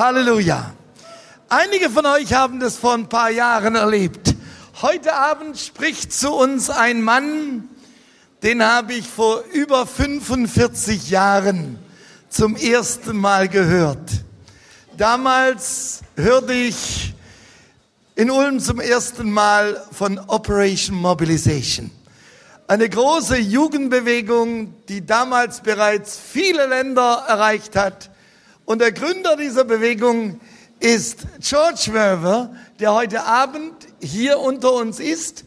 Halleluja. 0.00 0.72
Einige 1.50 1.90
von 1.90 2.06
euch 2.06 2.32
haben 2.32 2.58
das 2.58 2.76
vor 2.76 2.94
ein 2.94 3.10
paar 3.10 3.28
Jahren 3.28 3.74
erlebt. 3.74 4.34
Heute 4.80 5.14
Abend 5.14 5.58
spricht 5.58 6.10
zu 6.10 6.32
uns 6.32 6.70
ein 6.70 7.02
Mann, 7.02 7.68
den 8.42 8.64
habe 8.64 8.94
ich 8.94 9.06
vor 9.06 9.44
über 9.52 9.86
45 9.86 11.10
Jahren 11.10 11.78
zum 12.30 12.56
ersten 12.56 13.14
Mal 13.18 13.46
gehört. 13.48 14.10
Damals 14.96 16.00
hörte 16.16 16.54
ich 16.54 17.12
in 18.14 18.30
Ulm 18.30 18.58
zum 18.58 18.80
ersten 18.80 19.30
Mal 19.30 19.86
von 19.92 20.18
Operation 20.18 20.96
Mobilization. 20.96 21.90
Eine 22.68 22.88
große 22.88 23.36
Jugendbewegung, 23.36 24.72
die 24.88 25.04
damals 25.04 25.60
bereits 25.60 26.16
viele 26.18 26.66
Länder 26.68 27.26
erreicht 27.28 27.76
hat. 27.76 28.09
Und 28.70 28.78
der 28.78 28.92
Gründer 28.92 29.36
dieser 29.36 29.64
Bewegung 29.64 30.40
ist 30.78 31.26
George 31.40 31.88
Werver, 31.88 32.54
der 32.78 32.94
heute 32.94 33.24
Abend 33.24 33.74
hier 34.00 34.38
unter 34.38 34.74
uns 34.74 35.00
ist. 35.00 35.44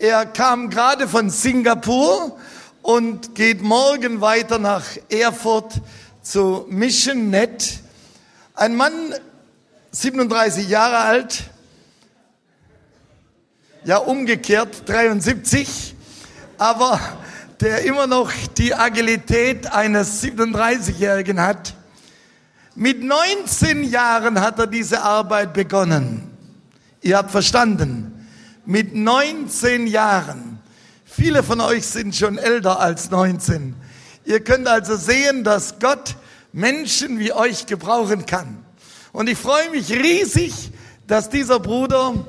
Er 0.00 0.26
kam 0.26 0.70
gerade 0.70 1.06
von 1.06 1.30
Singapur 1.30 2.36
und 2.82 3.36
geht 3.36 3.62
morgen 3.62 4.20
weiter 4.20 4.58
nach 4.58 4.82
Erfurt 5.08 5.74
zu 6.20 6.66
Mission 6.68 7.30
Net. 7.30 7.78
Ein 8.54 8.74
Mann, 8.74 9.14
37 9.92 10.68
Jahre 10.68 10.96
alt, 10.96 11.44
ja 13.84 13.98
umgekehrt 13.98 14.82
73, 14.88 15.94
aber 16.58 16.98
der 17.60 17.84
immer 17.84 18.08
noch 18.08 18.32
die 18.58 18.74
Agilität 18.74 19.72
eines 19.72 20.24
37-Jährigen 20.24 21.40
hat. 21.40 21.74
Mit 22.76 23.04
19 23.04 23.84
Jahren 23.84 24.40
hat 24.40 24.58
er 24.58 24.66
diese 24.66 25.00
Arbeit 25.00 25.52
begonnen. 25.52 26.28
Ihr 27.02 27.16
habt 27.18 27.30
verstanden. 27.30 28.26
Mit 28.66 28.96
19 28.96 29.86
Jahren. 29.86 30.58
Viele 31.04 31.44
von 31.44 31.60
euch 31.60 31.86
sind 31.86 32.16
schon 32.16 32.36
älter 32.36 32.80
als 32.80 33.10
19. 33.10 33.76
Ihr 34.24 34.40
könnt 34.40 34.66
also 34.66 34.96
sehen, 34.96 35.44
dass 35.44 35.78
Gott 35.78 36.16
Menschen 36.52 37.20
wie 37.20 37.32
euch 37.32 37.66
gebrauchen 37.66 38.26
kann. 38.26 38.64
Und 39.12 39.28
ich 39.28 39.38
freue 39.38 39.70
mich 39.70 39.92
riesig, 39.92 40.72
dass 41.06 41.30
dieser 41.30 41.60
Bruder, 41.60 42.26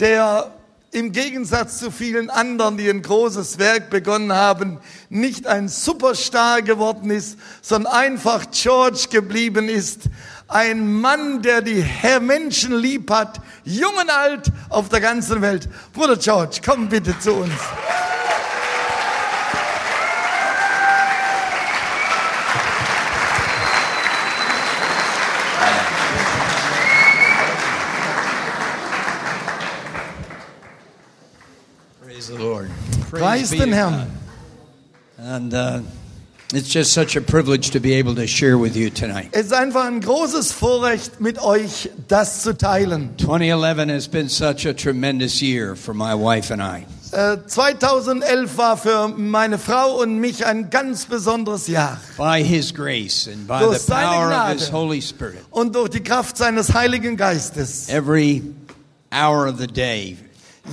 der 0.00 0.54
im 0.92 1.10
Gegensatz 1.10 1.78
zu 1.78 1.90
vielen 1.90 2.28
anderen, 2.28 2.76
die 2.76 2.88
ein 2.88 3.00
großes 3.00 3.58
Werk 3.58 3.88
begonnen 3.88 4.32
haben, 4.32 4.78
nicht 5.08 5.46
ein 5.46 5.68
Superstar 5.68 6.60
geworden 6.60 7.10
ist, 7.10 7.38
sondern 7.62 7.94
einfach 7.94 8.44
George 8.52 9.06
geblieben 9.10 9.70
ist. 9.70 10.02
Ein 10.48 11.00
Mann, 11.00 11.40
der 11.40 11.62
die 11.62 11.82
Menschen 12.20 12.76
lieb 12.76 13.10
hat, 13.10 13.40
jung 13.64 13.94
und 13.98 14.10
alt 14.10 14.52
auf 14.68 14.90
der 14.90 15.00
ganzen 15.00 15.40
Welt. 15.40 15.66
Bruder 15.94 16.18
George, 16.18 16.60
komm 16.62 16.90
bitte 16.90 17.18
zu 17.18 17.32
uns. 17.32 17.54
Praise 32.22 32.28
the 32.28 33.01
Lord. 33.12 33.22
Preis 33.22 33.50
den 33.50 33.72
Herrn. 33.72 34.06
And 35.18 35.54
uh, 35.54 35.80
it's 36.52 36.68
just 36.72 36.92
such 36.92 37.16
a 37.16 37.20
privilege 37.20 37.70
to 37.70 37.80
be 37.80 37.92
able 37.94 38.14
to 38.16 38.26
share 38.26 38.58
with 38.58 38.74
you 38.76 38.90
tonight. 38.90 39.28
Es 39.32 39.46
ist 39.46 39.52
einfach 39.52 39.84
ein 39.84 40.00
großes 40.00 40.52
Vorrecht, 40.52 41.20
mit 41.20 41.38
euch 41.40 41.90
das 42.08 42.42
zu 42.42 42.56
teilen. 42.56 43.10
2011 43.18 43.88
has 43.90 44.08
been 44.08 44.28
such 44.28 44.66
a 44.66 44.72
tremendous 44.72 45.40
year 45.40 45.76
for 45.76 45.94
my 45.94 46.14
wife 46.14 46.50
and 46.52 46.60
I. 46.62 46.86
Äh, 47.14 47.36
2011 47.46 48.56
war 48.56 48.76
für 48.78 49.08
meine 49.08 49.58
Frau 49.58 50.00
und 50.00 50.18
mich 50.18 50.46
ein 50.46 50.70
ganz 50.70 51.04
besonderes 51.04 51.68
Jahr. 51.68 52.00
By 52.16 52.42
His 52.42 52.72
grace 52.72 53.28
and 53.30 53.46
by 53.46 53.58
Durch 53.60 53.78
the 53.80 53.86
seine 53.88 54.06
power 54.06 54.26
of 54.28 54.30
Gnade. 54.30 54.58
His 54.58 54.72
Holy 54.72 55.02
Spirit, 55.02 55.44
Und 55.50 55.74
durch 55.76 55.90
die 55.90 56.02
Kraft 56.02 56.38
seines 56.38 56.72
Heiligen 56.72 57.18
Geistes. 57.18 57.88
every 57.90 58.42
hour 59.12 59.46
of 59.46 59.58
the 59.58 59.66
day, 59.66 60.16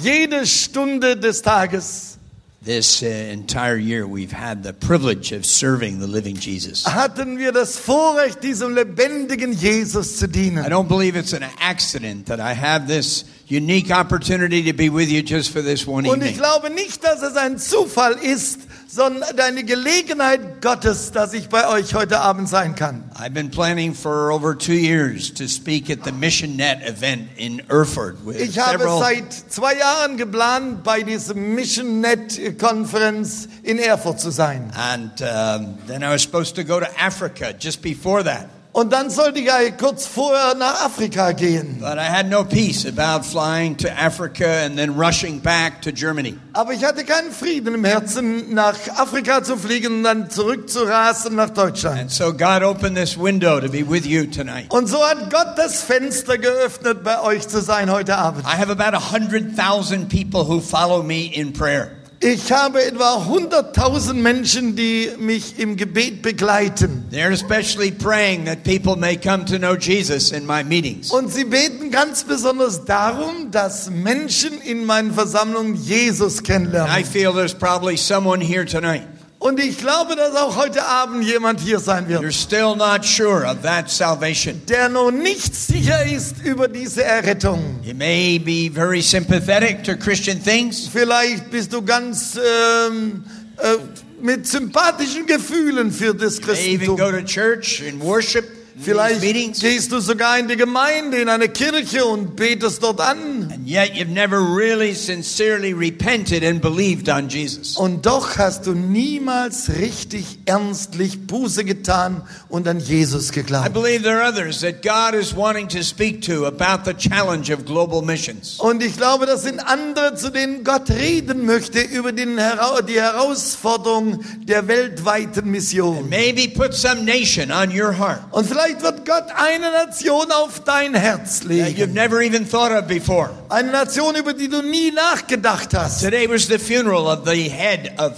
Jede 0.02 0.46
Stunde 0.46 1.18
des 1.18 1.42
Tages 1.42 2.19
this 2.62 3.02
uh, 3.02 3.06
entire 3.06 3.78
year, 3.78 4.06
we've 4.06 4.34
had 4.34 4.64
the 4.64 4.74
privilege 4.74 5.32
of 5.32 5.46
serving 5.46 6.00
the 6.00 6.08
living 6.08 6.36
Jesus. 6.36 6.86
hatten 6.86 7.38
wir 7.38 7.52
das 7.52 7.78
Vorrecht, 7.78 8.44
diesem 8.44 8.76
lebendigen 8.76 9.54
Jesus 9.54 10.18
zu 10.18 10.26
I 10.26 10.70
don't 10.70 10.88
believe 10.88 11.16
it's 11.16 11.34
an 11.34 11.46
accident 11.60 12.28
that 12.28 12.40
I 12.40 12.54
have 12.54 12.88
this 12.88 13.26
unique 13.48 13.92
opportunity 13.92 14.64
to 14.64 14.74
be 14.74 14.90
with 14.90 15.10
you 15.10 15.22
just 15.24 15.52
for 15.52 15.62
this 15.62 15.88
one 15.88 16.06
Und 16.08 16.22
ich 16.22 16.32
evening. 16.32 16.38
glaube 16.38 16.70
nicht, 16.70 17.04
dass 17.04 17.22
es 17.22 17.36
ein 17.36 17.58
Zufall 17.58 18.14
ist, 18.22 18.60
sondern 18.92 19.40
eine 19.40 19.64
Gelegenheit 19.64 20.62
Gottes, 20.62 21.12
dass 21.12 21.34
ich 21.34 21.48
bei 21.48 21.68
euch 21.68 21.94
heute 21.94 22.22
Abend 22.22 22.50
sein 22.50 22.74
kann. 22.76 23.04
I've 23.14 23.32
been 23.32 23.52
planning 23.52 23.94
for 23.94 24.32
over 24.32 24.58
two 24.58 24.74
years 24.74 25.32
to 25.32 25.48
speak 25.48 25.92
at 25.92 26.04
the 26.04 26.12
Mission 26.12 26.56
Net 26.56 26.82
event 26.84 27.30
in 27.38 27.62
Erfurt 27.70 28.18
with 28.26 28.40
Ich 28.40 28.58
habe 28.58 28.80
several 28.80 29.00
seit 29.00 29.32
zwei 29.32 29.76
Jahren 29.76 30.18
geplant, 30.18 30.84
bei 30.84 31.04
diesem 31.04 31.54
Mission 31.54 32.02
Net 32.02 32.58
Konferenz 32.58 33.48
in 33.62 33.78
Erfurt 33.78 34.20
zu 34.20 34.32
sein. 34.32 34.72
and 34.76 35.22
um, 35.22 35.78
then 35.86 36.04
I 36.04 36.10
was 36.10 36.24
supposed 36.24 36.56
to 36.56 36.64
go 36.64 36.80
to 36.80 36.88
Africa 37.00 37.54
just 37.58 37.84
before 37.84 38.24
that. 38.24 38.50
Und 38.80 38.94
dann 38.94 39.10
sollte 39.10 39.40
ich 39.40 39.48
ja 39.48 39.58
kurz 39.78 40.06
vorher 40.06 40.56
nach 40.56 40.86
Afrika 40.86 41.34
gehen. 41.34 41.80
But 41.82 41.98
I 41.98 42.10
had 42.10 42.30
no 42.30 42.46
peace 42.46 42.86
about 42.86 43.26
flying 43.26 43.76
to 43.76 43.90
Africa 43.90 44.64
and 44.64 44.78
then 44.78 44.92
rushing 44.92 45.42
back 45.42 45.82
to 45.82 45.92
Germany. 45.92 46.38
Aber 46.54 46.72
ich 46.72 46.86
hatte 46.86 47.04
keinen 47.04 47.34
Frieden 47.34 47.74
im 47.74 47.84
Herzen, 47.84 48.54
nach 48.54 48.78
Afrika 48.96 49.44
zu 49.44 49.58
fliegen 49.58 49.98
und 49.98 50.04
dann 50.04 50.30
zurückzurasen 50.30 51.36
nach 51.36 51.50
Deutschland. 51.50 52.00
And 52.00 52.10
so 52.10 52.32
God 52.32 52.64
opened 52.64 52.96
this 52.96 53.20
window 53.20 53.60
to 53.60 53.68
be 53.68 53.84
with 53.86 54.06
you 54.06 54.24
tonight. 54.26 54.72
Und 54.72 54.88
so 54.88 55.06
hat 55.06 55.30
Gott 55.30 55.58
das 55.58 55.82
Fenster 55.82 56.38
geöffnet, 56.38 57.04
bei 57.04 57.22
euch 57.22 57.50
zu 57.50 57.62
sein 57.62 57.92
heute 57.92 58.16
Abend. 58.16 58.46
I 58.46 58.58
have 58.58 58.72
about 58.72 58.96
100,000 58.96 60.08
people 60.08 60.48
who 60.48 60.62
follow 60.62 61.04
me 61.04 61.26
in 61.26 61.52
prayer. 61.52 61.99
Ich 62.22 62.52
habe 62.52 62.84
etwa 62.84 63.16
100.000 63.16 64.16
Menschen, 64.16 64.76
die 64.76 65.10
mich 65.20 65.58
im 65.58 65.78
Gebet 65.78 66.22
begleiten. 66.22 67.06
They're 67.12 67.32
especially 67.32 67.92
praying 67.92 68.44
that 68.44 68.66
people 68.66 68.98
may 68.98 69.16
come 69.16 69.46
to 69.46 69.58
know 69.58 69.74
Jesus 69.74 70.34
in 70.34 70.46
my 70.46 70.62
meetings. 70.62 71.12
Und 71.12 71.32
sie 71.32 71.46
beten 71.46 71.92
ganz 71.92 72.26
besonders 72.26 72.84
darum, 72.84 73.52
dass 73.52 73.90
Menschen 73.90 74.60
in 74.60 74.86
meinen 74.86 75.14
Versammlungen 75.14 75.76
Jesus 75.76 76.40
I 76.40 76.44
kennenlernen. 76.44 77.06
feel 77.06 77.32
there's 77.32 77.54
probably 77.54 77.96
someone 77.96 78.42
here 78.42 78.66
tonight. 78.66 79.08
Und 79.40 79.58
ich 79.58 79.78
glaube, 79.78 80.18
dass 80.18 80.36
auch 80.36 80.58
heute 80.58 80.84
Abend 80.86 81.24
jemand 81.24 81.62
hier 81.62 81.80
sein 81.80 82.08
You're 82.08 82.22
wird, 82.22 82.34
still 82.34 82.76
not 82.76 83.06
sure 83.06 83.46
of 83.50 83.62
that 83.62 83.90
salvation. 83.90 84.62
der 84.68 84.90
noch 84.90 85.12
nicht 85.12 85.56
sicher 85.56 86.04
ist 86.06 86.40
über 86.44 86.68
diese 86.68 87.06
Errettung. 87.06 87.80
You 87.82 87.94
may 87.96 88.38
be 88.38 88.70
very 88.70 89.02
sympathetic 89.02 89.82
to 89.86 89.96
Christian 89.96 90.44
things. 90.44 90.90
Vielleicht 90.92 91.50
bist 91.52 91.72
du 91.72 91.82
ganz 91.82 92.38
ähm, 92.38 93.24
äh, 93.60 93.78
mit 94.22 94.46
sympathischen 94.46 95.26
Gefühlen 95.26 95.90
für 95.90 96.14
das 96.14 96.40
You 96.40 96.46
may 96.48 96.74
even 96.74 96.88
go 96.88 96.96
Christentum. 96.98 97.26
to 97.26 97.26
church 97.26 97.82
and 97.88 98.02
worship 98.04 98.44
Vielleicht 98.82 99.22
meetings. 99.22 99.60
gehst 99.60 99.92
du 99.92 100.00
sogar 100.00 100.40
in 100.40 100.48
die 100.48 100.56
Gemeinde, 100.56 101.18
in 101.18 101.30
eine 101.30 101.50
Kirche 101.50 102.06
und 102.06 102.36
betest 102.36 102.82
dort 102.82 103.02
an. 103.02 103.52
And 103.52 103.68
yet 103.68 103.92
you've 103.94 104.08
never 104.08 104.40
really 104.40 104.94
sincerely 104.94 105.74
repented 105.74 106.44
and 106.44 106.62
believed 106.62 107.10
on 107.10 107.28
Jesus. 107.30 107.76
Und 107.78 108.06
doch 108.06 108.38
hast 108.38 108.66
du 108.68 108.74
niemals 108.74 109.70
richtig 109.78 110.40
ernstlich 110.46 111.28
Buße 111.28 111.64
getan 111.66 112.22
und 112.48 112.68
an 112.68 112.80
Jesus 112.80 113.30
I 113.30 113.34
geglaubt. 113.34 113.74
believe 113.74 114.04
there 114.04 114.22
are 114.22 114.30
others 114.30 114.62
that 114.62 114.82
God 114.82 115.14
is 115.14 115.36
wanting 115.36 115.68
to 115.70 115.84
speak 115.84 116.22
to 116.24 116.46
about 116.46 116.86
the 116.86 116.94
challenge 116.94 117.52
of 117.54 117.66
global 117.66 118.02
missions. 118.02 118.60
Und 118.60 118.82
ich 118.84 118.96
glaube, 118.98 119.26
das 119.26 119.44
sind 119.44 119.60
andere, 119.60 120.16
zu 120.16 120.32
denen 120.32 120.64
Gott 120.64 120.90
reden 120.90 121.46
möchte 121.46 121.82
über 121.82 122.12
den, 122.12 122.40
die 122.88 123.00
Herausforderung 123.00 124.24
der 124.44 124.68
weltweiten 124.68 125.50
Mission. 125.52 126.08
Maybe 126.10 126.48
put 126.48 126.74
some 126.74 127.04
nation 127.04 127.52
on 127.52 127.70
your 127.78 127.98
heart 127.98 128.22
Und 128.32 128.48
vielleicht 128.48 128.69
wird 128.82 129.06
Gott 129.06 129.26
eine 129.36 129.72
Nation 129.72 130.32
auf 130.32 130.62
dein 130.64 130.94
Herz 130.94 131.40
that 131.42 131.50
you've 131.50 131.76
legen. 131.78 131.94
never 131.94 132.22
even 132.22 132.48
thought 132.50 132.72
of 132.72 132.88
before. 132.88 133.32
Eine 133.50 133.72
Nation, 133.72 134.16
über 134.16 134.34
die 134.34 134.48
du 134.48 134.62
nie 134.62 134.92
nachgedacht 134.92 135.74
hast. 135.74 136.02
Today 136.02 136.28
was 136.30 136.48
the 136.48 136.60
funeral 136.60 137.08
of 137.08 137.28
the 137.28 137.50
head 137.50 137.92
of 137.98 138.14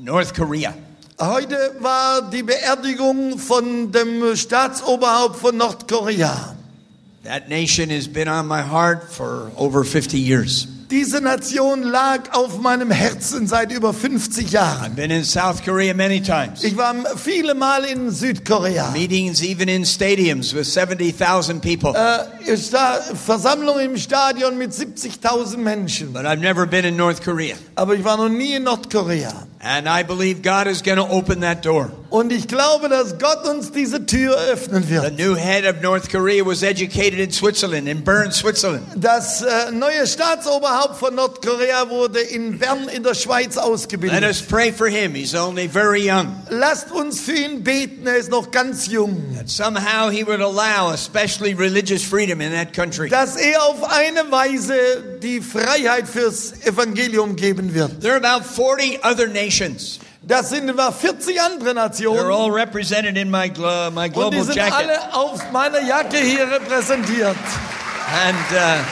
North 0.00 0.34
Korea. 0.34 0.74
Heute 1.20 1.76
war 1.80 2.22
die 2.30 2.42
Beerdigung 2.42 3.38
von 3.38 3.92
dem 3.92 4.34
Staatsoberhaupt 4.36 5.36
von 5.36 5.56
Nordkorea. 5.56 6.56
That 7.24 7.48
nation 7.48 7.88
has 7.90 8.06
been 8.06 8.28
on 8.28 8.46
my 8.46 8.62
heart 8.62 9.10
for 9.10 9.50
over 9.56 9.84
50 9.84 10.18
years. 10.18 10.66
Diese 10.90 11.20
Nation 11.20 11.82
lag 11.82 12.32
auf 12.32 12.58
meinem 12.60 12.90
Herzen 12.90 13.46
seit 13.46 13.72
über 13.72 13.92
50 13.92 14.50
Jahren. 14.52 14.92
I've 14.92 14.96
been 14.96 15.10
in 15.10 15.24
South 15.24 15.62
Korea 15.64 15.94
many 15.94 16.20
times. 16.20 16.62
Ich 16.62 16.76
war 16.76 16.94
viele 17.16 17.54
Mal 17.54 17.84
in 17.84 18.10
Südkorea. 18.10 18.90
Meetings 18.90 19.42
even 19.42 19.68
in 19.68 19.84
stadiums 19.84 20.54
with 20.54 20.66
70,000 20.72 21.60
people. 21.60 21.94
Äh, 21.94 22.56
Sta 22.56 23.00
Versammlung 23.14 23.80
im 23.80 23.96
Stadion 23.96 24.58
mit 24.58 24.72
70.000 24.72 25.56
Menschen. 25.56 26.12
But 26.12 26.26
I've 26.26 26.40
never 26.40 26.66
been 26.66 26.84
in 26.84 26.96
North 26.96 27.22
Korea. 27.22 27.56
Aber 27.74 27.94
ich 27.94 28.04
war 28.04 28.16
noch 28.16 28.28
nie 28.28 28.54
in 28.54 28.64
Nordkorea. 28.64 29.46
And 29.66 29.88
I 29.88 30.02
believe 30.02 30.42
God 30.42 30.66
is 30.66 30.82
going 30.82 30.98
to 30.98 31.08
open 31.08 31.40
that 31.40 31.62
door. 31.64 31.90
Und 32.10 32.32
ich 32.32 32.46
glaube, 32.46 32.90
dass 32.90 33.18
Gott 33.18 33.48
uns 33.48 33.72
diese 33.72 34.04
Tür 34.04 34.36
öffnen 34.52 34.84
The 34.86 35.10
new 35.10 35.34
head 35.34 35.64
of 35.64 35.80
North 35.82 36.10
Korea 36.10 36.44
was 36.44 36.62
educated 36.62 37.18
in 37.18 37.32
Switzerland, 37.32 37.88
in 37.88 38.04
Bern, 38.04 38.30
Switzerland. 38.30 38.84
Das 38.94 39.40
äh, 39.42 39.72
neue 39.72 40.06
Staatsoberhaupt 40.06 40.96
von 40.98 41.14
Nordkorea 41.14 41.88
wurde 41.88 42.20
in 42.20 42.58
Bern 42.58 42.88
in 42.88 43.02
der 43.02 43.14
Schweiz 43.14 43.56
Let 43.56 43.64
ausgebildet. 43.64 44.22
us 44.22 44.42
pray 44.42 44.70
for 44.70 44.86
him. 44.86 45.14
He's 45.14 45.34
only 45.34 45.66
very 45.66 46.08
young. 46.08 46.36
Lasst 46.50 46.92
uns 46.92 47.20
für 47.20 47.32
ihn 47.32 47.64
beten, 47.64 48.06
er 48.06 48.16
ist 48.16 48.30
noch 48.30 48.50
ganz 48.50 48.86
jung. 48.86 49.34
That 49.34 49.48
somehow 49.48 50.10
he 50.10 50.24
would 50.24 50.42
allow, 50.42 50.92
especially 50.92 51.54
religious 51.54 52.04
freedom 52.04 52.42
in 52.42 52.52
that 52.52 52.74
country. 52.74 53.08
Dass 53.08 53.36
er 53.36 53.62
auf 53.64 53.82
eine 53.90 54.30
Weise 54.30 54.74
die 55.22 55.40
Freiheit 55.40 56.06
fürs 56.06 56.52
Evangelium 56.64 57.34
geben 57.34 57.72
wird. 57.74 58.02
There 58.02 58.12
are 58.12 58.22
about 58.22 58.44
40 58.44 59.00
other 59.02 59.26
nations. 59.26 59.53
Das 60.26 60.48
sind 60.50 60.68
etwa 60.70 60.90
40 60.90 61.40
andere 61.40 61.70
They're 61.70 61.74
Nationen. 61.74 62.30
all 62.32 62.50
represented 62.50 63.16
in 63.16 63.30
my, 63.30 63.48
glo- 63.50 63.90
my 63.90 64.06
Und 64.06 64.14
die 64.14 64.18
global 64.20 64.44
sind 64.44 64.56
jacket. 64.56 64.72
alle 64.74 65.14
auf 65.14 65.52
meiner 65.52 65.80
Jacke 65.82 66.16
hier 66.16 66.50
repräsentiert. 66.50 67.36
And 68.26 68.36
uh, 68.52 68.82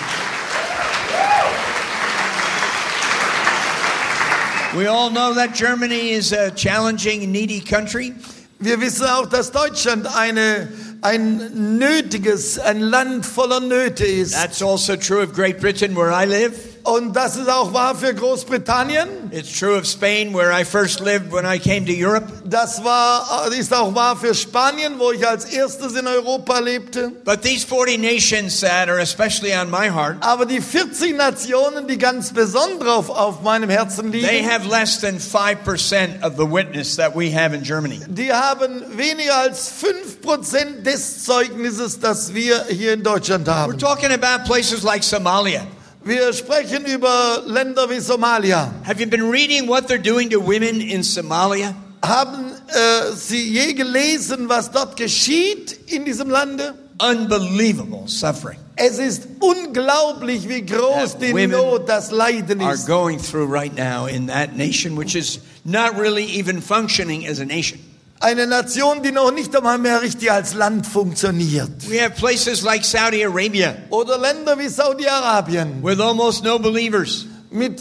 we 4.78 4.86
all 4.86 5.10
know 5.10 5.34
that 5.34 5.54
Germany 5.54 6.10
is 6.12 6.32
a 6.32 6.50
challenging, 6.50 7.30
needy 7.30 7.60
country. 7.60 8.14
Wir 8.58 8.80
wissen 8.80 9.06
auch, 9.06 9.26
dass 9.26 9.50
Deutschland 9.50 10.06
eine, 10.16 10.68
ein 11.02 11.78
nötiges, 11.78 12.58
ein 12.58 12.80
Land 12.80 13.26
voller 13.26 13.60
Nöte 13.60 14.04
ist. 14.04 14.34
That's 14.34 14.62
also 14.62 14.96
true 14.96 15.22
of 15.22 15.32
Great 15.34 15.60
Britain, 15.60 15.96
where 15.96 16.10
I 16.12 16.24
live. 16.26 16.54
Und 16.84 17.14
das 17.14 17.36
ist 17.36 17.48
auch 17.48 17.72
wahr 17.72 17.94
für 17.94 18.12
Großbritannien. 18.12 19.08
It's 19.30 19.56
true 19.58 19.76
of 19.78 19.86
Spain, 19.86 20.34
where 20.34 20.50
I 20.52 20.64
first 20.64 21.00
lived 21.00 21.32
when 21.32 21.44
I 21.46 21.58
came 21.58 21.86
to 21.86 21.92
Europe. 21.92 22.26
Das 22.44 22.82
war, 22.82 23.48
ist 23.56 23.72
auch 23.72 23.94
wahr 23.94 24.16
für 24.16 24.34
Spanien, 24.34 24.98
wo 24.98 25.12
ich 25.12 25.26
als 25.26 25.44
erstes 25.46 25.94
in 25.94 26.06
Europa 26.06 26.58
lebte. 26.58 27.10
But 27.24 27.42
these 27.42 27.64
40 27.64 27.98
nations 27.98 28.60
that 28.60 28.88
are 28.88 29.00
especially 29.00 29.52
on 29.54 29.70
my 29.70 29.88
heart, 29.88 30.16
Aber 30.20 30.44
die 30.44 30.60
40 30.60 31.16
Nationen, 31.16 31.86
die 31.86 31.98
ganz 31.98 32.32
besonders 32.32 32.88
auf, 32.88 33.10
auf 33.10 33.42
meinem 33.42 33.70
Herzen 33.70 34.10
they 34.10 34.20
liegen, 34.20 34.50
have 34.50 34.68
less 34.68 35.00
than 35.00 35.18
5% 35.18 36.22
of 36.22 36.34
the 36.36 36.44
witness 36.44 36.96
that 36.96 37.14
we 37.16 37.30
have 37.32 37.54
in 37.54 37.62
Germany. 37.62 38.00
die 38.08 38.32
haben 38.32 38.82
weniger 38.96 39.36
als 39.38 39.72
5% 39.80 40.82
des 40.82 41.24
Zeugnisses, 41.24 42.00
das 42.00 42.34
wir 42.34 42.64
hier 42.68 42.92
in 42.94 43.02
Deutschland 43.02 43.46
We're 43.46 43.54
haben. 43.54 43.78
talking 43.78 44.10
about 44.10 44.44
places 44.46 44.82
like 44.82 45.02
Somalia. 45.04 45.62
Wir 46.04 46.32
sprechen 46.32 46.84
über 46.84 47.44
Länder 47.46 47.88
wie 47.88 48.00
Somalia. 48.00 48.72
Have 48.84 49.00
you 49.00 49.06
been 49.06 49.30
reading 49.30 49.68
what 49.68 49.86
they're 49.86 50.02
doing 50.02 50.28
to 50.30 50.40
women 50.40 50.80
in 50.80 51.04
Somalia? 51.04 51.76
Haben 52.04 52.50
äh, 52.66 53.12
Sie 53.14 53.52
je 53.52 53.72
gelesen, 53.74 54.48
was 54.48 54.72
dort 54.72 54.96
geschieht 54.96 55.78
in 55.86 56.04
diesem 56.04 56.28
Lande? 56.28 56.74
Unbelievable 56.98 58.02
suffering 58.06 58.58
Es 58.74 58.98
ist 58.98 59.28
unglaublich, 59.38 60.48
wie 60.48 60.62
groß 60.66 61.18
That 61.18 61.22
die 61.22 61.46
Not, 61.46 61.88
das 61.88 62.10
Leiden 62.10 62.60
are 62.60 62.74
ist. 62.74 62.86
going 62.88 63.20
through 63.20 63.46
right 63.46 63.74
now 63.76 64.06
in 64.06 64.26
that 64.26 64.56
nation, 64.56 64.96
which 64.96 65.14
is 65.14 65.38
not 65.64 65.96
really 65.96 66.24
even 66.24 66.60
functioning 66.60 67.24
as 67.28 67.38
a 67.38 67.44
nation. 67.44 67.78
Eine 68.22 68.46
Nation, 68.46 69.02
die 69.02 69.10
noch 69.10 69.32
nicht 69.32 69.54
einmal 69.56 69.78
mehr 69.78 70.00
richtig 70.00 70.30
als 70.30 70.54
Land 70.54 70.86
funktioniert. 70.86 71.70
We 71.90 72.00
have 72.00 72.10
places 72.14 72.62
like 72.62 72.84
Saudi 72.84 73.24
Arabia 73.24 73.74
Oder 73.90 74.16
Länder 74.16 74.56
wie 74.58 74.68
Saudi-Arabien 74.68 75.82
with 75.82 75.98
almost 76.00 76.44
no 76.44 76.58
believers, 76.60 77.26
mit 77.50 77.80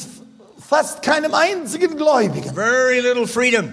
fast 0.68 1.04
keinem 1.04 1.34
einzigen 1.36 1.96
Gläubigen. 1.96 2.54
very 2.56 3.00
little 3.02 3.28
freedom, 3.28 3.72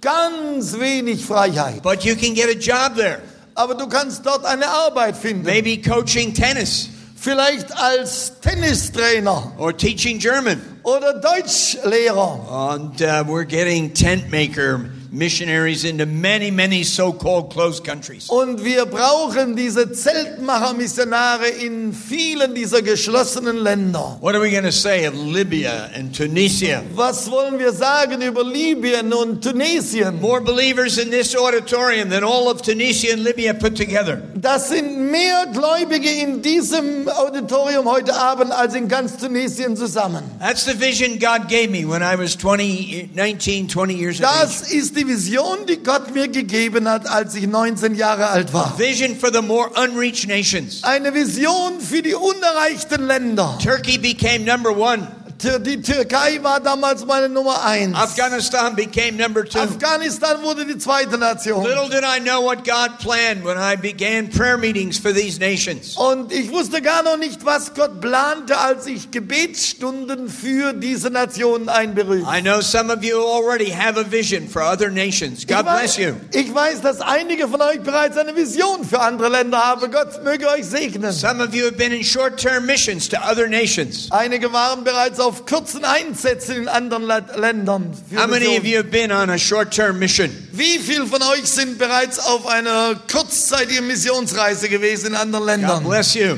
Ganz 0.00 0.78
wenig 0.78 1.24
Freiheit. 1.24 1.82
but 1.82 2.04
you 2.04 2.16
can 2.16 2.34
get 2.34 2.48
a 2.48 2.58
job 2.58 2.96
there. 2.96 3.20
Aber 3.54 3.74
du 3.74 3.86
kannst 3.88 4.26
dort 4.26 4.44
eine 4.44 4.66
Arbeit 4.68 5.16
finden. 5.16 5.44
Maybe 5.44 5.80
coaching 5.80 6.34
tennis 6.34 6.88
Vielleicht 7.20 7.76
als 7.76 8.32
Tennistrainer 8.40 9.52
or 9.58 9.72
teaching 9.76 10.18
German. 10.18 10.60
oder 10.82 11.14
Deutschlehrer. 11.14 12.72
And 12.72 13.00
uh, 13.02 13.24
we're 13.26 13.44
getting 13.44 13.92
tent 13.92 14.30
maker 14.30 14.80
missionaries 15.10 15.84
into 15.84 16.06
many, 16.06 16.50
many 16.50 16.82
so-called 16.82 17.50
closed 17.50 17.84
countries. 17.84 18.28
Und 18.28 18.64
wir 18.64 18.86
brauchen 18.86 19.56
diese 19.56 19.92
Zeltmacher-Missionare 19.92 21.48
in 21.48 21.92
vielen 21.92 22.54
dieser 22.54 22.82
geschlossenen 22.82 23.56
Länder. 23.56 24.18
What 24.20 24.34
are 24.34 24.42
we 24.42 24.50
going 24.50 24.64
to 24.64 24.72
say 24.72 25.06
of 25.06 25.14
Libya 25.14 25.90
and 25.94 26.14
Tunisia? 26.14 26.82
Was 26.94 27.30
wollen 27.30 27.58
wir 27.58 27.72
sagen 27.72 28.20
über 28.22 28.44
Libyen 28.44 29.12
und 29.12 29.42
Tunesien? 29.42 30.20
More 30.20 30.40
believers 30.40 30.98
in 30.98 31.10
this 31.10 31.34
auditorium 31.36 32.10
than 32.10 32.24
all 32.24 32.48
of 32.48 32.62
Tunisia 32.62 33.12
and 33.14 33.22
Libya 33.22 33.54
put 33.54 33.76
together. 33.76 34.20
Das 34.34 34.68
sind 34.68 35.10
mehr 35.10 35.46
Gläubige 35.52 36.10
in 36.10 36.42
diesem 36.42 37.08
Auditorium 37.08 37.86
heute 37.90 38.14
Abend 38.14 38.52
als 38.52 38.74
in 38.74 38.88
ganz 38.88 39.16
Tunesien 39.16 39.76
zusammen. 39.76 40.22
That's 40.40 40.64
the 40.64 40.78
vision 40.78 41.18
God 41.18 41.48
gave 41.48 41.70
me 41.70 41.84
when 41.88 42.02
I 42.02 42.16
was 42.16 42.36
20, 42.36 43.10
19, 43.14 43.68
20 43.68 43.94
years 43.94 44.20
of 44.20 44.26
age. 44.26 44.32
Das 44.42 44.72
ist 44.72 44.97
die 44.98 45.06
Vision, 45.06 45.66
die 45.68 45.76
Gott 45.82 46.12
mir 46.12 46.28
gegeben 46.28 46.88
hat, 46.88 47.08
als 47.08 47.34
ich 47.34 47.46
19 47.46 47.94
Jahre 47.94 48.28
alt 48.28 48.52
war. 48.52 48.76
Vision 48.78 49.16
for 49.16 49.32
the 49.32 49.40
more 49.40 49.70
unreached 49.76 50.26
nations. 50.26 50.82
Eine 50.82 51.14
Vision 51.14 51.80
für 51.80 52.02
die 52.02 52.14
unerreichten 52.14 53.06
Länder. 53.06 53.56
Turkey 53.62 53.98
became 53.98 54.44
number 54.44 54.76
one. 54.76 55.06
Die 55.40 55.80
Türkei 55.80 56.42
war 56.42 56.58
damals 56.58 57.06
meine 57.06 57.28
Nummer 57.28 57.64
eins. 57.64 57.94
Afghanistan 57.94 58.74
became 58.74 59.12
number 59.12 59.44
two. 59.44 59.60
Afghanistan 59.60 60.42
wurde 60.42 60.66
die 60.66 60.78
zweite 60.78 61.16
Nation. 61.16 61.62
Little 61.62 61.88
did 61.88 62.02
I 62.02 62.18
know 62.18 62.42
what 62.42 62.64
God 62.64 62.98
planned 62.98 63.44
when 63.44 63.56
I 63.56 63.76
began 63.76 64.28
prayer 64.30 64.58
meetings 64.58 64.98
for 64.98 65.12
these 65.12 65.38
nations. 65.38 65.96
Und 65.96 66.32
ich 66.32 66.50
wusste 66.50 66.82
gar 66.82 67.04
noch 67.04 67.18
nicht, 67.18 67.44
was 67.44 67.72
Gott 67.74 68.00
plante, 68.00 68.58
als 68.58 68.86
ich 68.86 69.12
Gebetsstunden 69.12 70.28
für 70.28 70.72
diese 70.72 71.08
Nationen 71.10 71.68
einberührt. 71.68 72.26
I 72.26 72.40
know 72.42 72.60
some 72.60 72.92
of 72.92 73.04
you 73.04 73.16
already 73.20 73.70
have 73.70 73.96
a 73.96 74.10
vision 74.10 74.48
for 74.48 74.62
other 74.62 74.90
nations. 74.90 75.46
God 75.46 75.66
weiß, 75.66 75.94
bless 75.94 75.96
you. 75.98 76.14
ich 76.32 76.52
weiß, 76.52 76.80
dass 76.80 77.00
einige 77.00 77.46
von 77.46 77.62
euch 77.62 77.80
bereits 77.80 78.16
eine 78.16 78.34
Vision 78.34 78.84
für 78.84 78.98
andere 79.00 79.28
Länder 79.28 79.58
haben. 79.58 79.88
Gott 79.92 80.24
möge 80.24 80.48
euch 80.48 80.66
segnen. 80.66 81.12
Some 81.12 81.40
of 81.40 81.54
you 81.54 81.66
have 81.66 81.76
been 81.76 81.92
in 81.92 82.02
short 82.02 82.40
term 82.40 82.66
missions 82.66 83.08
to 83.08 83.16
other 83.18 83.46
nations. 83.46 84.08
Einige 84.10 84.52
waren 84.52 84.82
bereits 84.82 85.20
auf 85.20 85.27
kurzen 85.46 85.84
Einsätzen 85.84 86.56
in 86.56 86.68
anderen 86.68 87.06
Ländern. 87.06 87.92
How 88.16 88.26
many 88.28 88.58
of 88.58 88.64
you 88.64 88.76
have 88.78 88.88
been 88.90 89.10
on 89.12 89.30
a 89.30 89.38
short 89.38 89.70
term 89.74 89.98
mission? 89.98 90.30
Wie 90.52 90.78
viele 90.78 91.06
von 91.06 91.22
euch 91.22 91.44
sind 91.46 91.78
bereits 91.78 92.18
auf 92.18 92.46
einer 92.46 92.94
kurzzeitigen 93.10 93.86
Missionsreise 93.86 94.68
gewesen 94.68 95.08
in 95.08 95.14
anderen 95.14 95.44
God 95.44 95.50
Ländern? 95.54 95.84
bless 95.84 96.14
you. 96.14 96.36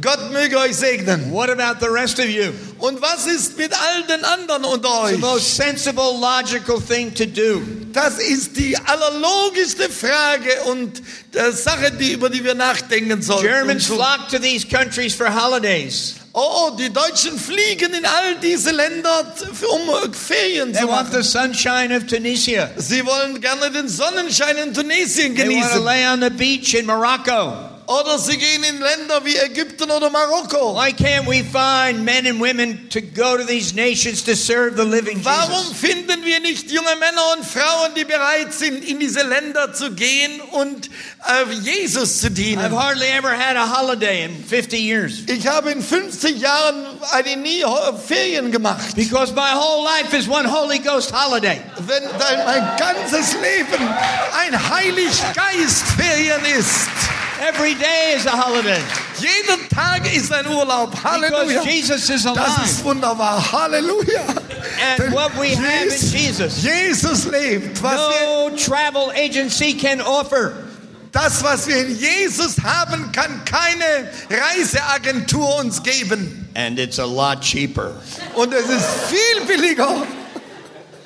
Gott 0.00 0.32
möge 0.32 0.58
euch 0.58 0.74
segnen. 0.74 1.30
What 1.30 1.48
about 1.50 1.78
the 1.84 1.88
rest 1.90 2.18
of 2.18 2.24
you? 2.26 2.50
Und 2.78 3.00
was 3.00 3.26
ist 3.26 3.56
mit 3.56 3.72
all 3.72 4.02
den 4.08 4.24
anderen 4.24 4.64
unter 4.64 4.88
The 5.06 5.14
euch? 5.14 5.18
most 5.20 5.54
sensible, 5.56 6.18
logical 6.18 6.80
thing 6.80 7.14
to 7.14 7.24
do. 7.26 7.60
Das 7.92 8.18
ist 8.18 8.56
die 8.56 8.76
allerlogischste 8.76 9.88
Frage 9.90 10.48
und 10.70 11.00
äh, 11.34 11.52
Sache, 11.52 11.92
die, 11.92 12.12
über 12.14 12.30
die 12.30 12.42
wir 12.42 12.54
nachdenken 12.54 13.22
sollten. 13.22 13.46
Germans 13.46 13.86
flock 13.86 14.28
to 14.30 14.38
these 14.38 14.66
countries 14.66 15.14
for 15.14 15.28
holidays. 15.32 16.14
Oh, 16.34 16.70
die 16.78 16.90
Deutschen 16.90 17.38
fliegen 17.38 17.92
in 17.92 18.06
all 18.06 18.36
diese 18.42 18.70
Länder, 18.70 19.34
um 19.70 19.88
äh, 19.90 20.12
Ferien 20.14 20.72
zu 20.72 20.80
machen. 20.86 21.22
Sie 22.78 23.04
wollen 23.04 23.38
gerne 23.40 23.70
den 23.70 23.86
Sonnenschein 23.88 24.56
in 24.56 24.72
Tunesien 24.72 25.34
They 25.36 25.44
want 25.46 25.62
to 25.62 25.80
genießen. 25.80 25.84
lay 25.84 26.06
on 26.06 26.22
the 26.22 26.30
beach 26.30 26.72
in 26.74 26.86
Morocco. 26.86 27.71
Oder 27.86 28.18
sie 28.18 28.36
gehen 28.38 28.62
in 28.64 28.80
Länder 28.80 29.24
wie 29.24 29.36
Ägypten 29.36 29.90
oder 29.90 30.08
Marokko. 30.08 30.74
Why 30.76 30.92
can't 30.92 31.26
we 31.26 31.42
find 31.42 32.04
men 32.04 32.26
and 32.26 32.40
women 32.40 32.88
to 32.90 33.00
go 33.00 33.36
to 33.36 33.44
these 33.44 33.74
nations 33.74 34.22
to 34.24 34.34
serve 34.36 34.76
the 34.76 34.84
living 34.84 35.22
Warum 35.24 35.50
Jesus? 35.52 35.78
finden 35.78 36.24
wir 36.24 36.40
nicht 36.40 36.70
junge 36.70 36.94
Männer 37.00 37.22
und 37.36 37.44
Frauen, 37.44 37.92
die 37.96 38.04
bereit 38.04 38.52
sind, 38.54 38.84
in 38.84 38.98
diese 39.00 39.22
Länder 39.22 39.72
zu 39.74 39.90
gehen 39.92 40.40
und 40.52 40.88
äh, 41.26 41.52
Jesus 41.60 42.20
zu 42.20 42.28
I've 42.28 42.34
dienen? 42.34 42.72
hardly 42.78 43.08
ever 43.08 43.30
had 43.36 43.56
a 43.56 43.66
holiday 43.66 44.24
in 44.24 44.44
50 44.44 44.78
years 44.78 45.14
Ich 45.26 45.46
habe 45.46 45.70
in 45.72 45.82
50 45.82 46.38
Jahren 46.40 46.86
eine 47.10 47.36
nie 47.36 47.64
Ferien 48.06 48.50
gemacht. 48.52 48.94
because 48.94 49.32
my 49.34 49.52
whole 49.52 49.84
life 49.84 50.16
is 50.16 50.28
one 50.28 50.46
Holy 50.48 50.78
Ghost 50.78 51.12
holiday. 51.12 51.60
Wenn 51.86 52.04
mein 52.44 52.76
ganzes 52.78 53.34
Leben 53.34 53.88
ein 54.46 54.70
Heiliggeistferien 54.70 56.44
ist. 56.58 56.88
Every 57.42 57.74
day 57.74 58.14
is 58.14 58.24
a 58.26 58.30
holiday. 58.30 58.80
Jeder 59.18 59.56
Tag 59.68 60.06
ist 60.14 60.30
ein 60.32 60.46
Urlaub. 60.46 60.94
Halleluja. 60.94 61.60
Because 61.62 61.64
Jesus 61.66 62.08
is 62.10 62.22
Das 62.22 62.36
alive. 62.36 62.64
ist 62.64 62.84
wunderbar. 62.84 63.40
Halleluja. 63.52 64.22
And 64.80 65.12
what 65.12 65.32
we 65.36 65.48
have 65.56 65.88
in 65.88 65.90
Jesus. 65.90 66.62
Jesus 66.62 67.24
lebt. 67.26 67.82
Was 67.82 67.98
wir, 67.98 68.50
No 68.50 68.56
travel 68.56 69.10
agency 69.16 69.74
can 69.74 70.00
offer. 70.00 70.52
das, 71.10 71.42
was 71.42 71.66
wir 71.66 71.84
in 71.84 71.98
Jesus 71.98 72.58
haben, 72.62 73.10
kann 73.12 73.44
keine 73.44 74.08
Reiseagentur 74.30 75.56
uns 75.56 75.82
geben. 75.82 76.48
And 76.54 76.78
it's 76.78 77.00
a 77.00 77.04
lot 77.04 77.40
cheaper. 77.42 77.92
Und 78.36 78.54
es 78.54 78.68
ist 78.68 78.86
viel 79.10 79.46
billiger. 79.48 80.06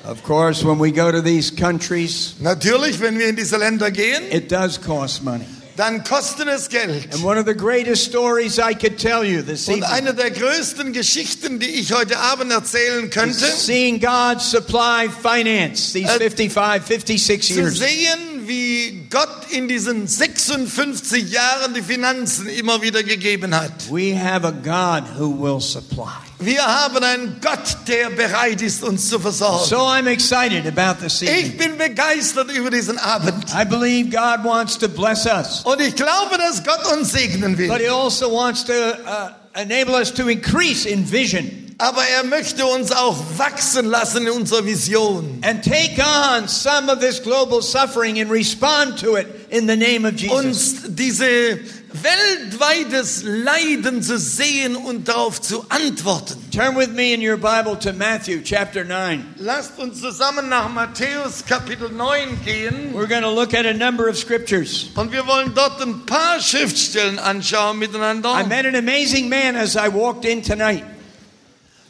Of 0.05 0.23
course, 0.23 0.63
when 0.63 0.77
we 0.79 0.91
go 0.91 1.11
to 1.11 1.21
these 1.21 1.49
countries, 1.51 2.35
Natürlich, 2.39 2.99
wenn 3.01 3.17
wir 3.17 3.27
in 3.27 3.35
diese 3.35 3.57
Länder 3.57 3.89
gehen, 3.91 4.23
it 4.31 4.49
does 4.51 4.77
cost 4.79 5.23
money. 5.23 5.45
Dann 5.77 6.03
kostet 6.03 6.47
es 6.47 6.67
Geld. 6.69 7.13
And 7.13 7.23
one 7.23 7.39
of 7.39 7.45
the 7.45 7.53
greatest 7.55 8.03
stories 8.03 8.57
I 8.57 8.73
could 8.73 8.97
tell 8.97 9.23
you 9.23 9.41
this 9.41 9.67
Und 9.69 9.83
eine 9.83 10.13
der 10.13 10.31
größten 10.31 10.91
Geschichten, 10.91 11.59
die 11.59 11.67
ich 11.69 11.93
heute 11.93 12.17
Abend 12.17 12.51
erzählen 12.51 13.09
könnte, 13.09 13.45
is 13.45 13.65
seeing 13.65 13.99
God 13.99 14.41
supply 14.41 15.07
finance 15.09 15.93
these 15.93 16.09
Äh, 16.09 16.29
55, 16.29 16.85
56 16.87 17.53
zu 17.55 17.61
years. 17.61 17.77
sehen, 17.77 18.47
wie 18.47 19.07
Gott 19.09 19.49
in 19.51 19.67
diesen 19.67 20.07
56 20.07 21.31
Jahren 21.31 21.73
die 21.73 21.81
Finanzen 21.81 22.47
immer 22.47 22.81
wieder 22.81 23.03
gegeben 23.03 23.55
hat. 23.55 23.71
We 23.91 24.13
have 24.17 24.45
a 24.45 24.51
God 24.51 25.03
who 25.17 25.29
will 25.31 25.61
supply. 25.61 26.26
Wir 26.39 26.63
haben 26.63 26.97
einen 27.03 27.41
Gott, 27.41 27.77
der 27.87 28.11
bereit 28.11 28.61
ist, 28.61 28.83
uns 28.83 29.09
zu 29.09 29.19
versorgen. 29.19 29.65
So 29.65 29.77
I'm 29.77 30.05
excited 30.07 30.67
about 30.67 31.03
this 31.03 31.21
Ich 31.23 31.29
evening. 31.29 31.57
bin 31.57 31.77
begeistert 31.77 32.51
über 32.51 32.69
diesen 32.69 32.99
Abend. 32.99 33.45
I 33.59 33.65
believe 33.65 34.11
God 34.11 34.43
wants 34.43 34.77
to 34.77 34.87
bless 34.87 35.25
us, 35.25 35.61
Und 35.63 35.81
ich 35.81 35.95
glaube, 35.95 36.37
dass 36.37 36.63
Gott 36.63 36.85
uns 36.93 37.11
segnen 37.11 37.55
but. 37.57 37.79
He 37.79 37.89
also 37.89 38.31
wants 38.31 38.63
to 38.65 38.73
uh, 38.73 39.29
enable 39.55 39.95
us 39.95 40.13
to 40.13 40.27
increase 40.27 40.87
in 40.87 41.11
vision 41.11 41.66
Aber 41.79 42.01
er 42.03 42.23
möchte 42.23 42.65
uns 42.65 42.91
auch 42.91 43.15
wachsen 43.37 43.85
lassen 43.85 44.25
in 44.25 44.33
unserer 44.33 44.65
Vision. 44.65 45.39
and 45.43 45.63
take 45.63 45.99
on 46.01 46.47
some 46.47 46.89
of 46.91 46.99
this 46.99 47.21
global 47.21 47.61
suffering 47.61 48.19
and 48.19 48.31
respond 48.31 48.97
to 48.97 49.15
it 49.15 49.27
in 49.51 49.67
the 49.67 49.75
name 49.75 50.03
of 50.03 50.15
Jesus. 50.15 50.31
Uns 50.43 50.75
diese 50.87 51.59
weltweites 51.93 53.23
Leiden 53.23 54.01
zu 54.01 54.17
sehen 54.17 54.75
und 54.75 55.07
darauf 55.07 55.39
zu 55.39 55.65
antworten. 55.69 56.35
Turn 56.51 56.75
with 56.75 56.89
me 56.89 57.13
in 57.13 57.21
your 57.21 57.37
Bible 57.37 57.77
to 57.79 57.93
Matthew 57.93 58.41
chapter 58.43 58.83
9. 58.83 59.35
Lasst 59.37 59.77
uns 59.77 60.01
zusammen 60.01 60.49
nach 60.49 60.69
Matthäus 60.69 61.45
Kapitel 61.45 61.89
9 61.89 62.39
gehen. 62.43 62.93
We're 62.93 63.07
going 63.07 63.21
to 63.21 63.29
look 63.31 63.53
at 63.53 63.67
a 63.67 63.73
number 63.73 64.09
of 64.09 64.17
scriptures. 64.17 64.87
Und 64.95 65.11
wir 65.11 65.27
wollen 65.27 65.53
dort 65.53 65.79
ein 65.81 66.05
paar 66.07 66.39
Schriftstellen 66.39 67.19
anschauen 67.19 67.77
miteinander. 67.77 68.33
I 68.33 68.47
met 68.47 68.65
an 68.65 68.75
amazing 68.75 69.29
man 69.29 69.55
as 69.55 69.75
I 69.75 69.87
walked 69.93 70.25
in 70.25 70.41
tonight. 70.41 70.83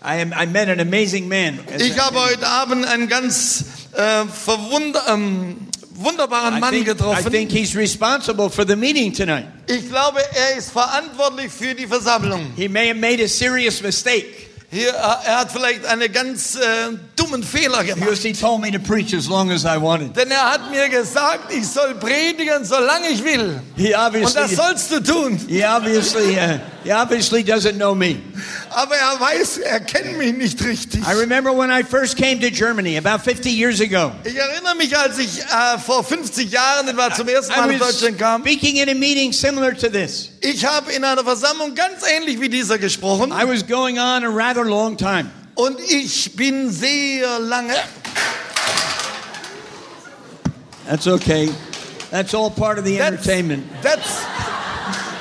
I, 0.04 0.22
am, 0.22 0.32
I 0.34 0.46
met 0.46 0.70
an 0.70 0.80
amazing 0.80 1.28
man. 1.28 1.60
Ich 1.78 1.96
I- 1.96 2.00
habe 2.00 2.20
heute 2.22 2.46
Abend 2.48 2.86
einen 2.86 3.08
ganz 3.08 3.66
äh, 3.94 4.26
verwunder, 4.26 5.02
ähm, 5.10 5.58
wunderbaren 5.96 6.58
I 6.58 6.60
Mann 6.60 6.84
getroffen. 6.84 7.32
think 7.32 7.52
he's 7.52 7.76
responsible 7.76 8.50
for 8.50 8.66
the 8.66 8.76
meeting 8.76 9.12
tonight. 9.12 9.46
Ich 9.68 9.90
glaube, 9.90 10.20
er 10.36 10.58
ist 10.58 10.72
verantwortlich 10.72 11.52
für 11.52 11.74
die 11.74 11.88
Versammlung. 11.88 12.52
He 12.56 12.68
may 12.70 12.90
have 12.90 13.00
made 13.00 13.24
a 13.24 13.28
serious 13.28 13.82
mistake 13.82 14.48
Hier, 14.70 14.90
äh, 14.90 14.94
er 15.28 15.40
hat 15.40 15.52
vielleicht 15.52 15.86
einen 15.86 16.12
ganz 16.12 16.56
äh, 16.56 16.60
dummen 17.16 17.42
Fehler 17.42 17.86
gemacht. 17.86 18.02
because 18.02 18.22
he 18.22 18.34
told 18.34 18.60
me 18.62 18.70
to 18.70 18.80
preach 18.80 19.14
as 19.16 19.28
long 19.28 19.50
as 19.50 19.64
I 19.64 19.82
wanted. 19.82 20.14
Denn 20.16 20.30
er 20.30 20.52
hat 20.52 20.70
mir 20.70 20.90
gesagt, 20.90 21.54
ich 21.54 21.66
soll 21.66 21.96
predigen, 21.96 22.66
solange 22.66 23.08
ich 23.10 23.24
will. 23.24 23.62
He 23.78 23.96
Und 23.96 24.36
das 24.36 24.52
sollst 24.52 24.92
du 24.92 25.00
tun. 25.02 25.40
he 25.48 25.64
obviously, 25.66 26.38
uh, 26.38 26.60
he 26.84 26.92
obviously 26.94 27.44
doesn't 27.44 27.78
know 27.78 27.96
me. 27.96 28.18
Aber 28.78 28.96
er 28.96 29.20
weiß, 29.20 29.58
er 29.58 29.80
kennt 29.80 30.20
mich 30.20 30.36
nicht 30.36 30.64
richtig. 30.64 31.02
I 31.02 31.14
remember 31.14 31.52
when 31.52 31.72
I 31.72 31.82
first 31.82 32.16
came 32.16 32.40
to 32.42 32.52
Germany 32.52 32.96
about 32.96 33.24
50 33.24 33.50
years 33.50 33.82
ago. 33.82 34.12
Ich 34.24 34.36
erinnere 34.36 34.76
mich, 34.76 34.96
als 34.96 35.18
ich 35.18 35.42
äh, 35.42 35.80
vor 35.84 36.04
50 36.04 36.52
Jahren 36.52 36.88
etwa 36.88 37.12
zum 37.12 37.28
ersten 37.28 37.56
Mal 37.56 37.80
was 37.80 37.94
Deutschland 37.94 38.20
kam. 38.20 38.42
speaking 38.42 38.78
in 38.78 38.88
a 38.88 38.94
meeting 38.94 39.34
similar 39.34 39.74
to 39.74 39.90
this. 39.90 40.30
Ich 40.42 40.64
habe 40.64 40.92
in 40.92 41.04
einer 41.04 41.24
Versammlung 41.24 41.74
ganz 41.74 42.04
ähnlich 42.08 42.40
wie 42.40 42.50
dieser 42.50 42.78
gesprochen. 42.78 43.32
I 43.32 43.48
was 43.48 43.66
going 43.66 43.98
on 43.98 44.24
a 44.24 44.30
rather 44.30 44.64
long 44.64 44.96
time. 44.96 45.32
Und 45.56 45.80
ich 45.80 46.36
bin 46.36 46.70
sehr 46.72 47.40
lange. 47.40 47.74
That's 50.88 51.08
okay. 51.08 51.50
That's 52.12 52.36
all 52.36 52.52
part 52.52 52.78
of 52.78 52.86
the 52.86 52.98
Das, 53.00 53.08
entertainment. 53.08 53.64
das, 53.82 54.00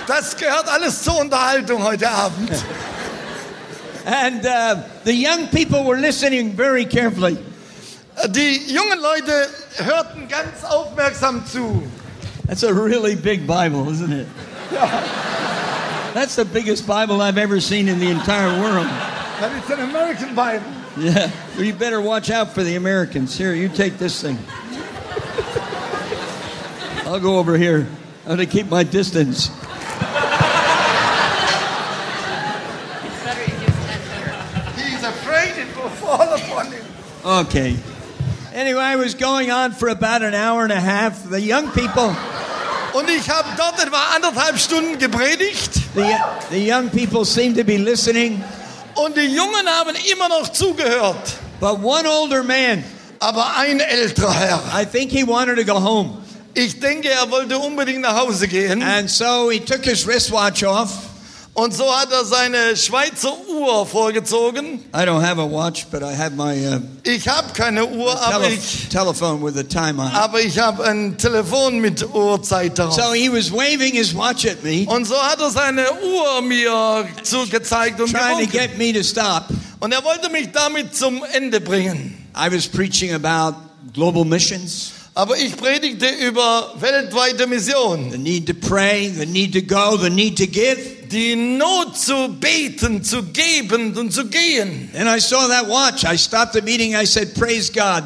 das 0.06 0.36
gehört 0.36 0.68
alles 0.68 1.02
zur 1.02 1.18
Unterhaltung 1.18 1.82
heute 1.82 2.10
Abend. 2.10 2.50
And 4.06 4.46
uh, 4.46 4.84
the 5.02 5.12
young 5.12 5.48
people 5.48 5.82
were 5.82 5.96
listening 5.96 6.52
very 6.52 6.84
carefully. 6.84 7.36
Die 8.30 8.60
jungen 8.68 9.02
Leute 9.02 9.50
hörten 9.78 10.28
ganz 10.28 10.62
aufmerksam 10.62 11.44
zu. 11.44 11.82
That's 12.46 12.62
a 12.62 12.72
really 12.72 13.16
big 13.16 13.48
Bible, 13.48 13.90
isn't 13.90 14.12
it? 14.12 14.28
That's 14.70 16.36
the 16.36 16.44
biggest 16.44 16.86
Bible 16.86 17.20
I've 17.20 17.36
ever 17.36 17.60
seen 17.60 17.88
in 17.88 17.98
the 17.98 18.08
entire 18.08 18.60
world. 18.60 18.86
Das 19.40 19.52
it's 19.58 19.70
an 19.70 19.80
American 19.90 20.36
Bible. 20.36 20.64
Yeah. 20.96 21.28
Well, 21.56 21.64
you 21.64 21.75
better 21.75 22.00
watch 22.00 22.30
out 22.30 22.52
for 22.52 22.62
the 22.62 22.76
Americans. 22.76 23.36
Here, 23.36 23.54
you 23.54 23.68
take 23.68 23.98
this 23.98 24.22
thing. 24.22 24.38
I'll 27.06 27.18
go 27.18 27.38
over 27.38 27.58
here. 27.58 27.88
I'm 28.25 28.36
going 28.36 28.38
to 28.38 28.46
keep 28.46 28.68
my 28.68 28.84
distance. 28.84 29.50
Okay. 37.26 37.76
Anyway, 38.54 38.80
I 38.80 38.95
was 38.97 39.14
going 39.14 39.50
on 39.50 39.73
for 39.73 39.88
about 39.88 40.23
an 40.23 40.33
hour 40.35 40.62
and 40.62 40.73
a 40.73 40.78
half. 40.80 41.28
The 41.28 41.40
young 41.40 41.73
people, 41.73 42.14
Und 42.95 43.11
ich 43.11 43.28
habe 43.28 43.49
dort 43.56 43.78
etwa 43.80 43.99
anderthalb 44.14 44.56
Stunden 44.59 44.97
gepredigt. 44.99 45.75
the, 45.95 46.16
the 46.50 46.59
young 46.61 46.88
people 46.88 47.25
seemed 47.25 47.56
to 47.56 47.64
be 47.64 47.78
listening, 47.78 48.42
Und 48.95 49.16
die 49.16 49.26
Jungen 49.35 49.66
haben 49.66 49.97
immer 50.12 50.28
noch 50.28 50.49
zugehört. 50.52 51.35
but 51.61 51.80
one 51.83 52.06
older 52.06 52.45
man, 52.45 52.85
Aber 53.18 53.56
ein 53.56 53.80
älterer 53.80 54.33
Herr. 54.33 54.61
I 54.73 54.85
think 54.85 55.11
he 55.11 55.25
wanted 55.25 55.56
to 55.56 55.64
go 55.64 55.80
home. 55.80 56.23
Ich 56.54 56.78
denke, 56.80 57.09
er 57.11 57.28
wollte 57.30 57.59
unbedingt 57.59 58.02
nach 58.02 58.16
Hause 58.16 58.47
gehen. 58.47 58.83
And 58.83 59.11
so 59.11 59.50
he 59.50 59.59
took 59.59 59.85
his 59.85 60.06
wristwatch 60.06 60.62
off. 60.62 60.90
Und 61.56 61.72
so 61.75 61.84
hat 61.90 62.12
er 62.12 62.26
seine 62.26 62.76
Schweizer 62.76 63.32
Uhr 63.48 63.86
vorgezogen. 63.86 64.84
I 64.94 64.98
don't 65.06 65.22
have 65.22 65.40
a 65.40 65.50
watch, 65.50 65.86
but 65.90 66.02
I 66.02 66.14
have 66.14 66.32
my 66.36 66.52
uh, 66.76 66.80
Ich 67.02 67.26
habe 67.26 67.50
keine 67.54 67.86
Uhr, 67.86 68.20
aber 68.20 68.50
ich, 68.50 68.90
telephone 68.90 69.42
with 69.42 69.54
the 69.54 69.64
time 69.64 69.98
on 70.02 70.08
aber 70.12 70.38
ich 70.40 70.58
habe 70.58 70.84
ein 70.84 71.16
Telefon 71.16 71.78
mit 71.80 72.06
Uhrzeit 72.14 72.78
darauf. 72.78 72.94
So 72.94 73.14
he 73.14 73.32
was 73.32 73.50
waving 73.50 73.94
his 73.94 74.14
watch 74.14 74.44
at 74.44 74.62
me, 74.62 74.84
Und 74.86 75.06
so 75.06 75.16
hat 75.16 75.40
er 75.40 75.48
seine 75.50 75.86
Uhr 75.92 76.42
mir 76.42 77.08
zu 77.22 77.46
gezeigt 77.48 78.02
und 78.02 78.10
trying 78.12 78.46
to 78.46 78.52
gewunken. 78.52 78.52
get 78.52 78.76
me 78.76 78.92
to 78.92 79.02
stop. 79.02 79.44
Und 79.80 79.92
er 79.92 80.04
wollte 80.04 80.28
mich 80.30 80.50
damit 80.52 80.94
zum 80.94 81.22
Ende 81.32 81.62
bringen. 81.62 82.22
I 82.36 82.54
was 82.54 82.66
preaching 82.68 83.14
about 83.14 83.56
global 83.94 84.26
missions, 84.26 84.90
Aber 85.16 85.38
ich 85.38 85.56
predigte 85.56 86.06
über 86.08 86.75
weltweite 86.78 87.46
Mission. 87.46 88.11
the 88.11 88.18
need 88.18 88.46
to 88.46 88.52
pray, 88.52 89.08
the 89.08 89.25
need 89.25 89.50
to 89.54 89.62
go, 89.62 89.96
the 89.96 90.11
need 90.11 90.37
to 90.37 90.46
give. 90.46 91.08
Die 91.08 91.35
Not 91.35 91.96
zu 91.96 92.28
beten, 92.38 93.02
zu 93.02 93.23
geben 93.23 93.96
und 93.96 94.12
zu 94.12 94.26
gehen. 94.26 94.90
And 94.94 95.08
I 95.08 95.18
saw 95.18 95.49
that 95.49 95.68
watch. 95.68 96.04
I 96.04 96.18
stopped 96.18 96.52
the 96.52 96.61
meeting. 96.61 96.94
I 96.94 97.06
said, 97.06 97.35
Praise 97.35 97.70
God. 97.70 98.04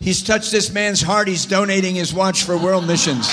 He's 0.00 0.22
touched 0.22 0.50
this 0.50 0.70
man's 0.70 1.00
heart. 1.00 1.28
He's 1.28 1.46
donating 1.46 1.94
his 1.94 2.12
watch 2.12 2.44
for 2.44 2.58
world 2.58 2.86
missions. 2.86 3.26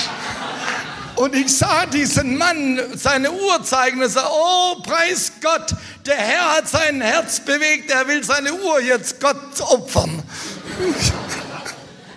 Und 1.16 1.34
ich 1.34 1.54
sah 1.54 1.84
diesen 1.84 2.38
Mann 2.38 2.80
seine 2.94 3.30
Uhr 3.30 3.62
zeigen 3.62 4.00
und 4.02 4.08
sah, 4.08 4.26
oh, 4.30 4.76
preis 4.82 5.32
Gott, 5.42 5.74
der 6.06 6.16
Herr 6.16 6.56
hat 6.56 6.68
sein 6.68 7.02
Herz 7.02 7.40
bewegt, 7.40 7.90
er 7.90 8.06
will 8.06 8.24
seine 8.24 8.54
Uhr 8.54 8.80
jetzt 8.80 9.20
Gott 9.20 9.60
opfern. 9.60 10.22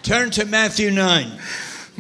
Turn 0.04 0.32
to 0.32 0.46
Matthew 0.46 0.90
9. 0.90 1.40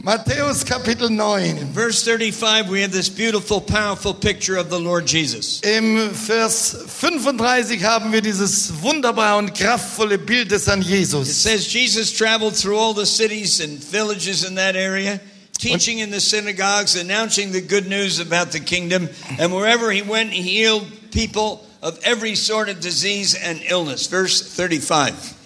Matthäus 0.01 0.65
Kapitel 0.65 1.09
9. 1.11 1.57
Verse 1.71 2.03
35, 2.03 2.69
we 2.69 2.81
have 2.81 2.91
this 2.91 3.09
beautiful, 3.09 3.61
powerful 3.61 4.15
picture 4.15 4.57
of 4.57 4.71
the 4.71 4.79
Lord 4.79 5.05
Jesus. 5.05 5.61
Im 5.61 6.09
Vers 6.09 6.71
35 6.87 7.83
haben 7.83 8.11
wir 8.11 8.21
dieses 8.21 8.81
wunderbare 8.81 9.37
und 9.37 9.53
kraftvolle 9.53 10.17
Bild 10.17 10.49
des 10.49 10.65
Herrn 10.65 10.81
It 10.81 11.27
says 11.27 11.71
Jesus 11.71 12.11
traveled 12.11 12.55
through 12.55 12.77
all 12.77 12.93
the 12.93 13.05
cities 13.05 13.59
and 13.59 13.77
villages 13.77 14.43
in 14.43 14.55
that 14.55 14.75
area, 14.75 15.21
teaching 15.59 15.99
in 15.99 16.09
the 16.09 16.19
synagogues, 16.21 16.95
announcing 16.95 17.51
the 17.51 17.61
good 17.61 17.87
news 17.87 18.19
about 18.19 18.51
the 18.51 18.59
kingdom, 18.59 19.07
and 19.37 19.53
wherever 19.53 19.91
he 19.91 20.01
went, 20.01 20.31
he 20.31 20.41
healed 20.41 20.87
people 21.11 21.63
of 21.83 21.99
every 22.03 22.33
sort 22.33 22.69
of 22.69 22.79
disease 22.79 23.35
and 23.35 23.61
illness. 23.69 24.07
Verse 24.07 24.41
35. 24.41 25.40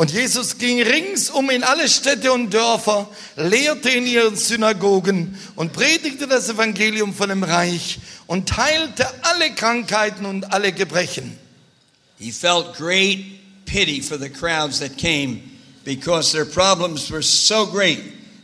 Und 0.00 0.10
Jesus 0.12 0.56
ging 0.56 0.80
ringsum 0.80 1.50
in 1.50 1.62
alle 1.62 1.86
Städte 1.86 2.32
und 2.32 2.54
Dörfer, 2.54 3.06
lehrte 3.36 3.90
in 3.90 4.06
ihren 4.06 4.34
Synagogen 4.34 5.38
und 5.56 5.74
predigte 5.74 6.26
das 6.26 6.48
Evangelium 6.48 7.12
von 7.12 7.28
dem 7.28 7.42
Reich 7.42 7.98
und 8.26 8.56
heilte 8.56 9.06
alle 9.20 9.50
Krankheiten 9.50 10.24
und 10.24 10.54
alle 10.54 10.72
Gebrechen. 10.72 11.38
He 12.18 12.32
felt 12.32 12.78
great 12.78 13.66
pity 13.66 14.00
for 14.00 14.18
the 14.18 14.30
crowds 14.30 14.78
that 14.78 14.96
came 14.96 15.42
because 15.84 16.32
their 16.32 16.46
problems 16.46 17.10
were 17.10 17.22
so 17.22 17.66
great 17.66 18.00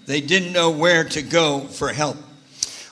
they 0.06 0.20
didn't 0.20 0.52
know 0.52 0.68
where 0.68 1.08
to 1.08 1.22
go 1.22 1.66
for 1.72 1.88
help. 1.88 2.18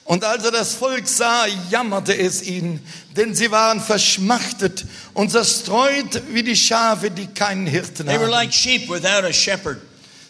Und 0.05 0.23
als 0.23 0.45
er 0.45 0.51
das 0.51 0.75
Volk 0.75 1.09
sah, 1.09 1.47
jammerte 1.71 2.17
es 2.17 2.43
ihn, 2.43 2.81
denn 3.17 3.35
sie 3.35 3.51
waren 3.51 3.81
verschmachtet 3.81 4.85
und 5.15 5.31
zerstreut 5.31 6.23
wie 6.31 6.43
die 6.43 6.57
Schafe, 6.57 7.11
die 7.11 7.27
keinen 7.27 7.67
Hirten 7.67 8.07
They 8.07 8.17
were 8.17 8.25
haben. 8.27 8.31
like 8.31 8.53
sheep 8.53 8.89
without 8.91 9.27
a 9.27 9.33
shepherd. 9.33 9.79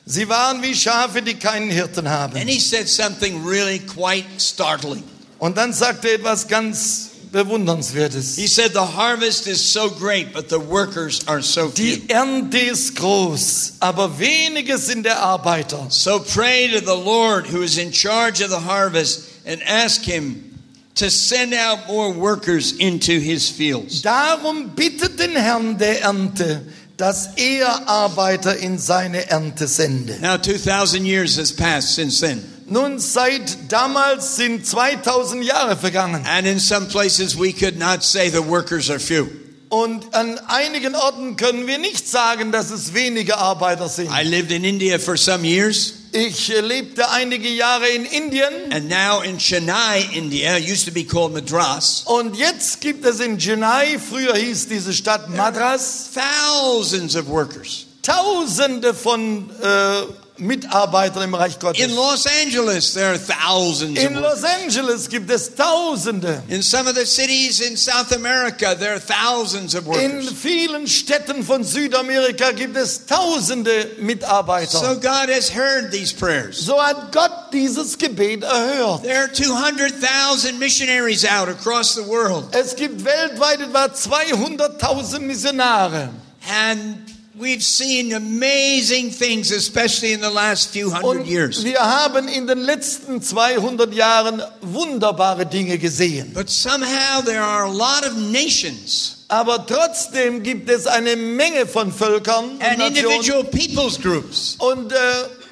Sie 0.07 0.29
waren 0.29 0.63
wie 0.63 0.75
Schafe, 0.75 1.23
die 1.23 1.35
keinen 1.35 1.71
Hirten 1.71 2.09
haben. 2.09 2.37
And 2.37 2.49
he 2.49 2.61
said 2.61 2.89
something 2.89 3.45
really 3.45 3.81
quite 3.81 4.27
startling. 4.39 5.03
Und 5.39 5.57
dann 5.57 5.73
sagte 5.73 6.09
er 6.09 6.15
etwas 6.17 6.47
ganz 6.47 7.11
Bewundernswertes. 7.33 8.37
He 8.37 8.47
said, 8.47 8.75
The 8.75 8.95
harvest 8.97 9.49
is 9.49 9.61
so 9.61 9.91
great, 9.91 10.33
but 10.33 10.49
the 10.49 10.61
workers 10.61 11.27
are 11.27 11.43
so 11.43 11.69
few. 11.69 11.73
Die 11.75 12.09
Ernte 12.09 12.59
ist 12.59 12.95
groß, 12.95 13.73
aber 13.81 14.21
wenige 14.21 14.79
sind 14.79 15.03
der 15.05 15.21
Arbeiter. 15.21 15.87
So 15.89 16.21
pray 16.21 16.69
to 16.69 16.79
the 16.79 16.97
Lord 16.97 17.53
who 17.53 17.63
is 17.63 17.77
in 17.77 17.93
charge 17.93 18.41
of 18.41 18.51
the 18.51 18.65
harvest 18.65 19.34
and 19.45 19.63
ask 19.63 20.03
him 20.03 20.55
to 20.97 21.11
send 21.11 21.55
out 21.55 21.89
more 21.89 22.13
workers 22.13 22.73
into 22.79 23.19
his 23.19 23.51
fields. 23.51 24.03
Darum 24.03 24.75
bittet 24.75 25.19
den 25.19 25.35
Herrn 25.37 25.77
der 25.79 26.03
Ernte, 26.03 26.63
dass 26.97 27.37
er 27.37 27.89
Arbeiter 27.89 28.57
in 28.57 28.79
seine 28.79 29.29
Ernte 29.29 29.67
sende. 29.67 30.19
Now, 30.21 30.37
2,000 30.37 31.05
years 31.05 31.37
has 31.37 31.53
passed 31.53 31.95
since 31.95 32.21
then. 32.21 32.43
Nun, 32.67 32.99
seit 32.99 33.71
damals 33.71 34.37
sind 34.37 34.65
2000 34.65 35.43
Jahre 35.43 35.77
vergangen. 35.77 36.25
And 36.25 36.47
in 36.47 36.59
some 36.59 36.87
places, 36.87 37.37
we 37.39 37.53
could 37.53 37.79
not 37.79 38.03
say 38.03 38.31
the 38.31 38.41
workers 38.41 38.89
are 38.89 39.01
few. 39.01 39.29
Und 39.69 40.15
an 40.15 40.39
einigen 40.47 40.95
Orten 40.95 41.37
können 41.37 41.67
wir 41.67 41.79
nicht 41.79 42.09
sagen, 42.09 42.53
dass 42.53 42.71
es 42.71 42.95
wenige 42.95 43.37
Arbeiter 43.37 43.89
sind. 43.89 44.09
I 44.09 44.23
lived 44.23 44.53
in 44.53 44.65
India 44.65 44.99
for 44.99 45.17
some 45.17 45.45
years, 45.45 45.95
Ich 46.17 46.47
lebte 46.47 47.11
einige 47.11 47.49
Jahre 47.49 47.89
in 47.89 48.05
Indien 48.05 48.73
and 48.73 48.89
now 48.89 49.21
in 49.23 49.37
Chennai, 49.37 50.15
India, 50.15 50.57
used 50.57 50.87
to 50.87 50.93
be 50.93 51.03
called 51.03 51.33
Madras. 51.33 52.05
und 52.07 52.37
jetzt 52.37 52.81
gibt 52.81 53.05
es 53.05 53.19
in 53.19 53.37
Chennai, 53.37 53.99
früher 53.99 54.37
hieß 54.37 54.69
diese 54.69 54.93
Stadt 54.93 55.29
Madras, 55.29 56.11
Thousands 56.15 57.17
of 57.17 57.27
workers. 57.27 57.87
Tausende 58.03 58.95
von 58.95 59.51
äh, 59.61 60.03
Mitarbeitern 60.37 61.23
im 61.23 61.35
Reich 61.35 61.61
Gottes. 61.61 61.81
In 61.81 61.95
Los 61.95 62.27
Angeles, 62.27 62.93
there 62.95 63.11
are 63.11 63.19
thousands 63.19 64.03
In. 64.03 64.15
Los 64.15 64.43
Angeles 64.43 65.09
gibt 65.09 65.31
es 65.31 65.55
Tausende. 65.55 66.43
In 66.49 66.61
some 66.61 66.89
of 66.89 66.97
the 66.97 67.07
cities 67.07 67.61
in 67.61 67.77
South 67.77 68.11
America, 68.11 68.75
there 68.75 68.95
are 68.95 69.01
thousands 69.01 69.77
of 69.77 69.87
In 69.87 69.93
workers. 69.93 70.33
vielen 70.33 70.89
Städten 70.89 71.45
von 71.45 71.63
Südamerika 71.63 72.51
gibt 72.51 72.77
es 72.77 73.07
Tausende 73.07 73.93
Mitarbeiter. 74.01 74.79
So 74.79 74.97
God 74.97 75.29
has 75.29 75.51
heard 75.55 75.93
these 75.93 76.13
prayers. 76.13 76.59
So 76.59 76.83
hat 76.83 77.13
Gott 77.13 77.53
dieses 77.53 77.97
Gebet 77.97 78.43
erhört. 78.43 79.05
There 79.05 79.21
are 79.21 79.33
200,000 79.33 80.59
missionaries 80.59 81.25
out 81.25 81.49
across 81.49 81.95
the 81.95 82.03
world. 82.03 82.53
Es 82.53 82.75
gibt 82.75 83.05
weltweit 83.05 83.61
etwa 83.61 83.85
200.000 83.87 85.21
Missionare. 85.21 86.09
And 86.51 87.14
we've 87.37 87.63
seen 87.63 88.13
amazing 88.15 89.11
things, 89.11 89.51
especially 89.51 90.13
in 90.13 90.21
the 90.21 90.31
last 90.31 90.71
few 90.71 90.91
hundred 90.91 91.21
Und 91.23 91.27
years. 91.27 91.65
wir 91.65 91.81
haben 91.81 92.29
in 92.29 92.47
den 92.47 92.59
letzten 92.59 93.21
200 93.21 93.93
Jahren 93.93 94.43
wunderbare 94.61 95.45
Dinge 95.47 95.79
gesehen. 95.79 96.33
But 96.33 96.49
somehow 96.49 97.23
there 97.25 97.43
are 97.43 97.65
a 97.65 97.73
lot 97.73 98.05
of 98.07 98.17
nations 98.17 99.25
Aber 99.29 99.67
trotzdem 99.67 100.43
gibt 100.43 100.71
es 100.71 100.87
eine 100.87 101.17
Menge 101.17 101.67
von 101.67 101.93
Völkern 101.93 102.51
und 102.51 102.63
and 102.63 102.79
Nationen 102.79 102.97
individual 102.97 103.45
peoples 103.45 104.01
groups, 104.01 104.57
und 104.59 104.93
äh, 104.93 104.97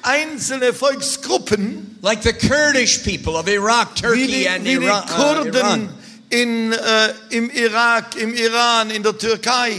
einzelne 0.03 0.73
Volksgruppen, 0.73 1.97
like 2.01 2.21
the 2.23 2.33
Kurdish 2.33 2.99
people 3.03 3.33
of 3.35 3.47
Iraq, 3.47 3.89
wie 3.95 4.01
Turkey, 4.01 4.27
die, 4.27 4.47
and 4.49 4.63
wie 4.63 4.77
die 4.77 4.85
Iran. 4.85 5.03
uh, 5.03 5.15
Kurden 5.15 5.53
Iran, 5.53 5.89
in, 6.29 6.71
äh, 6.71 7.13
im 7.31 7.49
Irak, 7.49 8.15
im 8.15 8.33
Iran, 8.33 8.89
in 8.89 9.03
der 9.03 9.17
Türkei, 9.17 9.73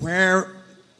where 0.00 0.46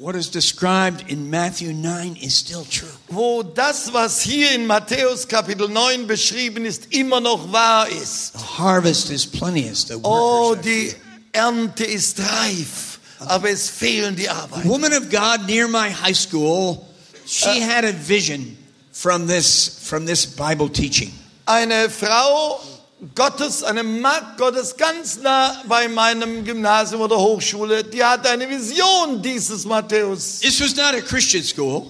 what 0.00 0.16
is 0.16 0.30
described 0.30 1.04
in 1.10 1.28
Matthew 1.28 1.74
9 1.74 2.16
is 2.22 2.34
still 2.34 2.64
true. 2.64 2.88
wo 3.10 3.42
das, 3.42 3.92
was 3.92 4.22
hier 4.22 4.52
in 4.54 4.66
Matthäus 4.66 5.28
Kapitel 5.28 5.68
9 5.68 6.06
beschrieben 6.06 6.64
ist, 6.64 6.86
immer 6.94 7.20
noch 7.20 7.52
wahr 7.52 7.86
ist. 7.88 8.32
The 8.32 8.58
harvest 8.58 9.10
is 9.10 9.26
plenteous. 9.26 9.84
The 9.88 10.00
Oh, 10.02 10.54
die 10.54 10.94
Ernte 11.32 11.84
ist 11.84 12.18
reif, 12.18 12.98
aber 13.18 13.50
es 13.50 13.68
fehlen 13.68 14.16
die 14.16 14.28
A 14.28 14.42
Arbeiter. 14.42 14.66
woman 14.68 14.92
of 14.94 15.10
God 15.10 15.46
near 15.46 15.68
my 15.68 15.90
high 15.90 16.16
school, 16.16 16.86
she 17.26 17.60
äh. 17.60 17.60
had 17.60 17.84
a 17.84 17.92
vision 17.92 18.56
from 18.92 19.26
this 19.26 19.78
from 19.82 20.06
this 20.06 20.24
Bible 20.24 20.70
teaching. 20.70 21.12
Eine 21.46 21.90
Frau 21.90 22.58
Gottes, 23.14 23.62
eine 23.62 23.82
Magd 23.82 24.36
Gottes 24.36 24.76
ganz 24.76 25.18
nah 25.22 25.62
bei 25.66 25.88
meinem 25.88 26.44
Gymnasium 26.44 27.00
oder 27.00 27.16
Hochschule, 27.16 27.82
die 27.82 28.04
hatte 28.04 28.28
eine 28.28 28.48
Vision 28.48 29.22
dieses 29.22 29.64
Matthäus. 29.64 30.40
This 30.40 30.60
was 30.60 30.76
not 30.76 30.94
a 30.94 31.00
Christian 31.00 31.42
school. 31.42 31.86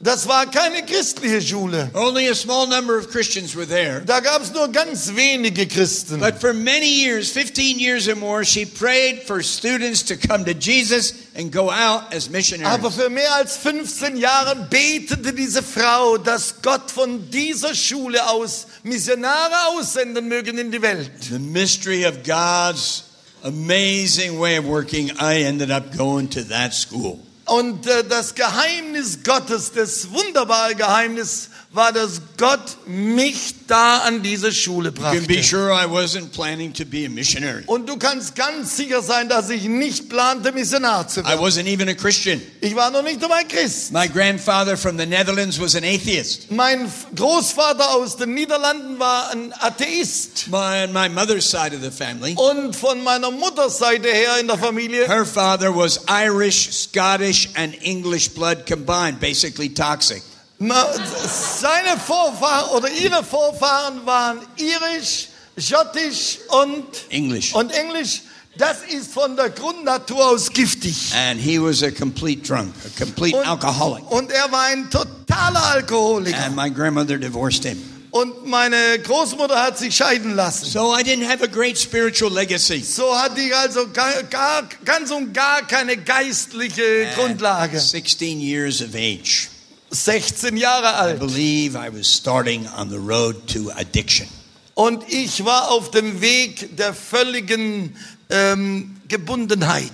Das 0.00 0.28
war 0.28 0.46
keine 0.46 0.84
christliche 0.84 1.42
Schule. 1.42 1.90
Only 1.92 2.28
a 2.28 2.34
small 2.34 2.68
number 2.68 2.96
of 2.96 3.10
Christians 3.10 3.56
were 3.56 3.66
there. 3.66 4.00
Da 4.06 4.20
gab 4.20 4.42
es 4.42 4.52
nur 4.52 4.68
ganz 4.68 5.12
wenige 5.16 5.66
Christen. 5.66 6.20
But 6.20 6.40
for 6.40 6.54
many 6.54 6.86
years, 6.86 7.32
15 7.32 7.80
years 7.80 8.06
or 8.06 8.14
more, 8.14 8.44
she 8.44 8.64
prayed 8.64 9.24
for 9.24 9.42
students 9.42 10.04
to 10.04 10.16
come 10.16 10.44
to 10.44 10.52
Jesus 10.52 11.14
and 11.34 11.50
go 11.50 11.68
out 11.68 12.14
as 12.14 12.28
Aber 12.28 12.36
missionaries. 12.36 12.94
für 12.94 13.10
mehr 13.10 13.34
als 13.34 13.56
15 13.56 14.16
Jahre 14.16 14.68
betete 14.70 15.32
diese 15.32 15.64
Frau, 15.64 16.16
dass 16.16 16.62
Gott 16.62 16.92
von 16.92 17.28
dieser 17.30 17.74
Schule 17.74 18.24
aus 18.30 18.68
Missionare 18.84 19.54
aussenden 19.76 20.28
mögen 20.28 20.58
in 20.58 20.70
die 20.70 20.80
Welt. 20.80 21.10
The 21.28 21.40
mystery 21.40 22.06
of 22.06 22.22
God's 22.22 23.02
amazing 23.42 24.38
way 24.38 24.58
of 24.58 24.64
working, 24.64 25.10
I 25.20 25.42
ended 25.42 25.72
up 25.72 25.96
going 25.96 26.28
to 26.30 26.44
that 26.44 26.72
school. 26.72 27.18
Und 27.48 27.86
äh, 27.86 28.04
das 28.04 28.34
Geheimnis 28.34 29.22
Gottes, 29.24 29.72
das 29.72 30.12
wunderbare 30.12 30.74
Geheimnis, 30.74 31.48
war, 31.78 31.92
dass 31.92 32.20
Gott 32.36 32.76
mich 32.86 33.54
da 33.66 33.98
an 34.00 34.22
diese 34.22 34.52
Schule 34.52 34.88
You 34.90 34.94
can 34.94 35.26
be 35.26 35.34
brachte. 35.34 35.42
sure 35.44 35.72
I 35.72 35.86
wasn't 35.86 36.32
planning 36.32 36.72
to 36.74 36.84
be 36.84 37.06
a 37.06 37.08
missionary. 37.08 37.62
Und 37.66 37.88
du 37.88 37.96
kannst 37.96 38.34
ganz 38.36 38.76
sicher 38.76 39.00
sein, 39.02 39.28
dass 39.28 39.48
ich 39.48 39.64
nicht 39.64 40.08
plante, 40.10 40.52
Missionar 40.52 41.08
zu 41.08 41.20
I 41.20 41.24
werden. 41.24 41.40
wasn't 41.40 41.66
even 41.66 41.88
a 41.88 41.94
Christian. 41.94 42.42
Ich 42.60 42.74
war 42.74 42.90
noch 42.90 43.02
nicht 43.02 43.22
einmal 43.22 43.44
Christ. 43.46 43.92
My 43.92 44.08
grandfather 44.08 44.76
from 44.76 44.98
the 44.98 45.06
Netherlands 45.06 45.58
was 45.60 45.74
an 45.74 45.84
atheist. 45.84 46.50
Mein 46.50 46.90
Großvater 47.14 47.94
aus 47.94 48.16
den 48.16 48.34
Niederlanden 48.34 48.98
war 48.98 49.30
ein 49.30 49.52
Atheist. 49.60 50.48
My, 50.48 50.84
on 50.84 50.92
my 50.92 51.08
mother's 51.08 51.48
side 51.48 51.74
of 51.74 51.82
the 51.82 51.90
family, 51.90 52.34
Und 52.36 52.74
von 52.74 53.02
meiner 53.04 53.30
Mutterseite 53.30 54.08
her 54.08 54.38
in 54.40 54.48
der 54.48 54.58
Familie, 54.58 55.06
her 55.06 55.24
father 55.24 55.74
was 55.74 56.00
Irish, 56.08 56.70
Scottish, 56.72 57.50
and 57.54 57.74
English 57.82 58.30
blood 58.30 58.66
combined, 58.66 59.20
basically 59.20 59.68
toxic. 59.72 60.22
Seine 60.58 61.98
Vorfahren 62.04 62.70
oder 62.76 62.90
ihre 62.90 63.22
Vorfahren 63.22 64.04
waren 64.04 64.40
irisch, 64.56 65.28
schottisch 65.56 66.38
und, 66.48 66.84
English. 67.10 67.54
und 67.54 67.70
englisch. 67.72 68.22
Das 68.56 68.78
ist 68.82 69.12
von 69.12 69.36
der 69.36 69.50
Grundnatur 69.50 70.30
aus 70.30 70.50
giftig. 70.52 71.12
And 71.14 71.40
he 71.40 71.60
was 71.60 71.80
a 71.84 71.92
complete 71.92 72.42
drunk, 72.42 72.74
a 72.84 73.04
complete 73.04 73.36
Und, 73.36 73.46
alcoholic. 73.46 74.10
und 74.10 74.32
er 74.32 74.50
war 74.50 74.64
ein 74.64 74.90
totaler 74.90 75.64
Alkoholiker. 75.64 76.44
And 76.44 76.56
my 76.56 76.68
grandmother 76.68 77.18
divorced 77.18 77.64
him. 77.64 77.80
Und 78.10 78.46
meine 78.46 78.98
Großmutter 79.04 79.62
hat 79.62 79.78
sich 79.78 79.94
scheiden 79.94 80.34
lassen. 80.34 80.64
So 80.64 80.92
I 80.96 81.02
didn't 81.02 81.28
have 81.28 81.44
a 81.44 81.46
great 81.46 81.78
spiritual 81.78 82.32
legacy. 82.32 82.82
So 82.82 83.16
hatte 83.16 83.40
ich 83.40 83.54
also 83.54 83.86
gar, 83.92 84.24
gar, 84.24 84.64
ganz 84.84 85.12
und 85.12 85.32
gar 85.32 85.64
keine 85.68 85.96
geistliche 85.96 87.10
Grundlage. 87.14 87.78
16 87.78 88.40
years 88.40 88.80
of 88.82 88.88
age. 88.94 89.50
16 89.90 90.56
Jahre 90.56 91.14
I 91.14 91.16
believe 91.18 91.76
I 91.76 91.88
was 91.90 92.06
starting 92.06 92.66
on 92.76 92.90
the 92.90 92.98
road 92.98 93.46
to 93.48 93.70
addiction. 93.76 94.28
Und 94.74 95.02
ich 95.08 95.44
war 95.44 95.70
auf 95.70 95.90
dem 95.90 96.20
Weg 96.20 96.76
der 96.76 96.94
völligen 96.94 97.96
ähm, 98.30 98.96
Gebundenheit. 99.08 99.92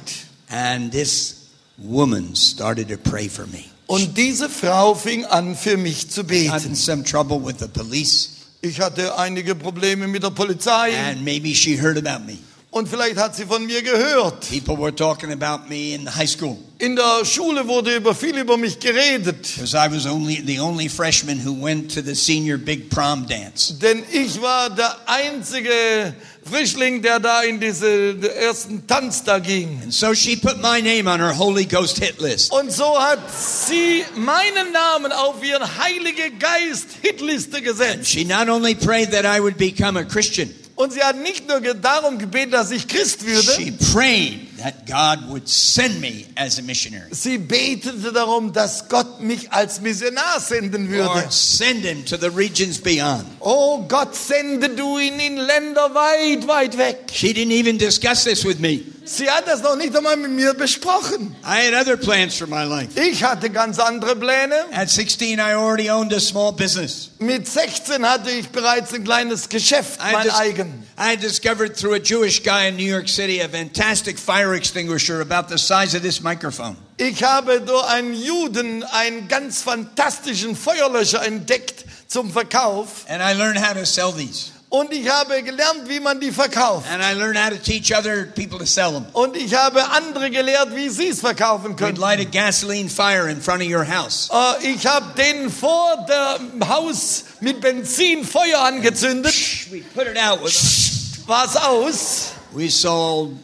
And 0.51 0.93
this 0.93 1.37
woman 1.79 2.35
started 2.37 2.89
to 2.89 2.97
pray 2.97 3.29
for 3.29 3.47
me. 3.47 3.65
Und 3.87 4.17
diese 4.17 4.49
Frau 4.49 4.95
fing 4.95 5.25
an, 5.27 5.57
für 5.57 5.77
mich 5.77 6.11
zu 6.11 6.25
beten. 6.25 6.75
some 6.75 7.03
trouble 7.05 7.39
with 7.39 7.57
the 7.61 7.69
police, 7.69 8.31
Ich 8.61 8.81
hatte 8.81 9.19
einige 9.19 9.55
Probleme 9.55 10.09
mit 10.09 10.23
der 10.23 10.31
Polizei 10.31 10.97
and 10.97 11.23
maybe 11.23 11.55
she 11.55 11.77
heard 11.79 11.99
about 11.99 12.25
me. 12.25 12.39
Und 12.75 12.89
vielleicht 12.89 13.17
hat 13.19 13.37
sie 13.37 13.45
von 13.47 13.65
mir 13.67 13.83
gehört. 13.83 14.49
People 14.51 14.77
were 14.77 14.93
talking 14.93 15.31
about 15.31 15.69
me 15.69 15.95
in 15.95 16.09
high 16.13 16.29
school 16.29 16.57
In 16.81 16.97
der 16.97 17.25
Schule 17.25 17.69
wurde 17.69 17.95
über 17.95 18.17
viel 18.17 18.37
über 18.37 18.57
mich 18.57 18.81
geredet. 18.81 19.43
because 19.55 19.75
I 19.77 19.89
was 19.89 20.07
only 20.07 20.43
the 20.45 20.59
only 20.59 20.89
freshman 20.89 21.39
who 21.39 21.53
went 21.55 21.95
to 21.95 22.03
the 22.03 22.17
senior 22.17 22.59
big 22.59 22.91
prom 22.91 23.27
dance. 23.29 23.79
Denn 23.79 24.03
ich 24.13 24.43
war 24.43 24.71
der 24.71 24.97
einzige 25.07 26.15
Frischling, 26.43 27.01
der 27.01 27.21
da 27.21 27.43
in 27.43 27.61
diese 27.61 28.19
ersten 28.35 28.85
Tanz 28.89 29.23
da 29.23 29.39
ging. 29.39 29.81
And 29.85 29.95
so 29.95 30.13
she 30.13 30.35
put 30.35 30.57
my 30.61 30.83
name 30.83 31.07
on 31.09 31.21
her 31.21 31.33
Holy 31.39 31.67
Ghost 31.67 31.99
hit 32.01 32.21
list. 32.21 32.51
Und 32.53 32.73
so 32.73 32.99
hat 33.01 33.21
sie 33.33 34.03
meinen 34.17 34.73
Namen 34.73 35.13
auf 35.13 35.45
ihren 35.45 35.63
Heilige 35.79 36.33
Geist 36.41 36.89
Hitliste 37.03 37.63
gesetzt. 37.63 38.09
She 38.11 38.25
not 38.25 38.49
only 38.49 38.75
prayed 38.75 39.13
that 39.13 39.25
I 39.25 39.41
would 39.41 39.57
become 39.59 39.97
a 39.97 40.05
Christian, 40.05 40.53
Und 40.77 40.93
sie 40.93 41.03
hat 41.03 41.17
nicht 41.17 41.47
nur 41.47 41.61
darum 41.61 42.19
gebeten, 42.19 42.51
dass 42.51 42.73
ich 42.73 42.89
Christ 42.89 43.25
würde, 43.25 43.53
she 43.53 43.71
prayed 43.93 44.49
that 44.59 44.87
God 44.87 45.29
would 45.29 45.49
send 45.49 46.01
me 46.01 46.25
as 46.35 46.59
a 46.59 46.63
missionary. 46.63 47.07
sie 47.13 47.39
betete 47.39 48.13
darum, 48.13 48.53
dass 48.53 48.89
Gott 48.89 49.21
mich 49.21 49.53
als 49.53 49.81
Missionar 49.81 50.41
senden 50.41 50.91
würde. 50.91 51.05
Lord, 51.05 51.33
send 51.33 51.85
him 51.85 52.05
to 52.05 52.17
the 52.17 52.29
regions 52.29 52.81
beyond. 52.81 53.25
Oh 53.39 53.85
Gott, 53.87 54.17
sende 54.17 54.71
du 54.71 54.99
ihn 54.99 55.21
in 55.21 55.37
Länder 55.37 55.95
weit, 55.95 56.49
weit 56.49 56.77
weg. 56.77 56.97
She 57.13 57.33
didn't 57.33 57.53
even 57.53 57.79
discuss 57.79 58.25
this 58.25 58.45
with 58.45 58.59
me. 58.59 58.83
Sie 59.07 59.31
hat 59.31 59.47
das 59.47 59.61
noch 59.63 59.77
nicht 59.77 59.95
einmal 59.95 60.17
mit 60.17 60.31
mir 60.31 60.55
besprochen. 60.55 61.37
I 61.45 61.67
had 61.67 61.75
other 61.75 61.97
plans 61.97 62.37
for 62.37 62.47
my 62.47 62.65
life. 62.65 62.99
Ich 62.99 63.23
hatte 63.23 63.51
ganz 63.51 63.79
andere 63.79 64.17
Pläne. 64.17 64.55
At 64.73 64.89
16, 64.89 65.39
I 65.39 65.55
already 65.55 65.91
owned 65.91 66.13
a 66.15 66.21
small 66.21 66.53
business. 66.53 67.11
Mit 67.19 67.47
16 67.47 68.09
hatte 68.09 68.31
ich 68.31 68.49
bereits 68.49 68.95
ein 68.95 69.05
kleines 69.05 69.49
Geschäft, 69.49 70.01
I, 70.01 70.13
mein 70.13 70.31
eigen. 70.31 70.87
I 70.99 71.17
discovered 71.17 71.77
through 71.77 71.95
a 71.95 71.99
Jewish 71.99 72.43
guy 72.43 72.69
in 72.69 72.77
New 72.77 72.91
York 72.91 73.09
City 73.09 73.41
a 73.43 73.49
fantastic 73.49 74.19
fire 74.19 74.55
extinguisher 74.55 75.21
about 75.21 75.49
the 75.55 75.59
size 75.59 75.95
of 75.95 76.03
this 76.03 76.23
microphone. 76.23 76.77
Ich 76.97 77.23
habe 77.23 77.61
durch 77.61 77.87
einen 77.89 78.15
Juden 78.15 78.85
einen 78.85 79.29
ganz 79.29 79.61
fantastischen 79.61 80.57
Feuerlöscher 80.57 81.23
entdeckt 81.27 81.85
zum 82.07 82.33
Verkauf. 82.33 83.05
And 83.09 83.21
I 83.21 83.35
learned 83.37 83.61
how 83.61 83.75
to 83.75 83.85
sell 83.85 84.13
these. 84.13 84.54
Und 84.71 84.93
ich 84.93 85.09
habe 85.09 85.41
gelernt, 85.43 85.89
wie 85.89 86.01
man 86.01 86.19
die 86.19 86.33
verkauft. 86.33 86.87
And 86.91 87.01
I 87.01 87.13
learned 87.17 87.39
how 87.39 87.51
to 87.51 87.57
teach 87.63 87.93
other 87.97 88.25
people 88.35 88.59
to 88.59 88.67
sell 88.67 88.91
them. 88.93 89.07
Und 89.13 89.37
ich 89.37 89.55
habe 89.55 89.89
andere 89.91 90.31
gelehrt, 90.31 90.75
wie 90.75 90.89
sie 90.89 91.09
es 91.09 91.21
verkaufen 91.21 91.73
We'd 91.75 91.77
können. 91.79 91.97
light 91.97 92.19
a 92.19 92.25
gasoline 92.25 92.89
fire 92.89 93.29
in 93.31 93.41
front 93.41 93.63
of 93.63 93.69
your 93.69 93.87
house. 93.87 94.29
Äh, 94.33 94.73
Ich 94.73 94.85
habe 94.87 95.07
denen 95.17 95.49
vor 95.51 96.05
dem 96.09 96.69
Haus 96.69 97.25
mit 97.41 97.61
Benzin 97.61 98.25
Feuer 98.25 98.61
angezündet. 98.65 99.33
We 99.71 99.83
put 99.95 100.07
it 100.09 100.19
out 100.19 100.43
with 100.43 101.23
War's 101.27 101.55
aus. 101.57 102.33
We 102.53 102.69
sold 102.69 103.37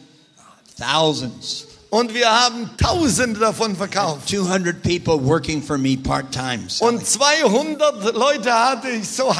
thousands. 0.77 1.65
Und 1.89 2.13
wir 2.13 2.29
haben 2.29 2.69
Tausende 2.77 3.39
davon 3.39 3.75
verkauft. 3.75 4.29
200 4.29 4.81
people 4.81 5.19
working 5.21 5.61
for 5.61 5.77
me 5.77 5.97
part-time. 5.97 6.65
Und 6.79 7.05
200 7.05 8.15
Leute 8.15 8.53
hatte 8.53 8.89
ich 8.89 9.09
so 9.09 9.35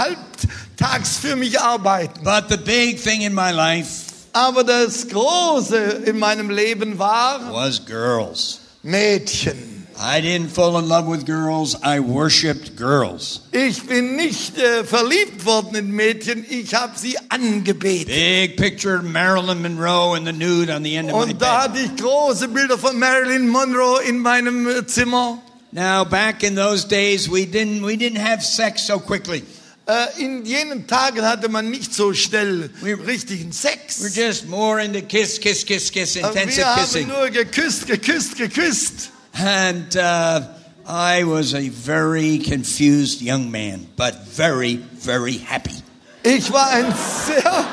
halbtags 0.79 1.17
für 1.17 1.35
mich 1.35 1.59
arbeiten. 1.59 2.23
But 2.23 2.49
the 2.49 2.57
big 2.57 3.01
thing 3.01 3.21
in 3.21 3.33
my 3.33 3.51
life 3.51 4.07
Aber 4.33 4.63
das 4.63 5.07
Große 5.09 5.75
in 6.05 6.17
meinem 6.17 6.49
Leben 6.49 6.97
war 6.97 7.51
was 7.53 7.85
girls. 7.85 8.59
Mädchen. 8.83 9.69
I 10.03 10.19
didn't 10.19 10.49
fall 10.49 10.79
in 10.79 10.87
love 10.87 11.05
with 11.05 11.25
girls. 11.25 11.75
I 11.83 11.99
worshipped 11.99 12.75
girls. 12.75 13.41
Ich 13.51 13.83
bin 13.85 14.15
nicht 14.15 14.57
äh, 14.57 14.83
verliebt 14.83 15.45
worden 15.45 15.75
in 15.75 15.91
Mädchen, 15.91 16.43
ich 16.49 16.73
habe 16.73 16.97
sie 16.97 17.17
angebetet. 17.29 18.07
Big 18.07 18.57
picture 18.57 18.95
of 18.97 19.03
Marilyn 19.03 19.61
Monroe 19.61 20.15
in 20.17 20.25
the 20.25 20.31
nude 20.31 20.73
on 20.73 20.83
the 20.83 20.95
end 20.95 21.11
of 21.11 21.17
my 21.17 21.23
Und 21.33 21.41
da 21.41 21.67
bed. 21.67 21.75
hatte 21.75 21.79
ich 21.81 22.01
große 22.01 22.47
Bilder 22.47 22.77
von 22.79 22.97
Marilyn 22.97 23.47
Monroe 23.47 24.01
in 24.07 24.19
meinem 24.19 24.67
äh, 24.67 24.87
Zimmer. 24.87 25.37
Now, 25.73 26.03
back 26.03 26.41
in 26.43 26.55
those 26.55 26.85
days, 26.87 27.29
we 27.29 27.45
didn't 27.45 27.81
we 27.85 27.95
didn't 27.95 28.17
have 28.19 28.41
sex 28.43 28.87
so 28.87 28.97
quickly. 28.97 29.43
Äh, 29.91 30.21
In 30.23 30.45
jenen 30.45 30.87
Tagen 30.87 31.21
hatte 31.23 31.49
man 31.49 31.69
nicht 31.69 31.93
so 31.93 32.13
schnell 32.13 32.69
richtigen 32.81 33.51
Sex. 33.51 34.01
We're 34.01 34.27
just 34.27 34.47
more 34.47 34.81
into 34.81 35.01
kiss, 35.01 35.37
kiss, 35.39 35.65
kiss, 35.65 35.91
kiss, 35.91 36.15
intensive 36.15 36.57
Wir 36.57 36.65
haben 36.67 36.81
kissing. 36.81 37.07
nur 37.09 37.29
geküsst, 37.29 37.87
geküsst, 37.87 38.37
geküsst. 38.37 39.09
And 39.33 39.93
uh, 39.97 40.41
I 40.87 41.23
was 41.25 41.53
a 41.53 41.69
very 41.69 42.39
confused 42.39 43.21
young 43.21 43.51
man, 43.51 43.87
but 43.97 44.15
very, 44.33 44.79
very 44.97 45.37
happy. 45.37 45.83
Ich 46.23 46.51
war 46.53 46.69
ein 46.69 46.93
sehr 47.25 47.65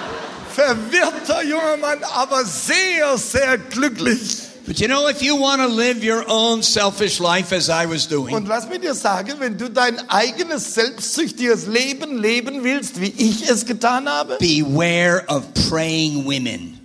verwirrter 0.54 1.42
junger 1.44 1.76
Mann, 1.76 2.02
aber 2.02 2.44
sehr, 2.44 3.16
sehr 3.18 3.58
glücklich. 3.58 4.47
But 4.68 4.80
you 4.80 4.86
know, 4.86 5.08
if 5.08 5.22
you 5.22 5.34
want 5.34 5.62
to 5.62 5.66
live 5.66 6.04
your 6.04 6.24
own 6.28 6.62
selfish 6.62 7.20
life 7.20 7.54
as 7.54 7.70
I 7.70 7.86
was 7.86 8.06
doing, 8.06 8.34
Und 8.34 8.46
lass 8.46 8.68
mich 8.68 8.80
dir 8.80 8.92
sagen, 8.92 9.32
wenn 9.38 9.56
du 9.56 9.70
dein 9.70 9.98
eigenes 10.10 10.74
selbstsüchtiges 10.74 11.66
Leben 11.66 12.18
leben 12.18 12.62
willst, 12.62 13.00
wie 13.00 13.14
ich 13.16 13.48
es 13.48 13.64
getan 13.64 14.06
habe, 14.06 14.36
beware 14.38 15.24
of 15.28 15.44
praying 15.70 16.26
women. 16.26 16.78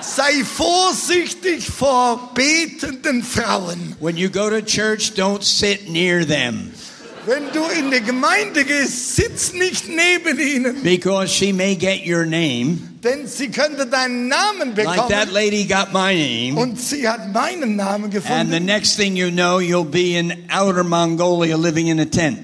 sei 0.00 0.42
vorsichtig 0.42 1.70
vor 1.70 2.30
betenden 2.34 3.22
Frauen. 3.22 3.94
When 4.00 4.16
you 4.16 4.28
go 4.28 4.50
to 4.50 4.60
church, 4.60 5.12
don't 5.14 5.44
sit 5.44 5.88
near 5.88 6.26
them 6.26 6.72
Wenn 7.26 7.52
du 7.52 7.62
in 7.78 7.90
die 7.90 8.00
Gemeinde 8.00 8.64
gehst, 8.64 9.16
sitz 9.16 9.52
nicht 9.52 9.88
neben 9.88 10.38
ihnen, 10.38 10.82
because 10.82 11.28
she 11.32 11.52
may 11.52 11.74
get 11.76 12.06
your 12.06 12.24
name, 12.24 12.78
denn 13.04 13.26
sie 13.26 13.50
könnte 13.50 13.86
deinen 13.86 14.28
Namen 14.28 14.74
like 14.74 14.86
that 15.08 15.08
bekommen. 15.08 15.32
lady 15.34 15.64
got 15.64 15.92
my 15.92 16.14
name. 16.14 16.58
Und 16.58 16.80
sie 16.80 17.06
hat 17.06 17.32
meinen 17.32 17.76
Namen 17.76 18.04
And 18.04 18.12
the 18.14 18.20
gefunden. 18.20 18.64
next 18.64 18.96
thing 18.96 19.16
you 19.16 19.30
know, 19.30 19.58
you'll 19.58 19.84
be 19.84 20.16
in 20.16 20.32
outer 20.50 20.82
Mongolia 20.84 21.56
living 21.56 21.88
in 21.88 22.00
a 22.00 22.06
tent. 22.06 22.38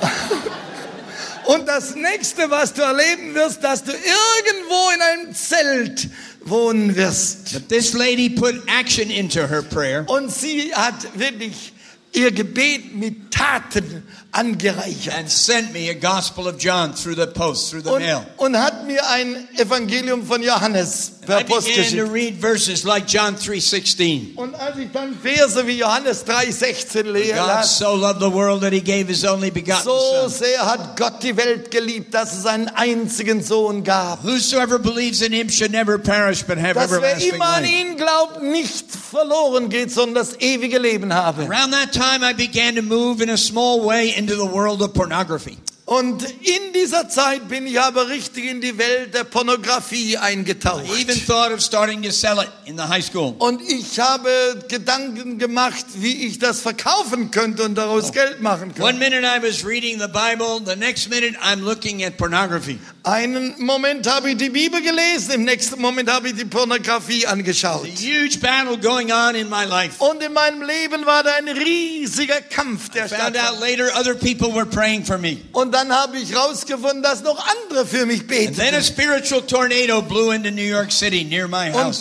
Und 1.44 1.66
das 1.66 1.96
nächste, 1.96 2.48
was 2.50 2.72
du 2.72 2.82
erleben 2.82 3.34
wirst, 3.34 3.64
dass 3.64 3.82
du 3.82 3.90
irgendwo 3.90 4.90
in 4.94 5.00
einem 5.02 5.34
Zelt 5.34 6.08
wohnen 6.44 6.94
wirst. 6.94 7.52
But 7.54 7.68
this 7.68 7.92
lady 7.92 8.30
put 8.30 8.62
action 8.68 9.10
into 9.10 9.40
her 9.48 9.62
prayer. 9.62 10.04
Und 10.08 10.30
sie 10.32 10.72
hat 10.74 10.94
wirklich 11.18 11.71
ihr 12.12 12.30
Gebet 12.32 12.94
mit 12.94 13.30
Taten 13.30 14.02
angereichert. 14.32 15.14
and 15.14 15.30
sent 15.30 15.72
me 15.72 15.88
a 15.90 15.94
Gospel 15.94 16.48
of 16.48 16.58
John 16.58 16.94
through 16.94 17.14
the 17.16 17.26
post, 17.26 17.70
through 17.70 17.82
the 17.82 17.90
Und, 17.90 18.02
mail. 18.02 18.26
und 18.38 18.56
hat 18.56 18.86
mir 18.86 19.06
ein 19.08 19.48
Evangelium 19.58 20.24
von 20.26 20.42
Johannes 20.42 21.12
I 21.22 21.26
per 21.26 21.44
Post 21.44 21.68
began 21.68 21.92
to 22.04 22.04
read 22.12 22.34
verses 22.40 22.82
like 22.84 23.06
John 23.06 23.36
3:16. 23.36 24.34
Und 24.36 24.54
als 24.56 24.76
ich 24.78 24.90
dann 24.92 25.14
Verse 25.22 25.64
wie 25.68 25.78
Johannes 25.78 26.24
3,16 26.24 27.04
le- 27.04 27.32
God 27.32 27.64
so 27.64 27.94
loved 27.94 28.20
the 28.20 28.32
world 28.32 28.62
that 28.62 28.72
he 28.72 28.80
gave 28.80 29.06
his 29.06 29.24
only 29.24 29.50
begotten 29.50 29.84
so 29.84 29.98
son. 30.22 30.30
sehr 30.30 30.64
hat 30.66 30.96
Gott 30.96 31.22
die 31.22 31.36
Welt 31.36 31.70
geliebt, 31.70 32.12
dass 32.12 32.36
es 32.36 32.44
einen 32.46 32.68
einzigen 32.68 33.40
Sohn 33.42 33.84
gab. 33.84 34.24
Whosoever 34.24 34.78
believes 34.80 35.20
in 35.22 35.32
him 35.32 35.48
should 35.48 35.70
never 35.70 35.96
perish 35.98 36.42
but 36.44 36.58
have 36.58 36.74
Dass 36.74 36.90
wer 36.90 36.98
everlasting 36.98 37.34
immer 37.34 37.46
an 37.46 37.62
life. 37.62 37.72
ihn 37.72 37.96
glaubt, 37.96 38.42
nicht 38.42 38.86
verloren 38.90 39.68
geht, 39.68 39.92
sondern 39.92 40.14
das 40.26 40.40
ewige 40.40 40.78
Leben 40.78 41.14
habe. 41.14 41.42
Around 41.42 41.72
that 41.72 41.92
time 41.92 42.28
I 42.28 42.32
began 42.34 42.74
to 42.74 42.82
move 42.82 43.22
in 43.22 43.30
a 43.30 43.36
small 43.36 43.84
way 43.84 44.12
into 44.22 44.36
the 44.36 44.46
world 44.46 44.80
of 44.82 44.94
pornography. 44.94 45.58
Und 45.92 46.22
in 46.22 46.72
dieser 46.74 47.10
Zeit 47.10 47.48
bin 47.48 47.66
ich 47.66 47.78
aber 47.78 48.08
richtig 48.08 48.46
in 48.46 48.62
die 48.62 48.78
Welt 48.78 49.12
der 49.12 49.24
Pornografie 49.24 50.16
eingetaucht. 50.16 50.84
I 50.86 51.02
even 51.02 51.20
thought 51.26 51.52
of 51.52 51.60
starting 51.60 52.02
to 52.02 52.10
sell 52.10 52.38
it 52.38 52.48
in 52.64 52.78
the 52.78 52.84
high 52.84 53.04
school. 53.04 53.34
Und 53.38 53.60
ich 53.60 54.00
habe 54.00 54.30
Gedanken 54.68 55.36
gemacht, 55.38 55.84
wie 55.96 56.26
ich 56.28 56.38
das 56.38 56.60
verkaufen 56.60 57.30
könnte 57.30 57.64
und 57.64 57.74
daraus 57.74 58.10
Geld 58.12 58.40
machen 58.40 58.72
One 58.78 58.94
könnte. 58.94 58.98
minute 59.10 59.26
I 59.26 59.42
was 59.46 59.66
reading 59.66 59.98
the 60.00 60.06
Bible, 60.08 60.62
the 60.64 60.76
next 60.76 61.10
minute 61.10 61.36
I'm 61.42 61.60
looking 61.62 62.02
at 62.02 62.16
pornography. 62.16 62.78
Einen 63.04 63.54
Moment 63.58 64.06
habe 64.08 64.30
ich 64.30 64.36
die 64.38 64.48
Bibel 64.48 64.80
gelesen, 64.80 65.32
im 65.32 65.44
nächsten 65.44 65.78
Moment 65.78 66.08
habe 66.10 66.28
ich 66.28 66.36
die 66.36 66.44
Pornografie 66.46 67.26
angeschaut. 67.26 67.84
A 67.84 68.00
huge 68.00 68.38
battle 68.40 68.78
going 68.78 69.12
on 69.12 69.34
in 69.34 69.50
my 69.50 69.64
life. 69.64 70.02
Und 70.02 70.22
in 70.22 70.32
meinem 70.32 70.62
Leben 70.62 71.04
war 71.04 71.22
da 71.22 71.34
ein 71.34 71.48
riesiger 71.48 72.40
Kampf, 72.40 72.88
der 72.90 73.08
Found 73.08 73.34
stattfand. 73.36 73.54
out 73.54 73.60
later 73.60 73.90
other 73.98 74.14
people 74.14 74.54
were 74.54 74.64
praying 74.64 75.04
for 75.04 75.18
me. 75.18 75.38
Und 75.52 75.72
dann 75.74 75.81
habe 75.90 76.18
ich 76.18 76.32
herausgefunden, 76.32 77.02
dass 77.02 77.22
noch 77.22 77.42
andere 77.46 77.86
für 77.86 78.04
mich 78.04 78.26
beten. 78.26 78.50
Und 78.52 78.58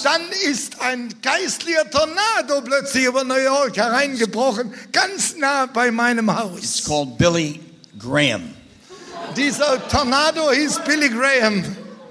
dann 0.06 0.22
ist 0.52 0.82
ein 0.82 1.13
geistlicher 1.22 1.89
Tornado 1.89 2.62
plötzlich 2.63 3.06
über 3.06 3.24
New 3.24 3.36
York 3.36 3.78
hereingebrochen, 3.78 4.74
ganz 4.91 5.36
nah 5.38 5.65
bei 5.67 5.91
meinem 5.91 6.30
It's 6.30 6.38
Haus. 6.39 6.84
called 6.86 7.17
Billy 7.17 7.60
Graham, 7.98 8.54
Dieser 9.38 9.88
Tornado 9.88 10.52
hieß 10.52 10.80
Billy 10.86 11.10
Graham, 11.10 11.63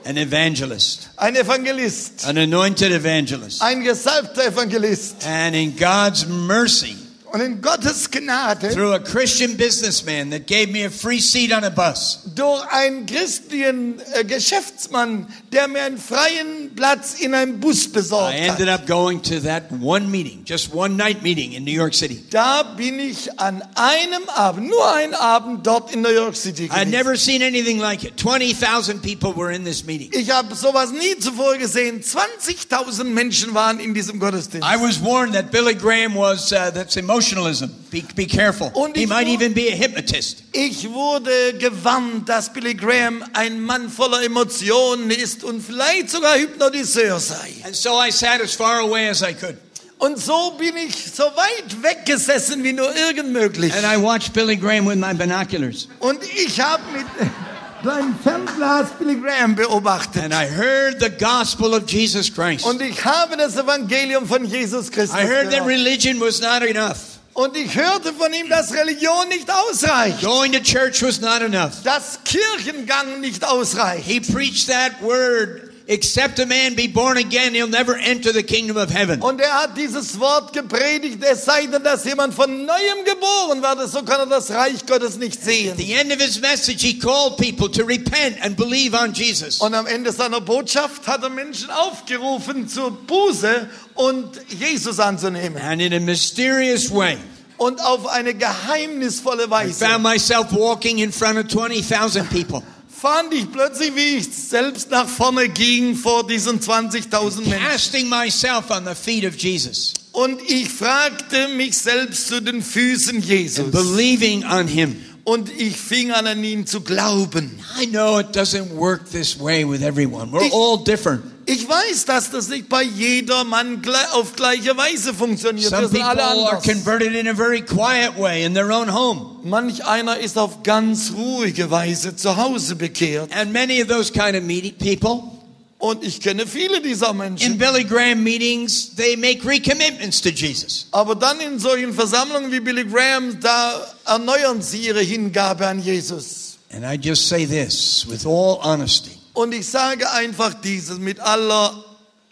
an 0.04 0.16
evangelist, 0.16 1.10
ein 1.18 1.36
Evangelist, 1.36 2.24
an 2.24 2.38
anointed 2.38 2.90
evangelist. 2.90 3.60
ein 3.60 3.82
gesalbter 3.82 4.46
Evangelist. 4.46 5.16
And 5.26 5.54
in 5.54 5.76
God's 5.76 6.26
mercy, 6.26 6.96
Und 7.32 7.40
in 7.40 7.60
Gottes 7.62 8.10
Gnade, 8.10 8.70
through 8.72 8.92
a 8.92 8.98
Christian 8.98 9.56
businessman 9.56 10.30
that 10.30 10.46
gave 10.46 10.70
me 10.72 10.84
a 10.84 10.90
free 10.90 11.20
seat 11.20 11.52
on 11.52 11.62
a 11.64 11.70
bus. 11.70 12.20
durch 12.34 12.64
einen 12.72 13.06
christlichen 13.06 14.00
äh, 14.14 14.24
Geschäftsmann, 14.24 15.26
der 15.52 15.68
mir 15.68 15.82
einen 15.82 15.98
freien 15.98 16.74
Platz 16.74 17.14
in 17.20 17.34
einem 17.34 17.60
Bus 17.60 17.86
besorgt 17.92 18.34
I 18.34 18.48
ended 18.48 18.68
hat. 18.68 18.80
up 18.80 18.86
going 18.88 19.20
to 19.22 19.38
that 19.40 19.70
one 19.80 20.10
meeting, 20.10 20.42
just 20.44 20.74
one 20.74 20.96
night 20.96 21.22
meeting 21.22 21.52
in 21.52 21.64
New 21.64 21.70
York 21.70 21.94
City. 21.94 22.24
Da 22.30 22.62
bin 22.64 22.98
ich 22.98 23.38
an 23.40 23.62
einem 23.76 24.28
Abend, 24.34 24.68
nur 24.68 24.94
einen 24.94 25.14
Abend 25.14 25.64
dort 25.66 25.92
in 25.94 26.02
New 26.02 26.10
York 26.12 26.34
City 26.34 26.68
I'd 26.72 26.88
never 26.88 27.16
seen 27.16 27.42
anything 27.42 27.78
like 27.78 28.02
it. 28.04 28.16
20,000 28.16 29.00
people 29.02 29.32
were 29.34 29.52
in 29.52 29.64
this 29.64 29.84
meeting. 29.84 30.10
Ich 30.12 30.30
habe 30.30 30.54
sowas 30.56 30.90
nie 30.90 31.16
zuvor 31.18 31.56
gesehen. 31.58 32.02
20.000 32.02 33.04
Menschen 33.04 33.54
waren 33.54 33.78
in 33.78 33.94
diesem 33.94 34.18
Gottesdienst. 34.18 34.66
I 34.66 34.76
was 34.76 35.00
warned 35.00 35.34
that 35.34 35.50
Billy 35.52 35.74
Graham 35.74 36.14
was, 36.16 36.52
uh, 36.52 36.70
that's 36.72 36.96
emotionalism. 37.20 37.66
Be, 37.90 38.02
be 38.14 38.26
careful. 38.26 38.70
Und 38.74 38.96
He 38.96 39.06
might 39.06 39.28
even 39.28 39.52
be 39.52 39.68
a 39.68 39.76
hypnotist. 39.76 40.42
Ich 40.52 40.88
wurde 40.90 41.54
gewarnt, 41.58 42.28
dass 42.28 42.52
Billy 42.52 42.74
Graham 42.74 43.24
ein 43.34 43.60
Mann 43.60 43.88
voller 43.88 44.22
Emotionen 44.22 45.10
ist 45.10 45.44
und 45.44 45.60
vielleicht 45.60 46.10
sogar 46.10 46.36
Hypnotiseur 46.36 47.20
sei. 47.20 47.54
And 47.64 47.74
so 47.74 48.00
I 48.02 48.10
sat 48.10 48.40
as 48.40 48.54
far 48.54 48.80
away 48.80 49.08
as 49.08 49.22
I 49.22 49.34
could. 49.34 49.56
Und 49.98 50.18
so 50.18 50.52
bin 50.52 50.76
ich 50.78 50.96
so 51.12 51.24
weit 51.24 51.82
weggesessen 51.82 52.64
wie 52.64 52.72
nur 52.72 52.94
irgend 52.96 53.32
möglich. 53.32 53.72
And 53.74 53.84
I 53.84 54.02
watched 54.02 54.32
Billy 54.32 54.56
Graham 54.56 54.86
with 54.86 54.96
my 54.96 55.12
binoculars. 55.12 55.88
Und 55.98 56.20
ich 56.22 56.58
habe 56.58 56.82
mit 56.92 57.06
kleinem 57.82 58.14
Fernglas 58.22 58.90
Billy 58.98 59.16
Graham 59.16 59.54
beobachtet. 59.54 60.24
And 60.24 60.34
I 60.34 60.46
heard 60.46 61.00
the 61.00 61.10
gospel 61.10 61.74
of 61.74 61.90
Jesus 61.90 62.32
Christ. 62.32 62.64
Und 62.66 62.80
ich 62.80 63.04
habe 63.04 63.36
das 63.36 63.56
Evangelium 63.56 64.26
von 64.26 64.44
Jesus 64.44 64.90
Christus 64.90 65.18
I 65.18 65.26
heard 65.26 65.50
that 65.50 65.66
religion 65.66 66.20
was 66.20 66.40
not 66.40 66.62
enough. 66.62 67.18
Und 67.32 67.56
ich 67.56 67.74
hörte 67.74 68.12
von 68.12 68.32
ihm, 68.32 68.48
dass 68.48 68.72
Religion 68.72 69.28
nicht 69.28 69.48
ausreicht. 69.50 70.20
Going 70.20 70.52
to 70.52 70.60
church 70.60 71.02
was 71.02 71.20
not 71.20 71.40
enough. 71.40 71.82
Dass 71.84 72.18
Kirchengang 72.24 73.20
nicht 73.20 73.44
ausreicht. 73.44 74.04
He 74.04 74.20
preached 74.20 74.68
that 74.68 75.00
word. 75.00 75.69
Except 75.92 76.38
a 76.38 76.46
man 76.46 76.76
be 76.76 76.86
born 76.86 77.16
again, 77.16 77.52
he'll 77.52 77.66
never 77.66 77.96
enter 77.96 78.32
the 78.32 78.44
kingdom 78.44 78.76
of 78.76 78.90
heaven. 78.90 79.20
Und 79.20 79.40
er 79.40 79.52
hat 79.52 79.76
dieses 79.76 80.20
Wort 80.20 80.52
gepredigt, 80.52 81.18
es 81.20 81.44
sei 81.44 81.66
denn, 81.66 81.82
dass 81.82 82.04
jemand 82.04 82.32
von 82.32 82.64
Neuem 82.64 83.04
geboren 83.04 83.60
werde, 83.60 83.88
so 83.88 84.04
kann 84.04 84.20
er 84.20 84.26
das 84.26 84.52
Reich 84.52 84.86
Gottes 84.86 85.16
nicht 85.16 85.42
sehen. 85.42 85.72
At 85.72 85.78
the 85.78 85.92
end 85.94 86.12
of 86.12 86.20
his 86.20 86.40
message, 86.40 86.80
he 86.80 86.96
called 86.96 87.38
people 87.38 87.68
to 87.68 87.84
repent 87.84 88.36
and 88.40 88.56
believe 88.56 88.94
on 88.94 89.12
Jesus. 89.12 89.60
Und 89.60 89.74
am 89.74 89.88
Ende 89.88 90.12
seiner 90.12 90.40
Botschaft 90.40 91.08
hat 91.08 91.24
er 91.24 91.28
Menschen 91.28 91.70
aufgerufen 91.70 92.68
zur 92.68 92.92
Buße 92.92 93.68
und 93.94 94.28
Jesus 94.48 95.00
anzunehmen. 95.00 95.60
And 95.60 95.82
in 95.82 95.92
a 95.92 95.98
mysterious 95.98 96.88
way, 96.94 97.18
Und 97.56 97.80
auf 97.84 98.06
eine 98.06 98.34
geheimnisvolle 98.34 99.46
I 99.46 99.50
Weise 99.50 99.84
found 99.84 100.04
myself 100.04 100.52
walking 100.52 100.98
in 100.98 101.10
front 101.10 101.36
of 101.36 101.48
20,000 101.48 102.30
people, 102.30 102.62
fand 103.00 103.32
ich 103.32 103.50
plötzlich, 103.50 103.94
wie 103.94 104.16
ich 104.18 104.28
selbst 104.32 104.90
nach 104.90 105.08
vorne 105.08 105.48
ging 105.48 105.94
vor 105.96 106.26
diesen 106.26 106.60
20.000 106.60 107.40
Menschen. 107.48 107.58
casting 107.68 108.08
myself 108.08 108.70
on 108.70 108.84
the 108.84 108.94
feet 108.94 109.24
of 109.24 109.36
Jesus, 109.36 109.94
Und 110.12 110.40
ich 110.48 110.68
fragte 110.68 111.48
mich 111.48 111.76
selbst 111.78 112.28
zu 112.28 112.40
den 112.42 112.62
Füßen 112.62 113.20
Jesus. 113.22 113.70
believing 113.70 114.44
on 114.44 114.66
him. 114.66 114.96
Und 115.24 115.50
ich 115.58 115.76
fing 115.76 116.10
an, 116.12 116.26
an 116.26 116.42
ihn 116.42 116.66
zu 116.66 116.80
glauben. 116.80 117.58
I 117.80 117.86
know 117.86 118.18
it 118.18 118.34
doesn't 118.34 118.70
work 118.74 119.10
this 119.10 119.38
way 119.38 119.64
with 119.68 119.82
everyone. 119.82 120.32
We're 120.32 120.46
Ich- 120.46 120.52
all 120.52 120.82
different. 120.82 121.22
Ich 121.46 121.68
weiß, 121.68 122.04
dass 122.04 122.30
das 122.30 122.48
nicht 122.48 122.68
bei 122.68 122.82
jedermann 122.84 123.82
auf 124.12 124.36
gleiche 124.36 124.76
Weise 124.76 125.12
funktioniert. 125.12 125.70
Some 125.70 125.88
sind 125.88 125.94
people 126.02 126.08
alle 126.08 126.22
are 126.22 126.56
anders. 126.58 126.62
converted 126.64 127.14
in 127.14 127.26
a 127.28 127.34
very 127.34 127.60
quiet 127.60 128.16
way 128.18 128.44
in 128.44 128.54
their 128.54 128.70
own 128.70 128.92
home. 128.94 129.40
Manch 129.42 129.84
einer 129.84 130.18
ist 130.18 130.38
auf 130.38 130.62
ganz 130.62 131.12
ruhige 131.16 131.70
Weise 131.70 132.14
zu 132.14 132.36
Hause 132.36 132.76
bekehrt. 132.76 133.30
And 133.34 133.52
many 133.52 133.82
of 133.82 133.88
those 133.88 134.12
kind 134.12 134.36
of 134.36 134.44
people 134.78 135.39
Und 135.80 136.04
ich 136.04 136.20
kenne 136.20 136.46
viele 136.46 136.82
dieser 136.82 137.10
in 137.10 137.16
Menschen. 137.16 137.58
Billy 137.58 137.84
Graham 137.84 138.22
meetings, 138.22 138.94
they 138.96 139.16
make 139.16 139.42
recommitments 139.46 140.20
to 140.20 140.28
Jesus. 140.28 140.86
Aber 140.92 141.14
dann 141.14 141.40
in 141.40 141.58
solchen 141.58 141.94
Versammlungen 141.94 142.52
wie 142.52 142.60
Billy 142.60 142.84
Graham, 142.84 143.40
da 143.40 143.80
erneuern 144.04 144.60
sie 144.60 144.86
ihre 144.86 145.00
Hingabe 145.00 145.66
an 145.66 145.82
Jesus. 145.82 146.58
And 146.70 146.84
I 146.84 146.96
just 146.96 147.26
say 147.28 147.46
this 147.46 148.06
with 148.06 148.26
all 148.26 148.60
honesty. 148.62 149.12
Und 149.32 149.52
ich 149.54 149.66
sage 149.66 150.10
einfach 150.12 150.52
dieses 150.60 150.98
mit 150.98 151.18
aller 151.18 151.72
What 151.72 151.84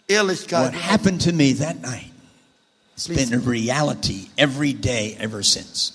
Ehrlichkeit. 0.07 0.73
happened 0.73 1.19
to 1.23 1.33
me 1.33 1.53
that 1.53 1.81
night 1.81 2.11
has 2.95 3.07
been 3.07 3.33
a 3.33 3.39
reality 3.39 4.27
every 4.37 4.73
day 4.73 5.17
ever 5.19 5.41
since. 5.41 5.93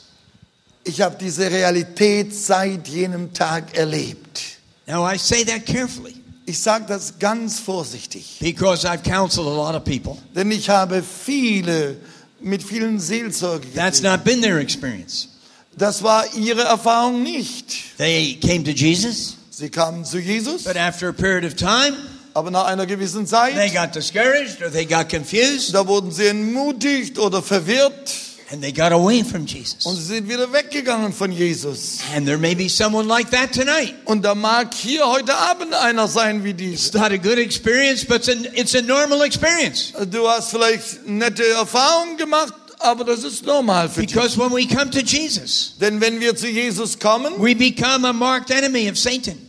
Ich 0.83 1.01
habe 1.01 1.17
diese 1.21 1.51
Realität 1.51 2.35
seit 2.35 2.89
jenem 2.89 3.33
Tag 3.33 3.77
erlebt. 3.77 4.59
Now 4.89 5.05
I 5.05 5.17
say 5.19 5.45
that 5.45 5.65
carefully 5.67 6.14
Ich 6.47 6.59
sage 6.59 6.85
das 6.87 7.19
ganz 7.19 7.59
vorsichtig, 7.59 8.37
because 8.41 8.87
I've 8.87 9.03
counseled 9.03 9.47
a 9.47 9.55
lot 9.55 9.75
of 9.75 9.85
people. 9.85 10.19
denn 10.35 10.51
ich 10.51 10.69
habe 10.69 11.03
viele 11.03 11.97
mit 12.41 12.63
vielen 12.63 13.01
Seelsorge 13.01 13.67
That's 13.75 14.03
not 14.03 14.25
been 14.25 14.43
their 14.43 14.59
experience. 14.59 15.29
Das 15.77 16.03
war 16.03 16.25
ihre 16.37 16.63
Erfahrung 16.63 17.23
nicht. 17.23 17.97
They 17.97 18.35
came 18.37 18.63
to 18.65 18.71
Jesus, 18.71 19.37
Sie 19.51 19.71
kamen 19.71 20.05
zu 20.05 20.19
Jesus, 20.19 20.65
but 20.65 20.77
after 20.77 21.09
a 21.09 21.13
period 21.13 21.45
of 21.45 21.55
time, 21.57 21.97
aber 22.35 22.51
nach 22.51 22.67
einer 22.67 22.85
gewissen 22.87 23.25
they 23.27 23.31
Zeit, 23.31 23.73
got 23.73 23.95
discouraged 23.95 24.63
or 24.63 24.71
they 24.71 24.85
got 24.85 25.09
confused 25.09 25.75
da 25.75 25.87
wurden 25.87 26.11
sie 26.11 26.27
entmutigt 26.27 27.19
oder 27.19 27.41
verwirrt 27.43 28.13
and 28.55 28.63
they 28.63 28.71
got 28.71 28.93
away 28.93 29.25
from 29.25 29.41
und 29.41 29.53
Jesus. 29.53 29.83
sie 29.83 30.03
sind 30.03 30.29
wieder 30.29 30.51
weggegangen 30.53 31.13
von 31.13 31.33
Jesus. 31.33 31.99
And 32.15 32.25
there 32.25 32.39
may 32.39 32.55
be 32.55 32.69
someone 32.69 33.09
like 33.09 33.31
that 33.31 33.53
tonight. 33.53 33.95
Und 34.05 34.25
da 34.25 34.35
mag 34.35 34.73
hier 34.73 35.05
heute 35.07 35.35
Abend 35.35 35.75
einer 35.75 36.07
sein 36.07 36.45
wie 36.45 36.51
It's 36.51 36.93
not 36.93 37.11
a 37.11 37.17
good 37.17 37.39
experience, 37.39 38.05
but 38.05 38.27
it's 38.27 38.29
a, 38.29 38.61
it's 38.61 38.75
a 38.75 38.83
normal 38.83 39.23
experience. 39.23 39.93
Du 40.09 40.29
hast 40.29 40.51
vielleicht 40.51 41.07
nette 41.07 41.45
Erfahrungen 41.45 42.17
gemacht, 42.17 42.55
aber 42.79 43.05
das 43.05 43.25
ist 43.25 43.45
normal 43.45 43.89
für 43.89 44.03
dich. 44.03 44.15
Because 44.15 44.39
when 44.39 44.53
we 44.53 44.67
come 44.67 44.91
to 44.91 45.01
Jesus, 45.01 45.75
Denn 45.81 46.01
wenn 46.01 46.21
wir 46.21 46.37
zu 46.37 46.47
Jesus 46.47 46.97
kommen, 46.99 47.35
we 47.39 47.57
become 47.57 48.07
a 48.07 48.13
marked 48.13 48.51
enemy 48.51 48.89
of 48.89 48.97
Satan. 48.97 49.44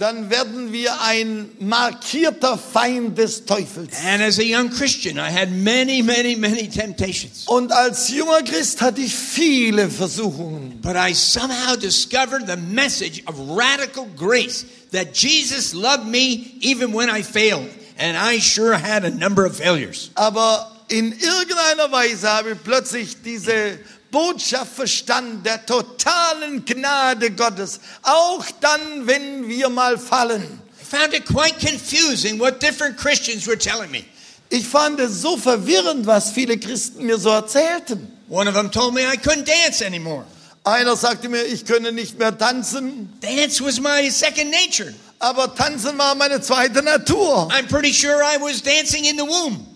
Dann 0.00 0.30
werden 0.30 0.72
wir 0.72 0.98
ein 1.02 1.50
markierter 1.58 2.56
Feind 2.56 3.18
des 3.18 3.44
Teufels. 3.44 3.90
And 4.06 4.22
as 4.22 4.38
a 4.38 4.42
young 4.42 4.70
Christian, 4.70 5.18
I 5.18 5.30
had 5.30 5.52
many, 5.52 6.00
many, 6.00 6.36
many 6.36 6.68
temptations. 6.68 7.44
Und 7.46 7.70
als 7.70 8.08
junger 8.08 8.42
Christ 8.42 8.80
hatte 8.80 9.02
ich 9.02 9.14
viele 9.14 9.90
Versuchungen. 9.90 10.80
But 10.80 10.96
I 10.96 11.12
somehow 11.12 11.76
discovered 11.76 12.46
the 12.46 12.56
message 12.56 13.22
of 13.26 13.34
radical 13.50 14.06
grace 14.16 14.64
that 14.92 15.12
Jesus 15.12 15.74
loved 15.74 16.06
me 16.06 16.54
even 16.62 16.94
when 16.94 17.10
I 17.10 17.22
failed. 17.22 17.68
And 17.98 18.16
I 18.16 18.40
sure 18.40 18.78
had 18.78 19.04
a 19.04 19.10
number 19.10 19.44
of 19.44 19.54
failures. 19.54 20.10
Aber 20.14 20.66
in 20.88 21.12
irgendeiner 21.12 21.92
Weise 21.92 22.26
habe 22.26 22.52
ich 22.52 22.62
plötzlich 22.64 23.20
diese 23.22 23.78
Botschaft 24.10 24.74
verstanden 24.74 25.42
der 25.44 25.64
totalen 25.66 26.64
Gnade 26.64 27.30
Gottes. 27.30 27.80
Auch 28.02 28.44
dann, 28.60 29.06
wenn 29.06 29.48
wir 29.48 29.68
mal 29.68 29.98
fallen. 29.98 30.42
I 30.80 30.84
found 30.84 31.14
it 31.14 31.24
quite 31.26 31.58
confusing 31.60 32.38
what 32.38 32.60
different 32.60 32.96
Christians 32.96 33.46
were 33.46 33.58
telling 33.58 33.90
me. 33.90 34.04
Ich 34.48 34.66
fand 34.66 34.98
es 34.98 35.22
so 35.22 35.36
verwirrend, 35.36 36.06
was 36.06 36.32
viele 36.32 36.58
Christen 36.58 37.06
mir 37.06 37.18
so 37.18 37.30
erzählten. 37.30 38.08
One 38.28 38.48
of 38.48 38.54
them 38.54 38.70
told 38.70 38.94
me 38.94 39.02
I 39.02 39.16
couldn't 39.16 39.44
dance 39.46 39.84
anymore. 39.84 40.24
Einer 40.64 40.96
sagte 40.96 41.28
mir, 41.28 41.44
ich 41.44 41.64
könne 41.64 41.92
nicht 41.92 42.18
mehr 42.18 42.36
tanzen, 42.36 43.12
Dance 43.20 43.64
was 43.64 43.80
my 43.80 44.10
second 44.10 44.50
nature. 44.50 44.92
aber 45.20 45.54
tanzen 45.54 45.96
war 45.98 46.14
meine 46.14 46.40
zweite 46.40 46.82
Natur. 46.82 47.48
I'm 47.52 47.68
pretty 47.68 47.92
sure 47.92 48.22
I 48.22 48.38
was 48.40 48.60
dancing 48.62 49.04
in 49.04 49.16
the 49.16 49.24
womb. 49.24 49.66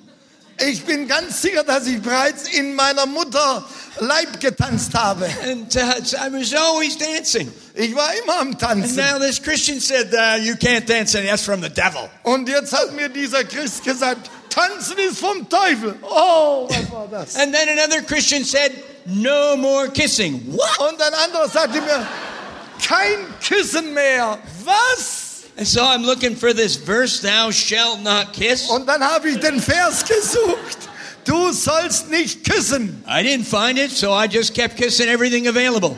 Ich 0.60 0.84
bin 0.84 1.08
ganz 1.08 1.42
sicher, 1.42 1.64
dass 1.64 1.86
ich 1.86 2.00
bereits 2.00 2.48
in 2.48 2.74
meiner 2.74 3.06
Mutter 3.06 3.64
Leib 3.98 4.40
getanzt 4.40 4.94
habe. 4.94 5.28
And 5.44 5.74
uh, 5.74 5.80
I 5.80 6.30
was 6.32 6.52
always 6.54 6.96
dancing. 6.96 7.52
Ich 7.74 7.94
war 7.94 8.08
immer 8.22 8.40
am 8.40 8.48
And 8.48 8.60
Tanzen. 8.60 8.96
now 8.96 9.18
this 9.18 9.40
Christian 9.42 9.80
said, 9.80 10.12
uh, 10.14 10.36
You 10.40 10.54
can't 10.54 10.86
dance, 10.86 11.14
and 11.16 11.28
that's 11.28 11.42
from 11.44 11.60
the 11.62 11.68
devil. 11.68 12.08
Und 12.22 12.48
jetzt 12.48 12.72
hat 12.72 12.92
mir 12.94 13.08
dieser 13.08 13.44
Christ 13.44 13.82
gesagt, 13.84 14.30
tanzen 14.48 14.96
ist 14.98 15.18
vom 15.18 15.48
Teufel. 15.48 15.96
Oh, 16.02 16.68
was 16.68 16.90
war 16.92 17.08
das? 17.10 17.36
And 17.36 17.52
then 17.52 17.68
another 17.68 18.02
Christian 18.02 18.44
said, 18.44 18.72
No 19.06 19.56
more 19.56 19.88
kissing. 19.90 20.40
What? 20.52 20.92
Und 20.92 21.02
ein 21.02 21.14
anderer 21.14 21.48
sagte 21.48 21.80
mir, 21.80 22.06
kein 22.86 23.18
Küssen 23.46 23.92
mehr. 23.94 24.38
Was? 24.64 25.23
And 25.56 25.66
so 25.66 25.84
I'm 25.84 26.02
looking 26.02 26.34
for 26.34 26.52
this 26.52 26.76
verse, 26.76 27.20
Thou 27.20 27.50
shalt 27.50 28.02
not 28.02 28.32
kiss. 28.32 28.68
Und 28.68 28.86
dann 28.86 29.02
habe 29.02 29.28
ich 29.30 29.38
den 29.38 29.60
Vers 29.60 30.04
gesucht. 30.04 30.88
Du 31.24 31.52
sollst 31.52 32.10
nicht 32.10 32.44
küssen. 32.44 33.02
I 33.06 33.22
didn't 33.22 33.44
find 33.44 33.78
it, 33.78 33.90
so 33.90 34.12
I 34.12 34.26
just 34.26 34.52
kept 34.54 34.76
kissing 34.76 35.08
everything 35.08 35.46
available. 35.46 35.96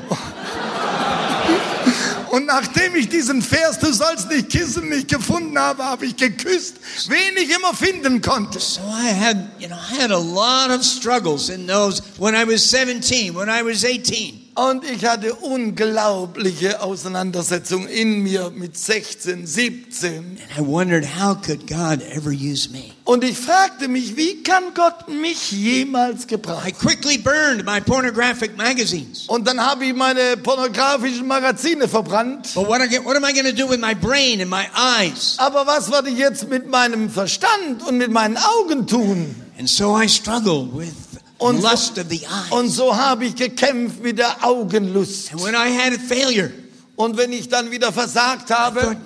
Und 2.30 2.44
nachdem 2.44 2.94
ich 2.96 3.08
diesen 3.08 3.40
Vers, 3.40 3.78
du 3.78 3.90
sollst 3.92 4.28
nicht 4.28 4.50
kissen, 4.50 4.90
nicht 4.90 5.08
gefunden 5.08 5.58
habe, 5.58 5.82
habe 5.82 6.04
ich 6.04 6.16
geküsst, 6.16 6.76
wen 7.08 7.36
ich 7.42 7.48
immer 7.48 7.72
finden 7.72 8.20
konnte. 8.20 8.60
So 8.60 8.82
I 8.82 9.10
had, 9.10 9.36
you 9.58 9.68
know, 9.68 9.76
I 9.76 10.02
had 10.02 10.10
a 10.10 10.18
lot 10.18 10.70
of 10.70 10.84
struggles 10.84 11.48
in 11.48 11.66
those 11.66 12.02
when 12.18 12.34
I 12.34 12.44
was 12.44 12.62
17, 12.68 13.34
when 13.34 13.48
I 13.48 13.62
was 13.62 13.84
18. 13.84 14.45
Und 14.56 14.84
ich 14.90 15.04
hatte 15.04 15.34
unglaubliche 15.34 16.80
Auseinandersetzungen 16.80 17.88
in 17.88 18.22
mir 18.22 18.50
mit 18.54 18.78
16, 18.78 19.46
17. 19.46 20.16
And 20.16 20.38
I 20.58 20.66
wondered 20.66 21.04
how 21.04 21.34
could 21.34 21.66
God 21.66 22.00
ever 22.10 22.30
use 22.30 22.70
me? 22.70 22.84
Und 23.04 23.22
ich 23.22 23.36
fragte 23.36 23.86
mich, 23.86 24.16
wie 24.16 24.42
kann 24.42 24.72
Gott 24.74 25.08
mich 25.08 25.52
jemals 25.52 26.24
I 26.24 26.28
gebrauchen? 26.28 26.72
quickly 26.72 27.18
burned 27.18 27.66
my 27.66 27.82
pornographic 27.82 28.56
magazines. 28.56 29.26
Und 29.26 29.46
dann 29.46 29.60
habe 29.60 29.84
ich 29.84 29.94
meine 29.94 30.38
pornografischen 30.38 31.26
Magazine 31.26 31.86
verbrannt. 31.86 32.54
But 32.54 32.66
what, 32.66 32.80
I 32.80 32.88
get, 32.88 33.04
what 33.04 33.14
am 33.14 33.24
I 33.24 33.34
going 33.34 33.44
to 33.44 33.52
do 33.52 33.68
with 33.68 33.78
my 33.78 33.94
brain 33.94 34.40
and 34.40 34.48
my 34.48 34.64
eyes? 34.74 35.36
Aber 35.36 35.66
was 35.66 35.90
werde 35.90 36.08
ich 36.08 36.16
jetzt 36.16 36.48
mit 36.48 36.66
meinem 36.66 37.10
Verstand 37.10 37.86
und 37.86 37.98
mit 37.98 38.10
meinen 38.10 38.38
Augen 38.38 38.86
tun? 38.86 39.34
And 39.58 39.68
so 39.68 39.94
I 39.94 40.08
struggled 40.08 40.74
with 40.74 41.05
Und 41.38 41.60
so- 41.60 41.68
lust 41.68 41.98
of 41.98 42.06
the 42.08 42.20
eyes. 42.24 42.50
Und 42.50 42.68
so 42.70 42.96
habe 42.96 43.26
ich 43.26 43.34
gekämpft 43.36 44.02
mit 44.02 44.18
der 44.18 44.44
Augenlust. 44.44 45.32
And 45.32 45.42
when 45.42 45.54
I 45.54 45.70
had 45.76 45.92
a 45.92 45.98
failure, 45.98 46.50
Und 46.96 47.16
wenn 47.18 47.32
ich 47.32 47.48
dann 47.48 47.70
wieder 47.70 47.92
versagt 47.92 48.50
habe, 48.50 48.80
thought, 48.80 48.96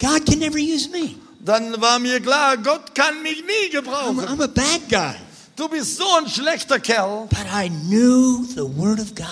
God 0.00 0.24
can 0.26 0.38
never 0.38 0.56
use 0.58 0.88
me. 0.88 1.14
dann 1.44 1.78
war 1.80 1.98
mir 1.98 2.20
klar, 2.20 2.56
Gott 2.56 2.94
kann 2.94 3.22
mich 3.22 3.42
nie 3.44 3.68
I'm, 3.68 3.72
gebrauchen. 3.72 4.20
I'm 4.20 4.42
a 4.42 4.46
bad 4.46 4.88
guy. 4.88 5.14
Du 5.56 5.68
bist 5.68 5.96
so 5.98 6.04
ein 6.18 6.28
schlechter 6.28 6.78
Kerl. 6.80 7.26
But 7.28 7.46
I 7.52 7.68
knew 7.68 8.44
the 8.54 8.62
Word 8.62 9.00
of 9.00 9.14
God. 9.14 9.26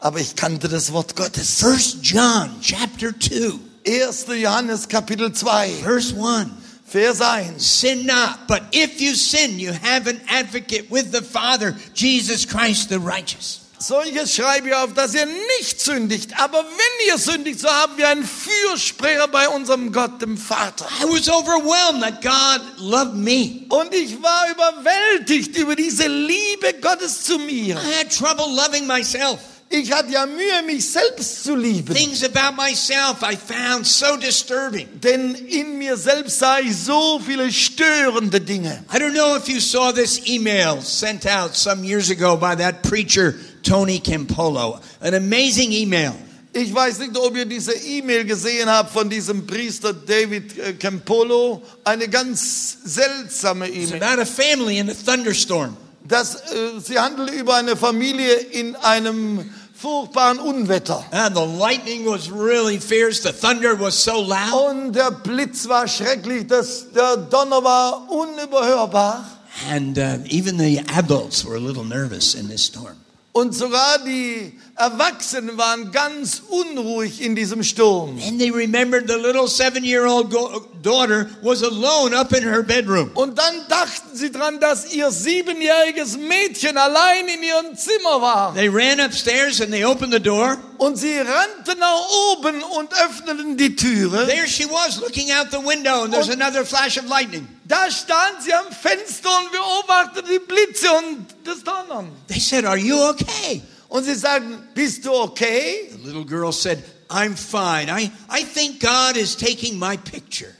Aber 0.00 0.18
ich 0.18 0.34
kannte 0.34 0.68
das 0.68 0.92
Wort 0.92 1.14
Gottes. 1.14 1.60
First 1.60 1.98
John 2.02 2.50
chapter 2.60 3.12
2, 3.18 3.52
1. 3.86 4.26
Johannes 4.40 4.88
Kapitel 4.88 5.32
2, 5.32 5.70
verse 5.84 6.14
1. 6.16 6.50
Vers 6.96 7.20
1. 7.20 7.58
Sin 7.60 8.06
not, 8.06 8.48
but 8.48 8.62
if 8.72 9.02
you 9.02 9.14
sin, 9.14 9.58
you 9.58 9.70
have 9.70 10.06
an 10.06 10.18
advocate 10.30 10.90
with 10.90 11.12
the 11.12 11.20
Father, 11.20 11.76
Jesus 11.92 12.46
Christ 12.46 12.88
the 12.88 12.98
righteous. 12.98 13.60
Solches 13.78 14.34
schreibe 14.34 14.68
ich 14.68 14.74
auf, 14.74 14.94
dass 14.94 15.12
ihr 15.12 15.26
nicht 15.26 15.78
sündigt. 15.78 16.30
Aber 16.40 16.64
wenn 16.64 17.06
ihr 17.06 17.18
sündigt, 17.18 17.60
so 17.60 17.68
haben 17.68 17.98
wir 17.98 18.08
einen 18.08 18.24
Fürsprecher 18.24 19.28
bei 19.28 19.46
unserem 19.46 19.92
Gott, 19.92 20.22
dem 20.22 20.38
Vater. 20.38 20.86
I 21.02 21.04
was 21.04 21.28
overwhelmed 21.28 22.00
that 22.02 22.22
God 22.22 22.62
loved 22.78 23.16
me. 23.16 23.66
Und 23.68 23.92
ich 23.92 24.22
war 24.22 24.46
überwältigt 24.50 25.54
über 25.58 25.76
diese 25.76 26.06
Liebe 26.08 26.80
Gottes 26.80 27.24
zu 27.24 27.38
mir. 27.38 27.76
I 27.76 28.00
had 28.00 28.10
trouble 28.10 28.46
loving 28.56 28.86
myself. 28.86 29.55
Ich 29.68 29.90
hatte 29.92 30.12
ja 30.12 30.26
Mühe, 30.26 30.62
mich 30.64 30.88
selbst 30.88 31.42
zu 31.42 31.56
lieben. 31.56 31.92
Things 31.92 32.22
about 32.22 32.54
myself 32.56 33.22
I 33.22 33.36
found 33.36 33.84
so 33.86 34.16
disturbing. 34.16 34.86
Denn 35.02 35.34
in 35.34 35.76
mir 35.78 35.96
selbst 35.96 36.38
sah 36.38 36.60
ich 36.60 36.76
so 36.76 37.18
viele 37.18 37.50
störende 37.50 38.40
Dinge. 38.40 38.84
I 38.92 38.98
don't 38.98 39.12
know 39.12 39.36
if 39.36 39.48
you 39.48 39.58
saw 39.60 39.92
this 39.92 40.20
email 40.28 40.80
sent 40.80 41.26
out 41.26 41.56
some 41.56 41.84
years 41.84 42.10
ago 42.10 42.36
by 42.36 42.54
that 42.54 42.82
preacher, 42.84 43.34
Tony 43.64 43.98
Campolo. 43.98 44.80
An 45.00 45.14
amazing 45.14 45.72
email. 45.72 46.12
Ich 46.52 46.72
weiß 46.72 47.00
nicht, 47.00 47.14
ob 47.18 47.36
ihr 47.36 47.44
diese 47.44 47.74
E-Mail 47.74 48.24
gesehen 48.24 48.66
habt 48.70 48.90
von 48.90 49.10
diesem 49.10 49.46
Priester 49.46 49.92
David 49.92 50.56
äh, 50.58 50.72
Campolo. 50.72 51.60
Eine 51.84 52.08
ganz 52.08 52.78
seltsame 52.84 53.68
It's 53.68 53.90
E-Mail. 53.90 54.02
about 54.02 54.22
a 54.22 54.24
family 54.24 54.78
in 54.78 54.88
a 54.88 54.94
thunderstorm. 54.94 55.76
Das, 56.08 56.34
äh, 56.34 56.80
sie 56.82 56.98
handelt 56.98 57.30
über 57.30 57.56
eine 57.56 57.76
Familie 57.76 58.34
in 58.34 58.76
einem 58.76 59.50
furchtbaren 59.74 60.38
Unwetter. 60.38 61.04
And 61.10 61.36
the 61.36 61.44
lightning 61.44 62.06
was 62.06 62.30
really 62.30 62.78
fierce. 62.78 63.22
The 63.22 63.32
thunder 63.32 63.78
was 63.78 64.02
so 64.02 64.20
loud. 64.20 64.70
Und 64.70 64.92
der 64.92 65.10
Blitz 65.10 65.68
war 65.68 65.86
schrecklich, 65.86 66.46
das, 66.46 66.92
der 66.92 67.16
Donner 67.16 67.62
war 67.62 68.10
unüberhörbar. 68.10 69.24
And 69.70 69.98
uh, 69.98 70.18
even 70.28 70.58
the 70.58 70.80
adults 70.94 71.44
were 71.44 71.56
a 71.56 71.60
little 71.60 71.84
nervous 71.84 72.34
in 72.34 72.48
this 72.48 72.64
storm. 72.64 72.96
Und 73.36 73.52
sogar 73.54 73.98
die 73.98 74.50
Erwachsenen 74.76 75.58
waren 75.58 75.92
ganz 75.92 76.40
unruhig 76.48 77.20
in 77.20 77.36
diesem 77.36 77.62
Sturm. 77.62 78.18
And 78.26 78.38
they 78.38 78.50
remembered 78.50 79.08
the 79.08 79.16
little 79.16 79.46
seven 79.46 79.84
year 79.84 80.06
old 80.06 80.30
go- 80.30 80.66
daughter 80.82 81.28
was 81.42 81.62
alone 81.62 82.14
up 82.16 82.32
in 82.32 82.42
her 82.44 82.62
bedroom. 82.62 83.10
Und 83.14 83.36
dann 83.36 83.54
dachten 83.68 84.16
sie 84.16 84.30
dran, 84.32 84.58
dass 84.58 84.90
ihr 84.94 85.10
siebenjähriges 85.10 86.16
Mädchen 86.16 86.78
allein 86.78 87.26
in 87.28 87.42
ihrem 87.42 87.76
Zimmer 87.76 88.22
war. 88.22 88.54
They 88.54 88.68
ran 88.68 89.00
upstairs 89.00 89.60
and 89.60 89.70
they 89.70 89.84
opened 89.84 90.14
the 90.14 90.20
door. 90.20 90.56
Und 90.78 90.96
sie 90.96 91.18
rannten 91.18 91.78
nach 91.78 92.00
oben 92.32 92.62
und 92.62 92.92
öffneten 92.92 93.56
die 93.56 93.74
Türe. 93.74 94.26
There 94.26 94.46
she 94.46 94.64
was 94.64 94.98
looking 95.00 95.30
out 95.32 95.50
the 95.50 95.58
window, 95.58 96.04
and 96.04 96.12
there's 96.12 96.28
another 96.28 96.64
flash 96.64 96.98
of 96.98 97.06
lightning. 97.08 97.48
Da 97.64 97.90
stand 97.90 98.42
sie 98.42 98.52
am 98.52 98.70
Fenster 98.70 99.28
und 99.38 99.52
beobachtete 99.52 100.28
die 100.30 100.38
Blitze 100.38 100.92
und 100.92 101.26
das 101.44 101.62
Donnern. 101.64 102.10
They 102.28 102.40
said, 102.40 102.64
Are 102.64 102.76
you 102.76 102.96
okay? 102.96 103.62
Und 103.88 104.04
sie 104.04 104.14
sagten, 104.14 104.58
bist 104.74 105.04
du 105.04 105.12
okay? 105.12 105.90
The 105.90 106.06
little 106.06 106.24
girl 106.24 106.52
said, 106.52 106.82
I'm 107.08 107.36
fine. 107.36 107.88
I, 107.88 108.10
I 108.28 108.42
think 108.42 108.80
God 108.80 109.16
is 109.16 109.36
taking 109.36 109.78
my 109.78 109.96
picture. 109.96 110.52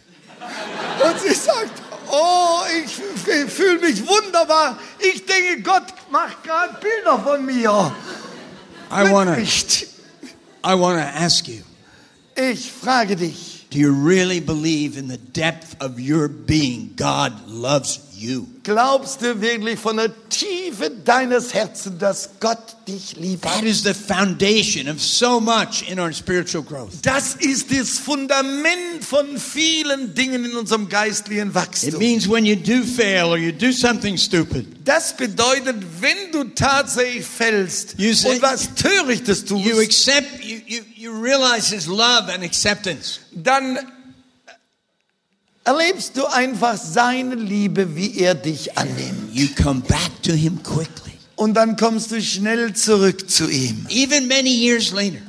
Und 1.04 1.20
sie 1.20 1.34
sagt, 1.34 1.82
oh, 2.10 2.60
ich 2.78 3.50
fühle 3.50 3.80
mich 3.80 4.06
wunderbar. 4.06 4.78
Ich 4.98 5.24
denke, 5.26 5.62
Gott 5.62 5.86
macht 6.10 6.44
gerade 6.44 6.78
Bilder 6.80 7.18
von 7.18 7.44
mir. 7.44 7.92
I 8.90 9.10
want 9.10 9.28
to 9.28 9.86
I 10.66 10.74
wanna 10.74 10.98
ask 10.98 11.46
you 11.46 11.62
Ich 12.36 12.72
frage 12.72 13.16
dich, 13.16 13.66
do 13.70 13.78
you 13.78 13.92
really 13.92 14.40
believe 14.40 14.98
in 14.98 15.06
the 15.06 15.16
depth 15.16 15.80
of 15.80 16.00
your 16.00 16.26
being 16.26 16.92
God 16.96 17.46
loves 17.46 17.98
you? 18.18 18.46
glaubst 18.62 19.22
du 19.22 19.40
wirklich 19.40 19.78
von 19.78 19.96
der 19.96 20.10
Tiefe 20.28 20.90
deines 20.90 21.54
Herzens, 21.54 21.98
dass 21.98 22.30
Gott 22.40 22.58
dich 22.88 23.16
liebt? 23.16 23.42
That 23.42 23.62
is 23.62 23.82
the 23.82 23.94
foundation 23.94 24.88
of 24.88 25.00
so 25.00 25.40
much 25.40 25.84
in 25.88 25.98
our 26.00 26.12
spiritual 26.12 26.62
growth. 26.64 26.92
Das 27.02 27.34
ist 27.36 27.70
das 27.70 27.98
Fundament 27.98 29.04
von 29.08 29.38
vielen 29.38 30.14
Dingen 30.14 30.44
in 30.44 30.56
unserem 30.56 30.88
geistlichen 30.88 31.54
Wachstum. 31.54 31.88
It 31.90 31.98
means 31.98 32.28
when 32.28 32.44
you 32.44 32.56
do 32.56 32.82
fail 32.84 33.26
or 33.26 33.36
you 33.38 33.52
do 33.52 33.70
something 33.72 34.16
stupid, 34.18 34.66
Das 34.84 35.16
bedeutet, 35.16 35.76
wenn 36.00 36.32
du 36.32 36.44
tatsächlich 36.54 37.24
fällst 37.26 37.94
You 37.98 38.12
say- 38.14 38.30
und 38.30 38.42
was 38.42 38.68
Törichtes 38.74 39.44
tust, 39.44 39.64
you 39.64 39.80
accept, 39.80 40.44
you, 40.44 40.58
you, 40.66 40.82
you 40.96 41.10
realize 41.12 41.74
His 41.74 41.86
love 41.86 42.32
and 42.32 42.42
acceptance. 42.44 43.20
dann 43.32 43.78
erlebst 45.66 46.16
du 46.16 46.24
einfach 46.26 46.76
seine 46.76 47.34
Liebe, 47.34 47.96
wie 47.96 48.18
er 48.18 48.34
dich 48.34 48.78
annimmt. 48.78 49.34
You 49.34 49.48
come 49.60 49.80
back 49.80 50.22
to 50.22 50.32
Him 50.32 50.62
quickly. 50.62 51.12
Und 51.34 51.54
dann 51.54 51.76
kommst 51.76 52.12
du 52.12 52.22
schnell 52.22 52.72
zurück 52.72 53.28
zu 53.28 53.50
ihm. 53.50 53.86
Even 53.90 54.26
many 54.26 54.48
years 54.48 54.92
later, 54.92 55.20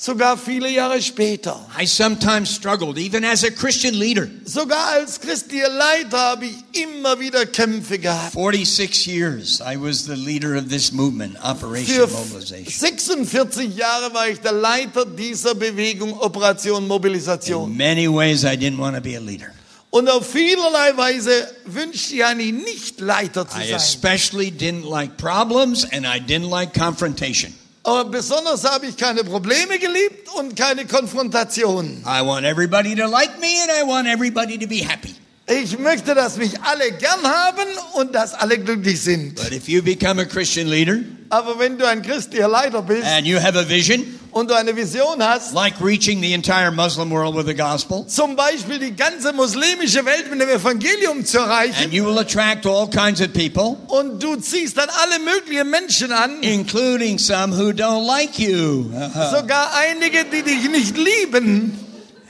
Sogar 0.00 0.36
viele 0.38 0.70
Jahre 0.70 1.02
später. 1.02 1.58
I 1.76 1.84
sometimes 1.84 2.54
struggled, 2.54 2.98
even 2.98 3.24
as 3.24 3.42
a 3.42 3.50
Christian 3.50 3.94
leader. 3.94 4.28
Sogar 4.44 4.92
als 4.92 5.20
christlicher 5.20 5.68
Leiter 5.70 6.16
habe 6.16 6.46
ich 6.46 6.80
immer 6.84 7.18
wieder 7.18 7.44
Kämpfe 7.46 7.98
gehabt. 7.98 8.34
46 8.34 9.06
years, 9.08 9.60
I 9.60 9.76
was 9.76 10.04
the 10.04 10.14
leader 10.14 10.56
of 10.56 10.68
this 10.68 10.92
movement, 10.92 11.36
Operation 11.42 11.96
Für 11.96 12.06
Mobilization. 12.06 12.72
46 12.72 13.76
Jahre 13.76 14.14
war 14.14 14.28
ich 14.28 14.38
der 14.38 14.52
Leiter 14.52 15.04
dieser 15.04 15.56
Bewegung 15.56 16.12
Operation 16.20 16.86
Mobilisation. 16.86 17.68
In 17.68 17.76
many 17.76 18.06
ways, 18.06 18.44
I 18.44 18.56
didn't 18.56 18.78
want 18.78 18.94
to 18.94 19.02
be 19.02 19.16
a 19.16 19.20
leader. 19.20 19.52
Und 19.90 20.08
auf 20.10 20.30
vielerlei 20.30 20.96
Weise 20.96 21.50
wünschte 21.64 22.24
eigentlich 22.26 22.52
nicht 22.52 23.00
Leiter 23.00 23.48
zu 23.48 23.58
I 23.58 23.68
sein. 23.68 23.76
especially 23.76 24.50
didn't 24.50 24.88
like 24.88 25.16
problems 25.16 25.84
and 25.84 26.04
I 26.04 26.20
didn't 26.20 26.50
like 26.50 26.74
confrontation. 26.74 27.54
Aber 27.84 28.04
besonders 28.04 28.64
habe 28.64 28.86
ich 28.86 28.98
keine 28.98 29.24
Probleme 29.24 29.78
geliebt 29.78 30.28
und 30.36 30.54
keine 30.56 30.84
Konfrontation. 30.84 32.04
I 32.04 32.20
want 32.22 32.44
everybody 32.44 32.94
to 32.94 33.06
like 33.06 33.40
me 33.40 33.48
and 33.62 33.70
I 33.70 33.82
want 33.88 34.06
everybody 34.06 34.58
to 34.58 34.66
be 34.68 34.84
happy. 34.86 35.14
Ich 35.48 35.78
möchte, 35.78 36.14
dass 36.14 36.36
mich 36.36 36.60
alle 36.60 36.92
gern 36.92 37.22
haben 37.24 37.68
und 37.94 38.14
dass 38.14 38.34
alle 38.34 38.58
glücklich 38.58 39.00
sind. 39.00 39.36
But 39.36 39.52
if 39.52 39.68
you 39.68 39.82
become 39.82 40.20
a 40.20 40.24
Christian 40.24 40.68
leader 40.68 40.98
Aber 41.30 41.58
wenn 41.58 41.78
du 41.78 41.86
ein 41.86 42.02
christlicher 42.02 42.48
Leiter 42.48 42.82
bist 42.82 43.04
and 43.04 43.26
you 43.26 43.38
have 43.38 43.58
a 43.58 43.68
vision, 43.68 44.18
und 44.30 44.50
du 44.50 44.54
eine 44.54 44.76
Vision 44.76 45.22
hast, 45.22 45.54
like 45.54 45.74
reaching 45.80 46.20
the 46.20 46.32
entire 46.32 46.70
Muslim 46.70 47.10
world 47.10 47.34
with 47.34 47.46
the 47.46 47.54
gospel, 47.54 48.06
zum 48.06 48.36
Beispiel 48.36 48.78
die 48.78 48.94
ganze 48.94 49.32
muslimische 49.32 50.04
Welt 50.04 50.30
mit 50.30 50.40
dem 50.40 50.48
Evangelium 50.48 51.24
zu 51.24 51.38
erreichen, 51.38 51.84
and 51.84 51.92
you 51.92 52.04
will 52.04 52.18
attract 52.18 52.66
all 52.66 52.88
kinds 52.88 53.20
of 53.20 53.32
people, 53.32 53.76
und 53.88 54.22
du 54.22 54.36
ziehst 54.36 54.76
dann 54.76 54.88
alle 54.88 55.18
möglichen 55.18 55.70
Menschen 55.70 56.12
an, 56.12 56.42
including 56.42 57.18
some 57.18 57.56
who 57.56 57.70
don't 57.70 58.06
like 58.06 58.38
you. 58.38 58.90
Uh-huh. 58.92 59.38
sogar 59.38 59.70
einige, 59.76 60.24
die 60.24 60.42
dich 60.42 60.70
nicht 60.70 60.96
lieben, 60.96 61.84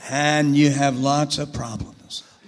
And 0.09 0.55
you 0.55 0.71
have 0.71 0.99
lots 0.99 1.37
of 1.37 1.51
problems. 1.51 1.98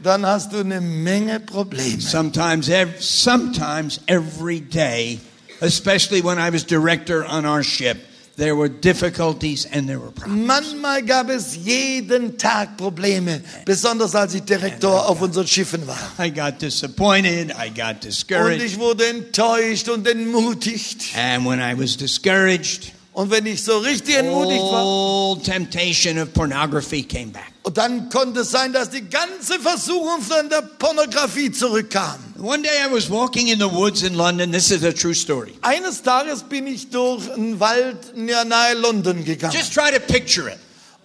Dann 0.04 0.26
hast 0.26 0.52
du 0.54 0.58
eine 0.60 0.82
Menge 0.82 1.40
Probleme. 1.40 2.02
Sometimes, 2.02 2.70
ev- 2.70 3.00
sometimes 3.02 4.00
every 4.08 4.60
day, 4.62 5.20
especially 5.62 6.22
when 6.24 6.38
I 6.40 6.50
was 6.52 6.64
director 6.66 7.26
on 7.26 7.46
our 7.46 7.64
ship, 7.64 7.98
there 8.38 8.56
were 8.56 8.70
difficulties, 8.70 9.68
and 9.72 9.88
there 9.88 10.00
were 10.00 10.10
problems. 10.12 10.48
Manchmal 10.48 11.04
gab 11.06 11.30
es 11.30 11.56
jeden 11.56 12.38
Tag 12.38 12.78
Probleme, 12.78 13.42
besonders 13.66 14.16
als 14.16 14.34
ich 14.34 14.42
Direktor 14.44 15.08
auf 15.08 15.22
unseren 15.22 15.46
Schiffen 15.48 15.86
war. 15.86 16.00
I 16.18 16.32
got 16.32 16.60
disappointed, 16.62 17.52
I 17.52 17.70
got 17.70 18.04
discouraged. 18.04 18.62
Und 18.62 18.66
ich 18.66 18.80
wurde 18.80 19.06
enttäuscht 19.08 19.90
und 19.90 20.08
entmutigt. 20.08 21.16
and 21.16 21.46
when 21.46 21.60
I 21.60 21.74
was 21.78 21.98
discouraged, 21.98 22.94
Und 23.14 23.30
wenn 23.30 23.46
ich 23.46 23.62
so 23.62 23.78
richtig 23.80 24.16
entmutigt 24.16 24.62
war, 24.62 25.42
temptation 25.44 26.18
of 26.18 26.32
pornography 26.34 27.04
came 27.04 27.28
back. 27.28 27.52
und 27.64 27.78
dann 27.78 28.10
konnte 28.10 28.40
es 28.40 28.52
sein, 28.52 28.74
dass 28.74 28.90
die 28.90 29.08
ganze 29.08 29.60
Versuchung 29.60 30.22
von 30.22 30.50
der 30.50 30.62
Pornografie 30.62 31.52
zurückkam. 31.52 32.18
One 32.40 32.64
day 32.64 32.72
I 32.88 32.92
was 32.92 33.10
walking 33.10 33.48
in 33.48 33.60
the 33.60 33.70
woods 33.70 34.02
in 34.02 34.16
London. 34.16 34.52
This 34.52 34.72
is 34.72 34.84
a 34.84 34.94
true 34.94 35.14
story. 35.14 35.54
Eines 35.62 36.02
Tages 36.02 36.42
bin 36.44 36.66
ich 36.68 36.90
durch 36.90 37.32
einen 37.32 37.60
Wald 37.60 38.16
nahe 38.16 38.74
London 38.76 39.24
gegangen. 39.24 39.54
Just 39.54 39.74
try 39.74 39.92
to 39.92 40.00
picture 40.00 40.50
it. 40.50 40.58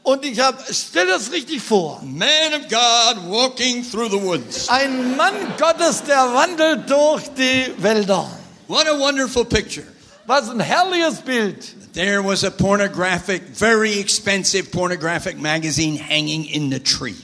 Und 0.03 0.25
ich 0.25 0.39
habe, 0.39 0.59
stell 0.71 1.09
das 1.09 1.33
richtig 1.33 1.61
vor. 1.61 2.01
Man 2.05 2.55
of 2.55 2.69
God 2.69 3.29
walking 3.29 3.83
through 3.83 4.09
the 4.09 4.23
woods. 4.23 4.69
Ein 4.69 5.17
Mann 5.17 5.35
Gottes, 5.59 6.05
der 6.05 6.33
wandelt 6.33 6.89
durch 6.89 7.25
die 7.37 7.73
Wälder. 7.83 8.31
What 8.69 8.87
a 8.87 8.97
wonderful 8.97 9.45
picture. 9.45 9.85
Was 10.27 10.51
ein 10.51 10.61
herrliches 10.61 11.21
Bild. 11.21 11.93
There 11.93 12.23
was 12.23 12.43
a 12.43 12.51
pornographic, 12.51 13.43
very 13.43 14.01
expensive 14.01 14.73
pornographic 14.73 15.39
magazine 15.39 15.97
hanging 15.97 16.45
in 16.47 16.71
the 16.71 16.81
tree. 16.81 17.17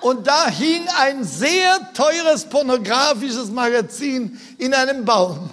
Und 0.00 0.26
da 0.26 0.48
hing 0.48 0.86
ein 1.00 1.24
sehr 1.24 1.92
teures 1.92 2.44
pornografisches 2.44 3.50
Magazin 3.50 4.38
in 4.58 4.74
einem 4.74 5.04
Baum. 5.04 5.50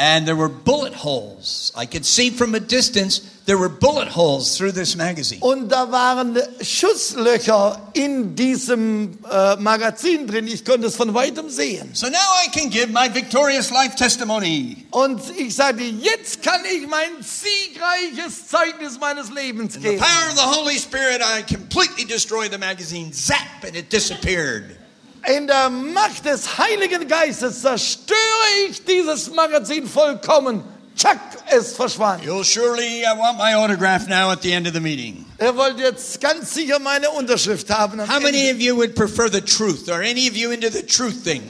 And 0.00 0.26
there 0.28 0.36
were 0.36 0.48
bullet 0.48 0.94
holes. 0.94 1.72
I 1.74 1.84
could 1.84 2.06
see 2.06 2.30
from 2.30 2.54
a 2.54 2.60
distance 2.60 3.20
there 3.46 3.58
were 3.58 3.68
bullet 3.68 4.06
holes 4.06 4.56
through 4.56 4.70
this 4.72 4.94
magazine. 4.94 5.40
Und 5.40 5.70
da 5.70 5.90
waren 5.90 6.38
Schusslöcher 6.60 7.80
in 7.94 8.36
diesem 8.36 9.18
äh, 9.28 9.56
Magazin 9.56 10.28
drin. 10.28 10.46
Ich 10.46 10.64
konnte 10.64 10.86
es 10.86 10.94
von 10.94 11.14
weitem 11.14 11.50
sehen. 11.50 11.90
So 11.94 12.06
now 12.08 12.16
I 12.44 12.48
can 12.50 12.70
give 12.70 12.92
my 12.92 13.08
victorious 13.12 13.70
life 13.72 13.96
testimony. 13.96 14.86
Und 14.92 15.20
ich 15.36 15.56
sagte, 15.56 15.82
jetzt 15.82 16.44
kann 16.44 16.60
ich 16.64 16.86
mein 16.86 17.10
siegreiches 17.20 18.46
Zeugnis 18.46 19.00
meines 19.00 19.30
Lebens 19.32 19.74
In 19.76 19.82
The 19.82 19.88
geben. 19.88 20.00
power 20.00 20.28
of 20.28 20.36
the 20.36 20.60
Holy 20.60 20.78
Spirit, 20.78 21.22
I 21.22 21.42
completely 21.42 22.04
destroyed 22.04 22.52
the 22.52 22.58
magazine. 22.58 23.12
Zap, 23.12 23.64
and 23.64 23.74
it 23.74 23.90
disappeared. 23.90 24.76
In 25.26 25.46
der 25.46 25.68
Macht 25.68 26.24
des 26.24 26.58
Heiligen 26.58 27.06
Geistes 27.08 27.60
zerstöre 27.62 28.16
ich 28.70 28.84
dieses 28.84 29.30
Magazin 29.34 29.86
vollkommen. 29.86 30.62
Tschack, 30.96 31.18
es 31.50 31.74
verschwand. 31.74 32.24
You'll 32.24 32.44
surely 32.44 33.04
uh, 33.04 33.16
want 33.16 33.38
my 33.38 33.54
autograph 33.54 34.08
now 34.08 34.30
at 34.30 34.42
the 34.42 34.52
end 34.52 34.66
of 34.66 34.72
the 34.74 34.80
meeting. 34.80 35.24
Er 35.38 35.54
wollte 35.56 35.82
jetzt 35.82 36.20
ganz 36.20 36.54
sicher 36.54 36.78
meine 36.80 37.10
Unterschrift 37.10 37.70
haben. 37.70 38.00
How 38.00 38.20
many 38.20 38.50
of 38.50 38.58
you 38.60 38.74
would 38.76 38.94
prefer 38.96 39.28
the 39.30 39.40
truth? 39.40 39.88
Are 39.88 40.02
any 40.02 40.28
of 40.28 40.36
you 40.36 40.50
into 40.50 40.70
the 40.70 40.82
truth 40.82 41.22
thing? 41.22 41.42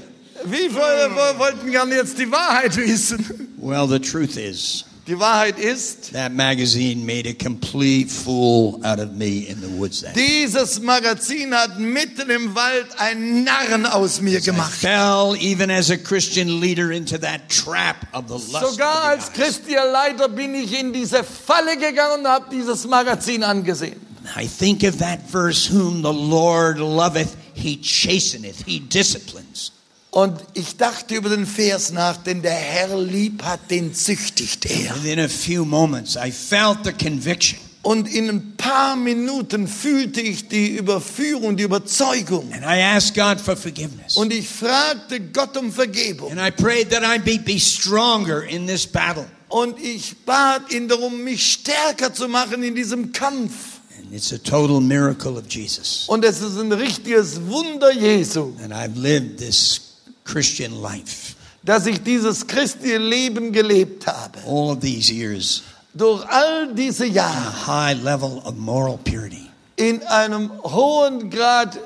Wie 0.44 0.68
viele 0.68 1.10
wo- 1.14 1.38
wollten 1.38 1.70
gerne 1.70 1.94
jetzt 1.96 2.18
die 2.18 2.30
Wahrheit 2.30 2.76
wissen? 2.76 3.54
Well, 3.58 3.86
the 3.88 3.98
truth 3.98 4.36
is 4.36 4.84
Die 5.08 5.18
Wahrheit 5.18 5.58
ist, 5.58 6.12
that 6.12 6.32
magazine 6.32 7.06
made 7.06 7.26
a 7.26 7.32
complete 7.32 8.10
fool 8.10 8.78
out 8.84 8.98
of 8.98 9.12
me 9.12 9.48
in 9.48 9.58
the 9.62 9.68
woods 9.68 10.02
that 10.02 10.14
dieses 10.14 10.80
Magazin 10.80 11.54
hat 11.54 11.78
mitten 11.78 12.28
im 12.28 12.54
Wald 12.54 12.86
einen 12.98 13.42
Narren 13.42 13.86
aus 13.86 14.20
mir 14.20 14.36
I 14.36 14.52
fell, 14.52 15.34
even 15.40 15.70
as 15.70 15.90
a 15.90 15.96
Christian 15.96 16.60
leader, 16.60 16.92
into 16.92 17.16
that 17.16 17.48
trap 17.48 18.06
of 18.12 18.28
the 18.28 18.34
lust. 18.34 18.72
Sogar 18.72 19.04
als 19.04 19.32
christlicher 19.32 19.90
Leiter 19.90 20.28
bin 20.28 20.54
ich 20.54 20.78
in 20.78 20.92
diese 20.92 21.24
Falle 21.24 21.78
gegangen 21.78 22.20
und 22.20 22.26
habe 22.26 22.54
dieses 22.54 22.86
Magazin 22.86 23.44
angesehen. 23.44 23.98
I 24.36 24.46
think 24.46 24.84
of 24.84 24.98
that 24.98 25.22
verse, 25.26 25.66
whom 25.66 26.02
the 26.02 26.12
Lord 26.12 26.80
loveth, 26.80 27.34
he 27.54 27.78
chasteneth, 27.78 28.62
he 28.66 28.78
disciplines. 28.78 29.72
Und 30.10 30.40
ich 30.54 30.76
dachte 30.76 31.14
über 31.14 31.28
den 31.28 31.46
Vers 31.46 31.92
nach, 31.92 32.16
denn 32.16 32.42
der 32.42 32.52
Herr 32.52 32.98
lieb 32.98 33.42
hat, 33.42 33.70
den 33.70 33.94
züchtigt 33.94 34.64
er. 34.66 34.94
Within 34.96 35.20
a 35.20 35.28
few 35.28 35.64
moments, 35.64 36.16
I 36.16 36.30
felt 36.32 36.78
the 36.84 36.92
conviction. 36.92 37.58
Und 37.82 38.12
in 38.12 38.28
ein 38.28 38.56
paar 38.56 38.96
Minuten 38.96 39.68
fühlte 39.68 40.20
ich 40.20 40.48
die 40.48 40.76
Überführung, 40.76 41.56
die 41.56 41.62
Überzeugung. 41.62 42.52
And 42.52 42.62
I 42.62 42.82
asked 42.82 43.14
God 43.14 43.40
for 43.40 43.56
forgiveness. 43.56 44.16
Und 44.16 44.32
ich 44.32 44.48
fragte 44.48 45.20
Gott 45.20 45.56
um 45.56 45.72
Vergebung. 45.72 46.32
And 46.32 46.40
I 46.40 46.50
prayed 46.50 46.90
that 46.90 47.02
I 47.02 47.18
be, 47.18 47.38
be 47.38 47.58
stronger 47.58 48.42
in 48.42 48.66
this 48.66 48.86
battle. 48.86 49.26
Und 49.48 49.78
ich 49.78 50.16
bat 50.26 50.72
ihn 50.72 50.88
darum, 50.88 51.22
mich 51.22 51.52
stärker 51.52 52.12
zu 52.12 52.28
machen 52.28 52.62
in 52.62 52.74
diesem 52.74 53.12
Kampf. 53.12 53.52
And 53.98 54.12
it's 54.12 54.32
a 54.32 54.38
total 54.38 54.80
miracle 54.80 55.38
of 55.38 55.44
Jesus. 55.48 56.04
Und 56.08 56.24
es 56.24 56.40
ist 56.40 56.58
ein 56.58 56.72
richtiges 56.72 57.40
Wunder 57.46 57.92
Jesu, 57.92 58.52
And 58.62 58.72
I've 58.72 58.96
lived 58.96 59.38
this 59.38 59.87
Christian 60.32 60.80
life 60.82 61.34
dass 61.64 61.86
ich 61.86 62.02
dieses 62.02 62.46
christliche 62.46 62.98
Leben 62.98 63.52
gelebt 63.52 64.06
habe. 64.06 64.38
all 64.46 64.70
of 64.70 64.80
these 64.80 65.12
years, 65.12 65.62
Durch 65.94 66.24
all 66.30 66.72
diese 66.74 67.04
a 67.04 67.08
Jahre 67.08 67.66
high 67.66 68.02
level 68.02 68.40
of 68.44 68.54
moral 68.56 68.98
purity, 68.98 69.50
in 69.76 70.02
einem 70.04 70.50
hohen 70.62 71.28
Grad 71.30 71.78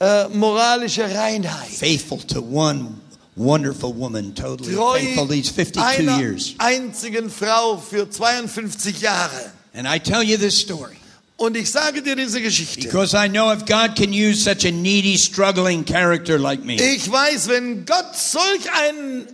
äh, 0.00 0.28
moralischer 0.28 1.12
Reinheit. 1.14 1.68
faithful 1.70 2.18
to 2.26 2.40
one 2.42 2.88
wonderful 3.36 3.92
woman, 3.96 4.34
totally 4.34 4.74
Treu 4.74 4.98
faithful 4.98 5.26
these 5.26 5.50
52 5.52 6.18
years. 6.18 6.54
einzigen 6.58 7.30
Frau 7.30 7.78
für 7.78 8.08
52 8.10 9.00
Jahre. 9.00 9.50
And 9.72 9.88
I 9.88 9.98
tell 9.98 10.22
you 10.22 10.36
this 10.36 10.56
story 10.60 10.96
Und 11.36 11.56
ich 11.56 11.70
sage 11.70 12.00
dir 12.00 12.14
diese 12.16 12.40
Geschichte. 12.40 12.82
because 12.88 13.14
I 13.16 13.28
know 13.28 13.52
if 13.52 13.64
God 13.66 13.96
can 13.96 14.10
use 14.12 14.42
such 14.44 14.64
a 14.66 14.70
needy, 14.70 15.18
struggling 15.18 15.84
character 15.84 16.38
like 16.38 16.64
me, 16.64 16.76
Ich 16.76 17.10
weiß, 17.10 17.48
wenn 17.48 17.84
Gott 17.86 18.14
solch 18.16 18.70
einen 18.72 19.26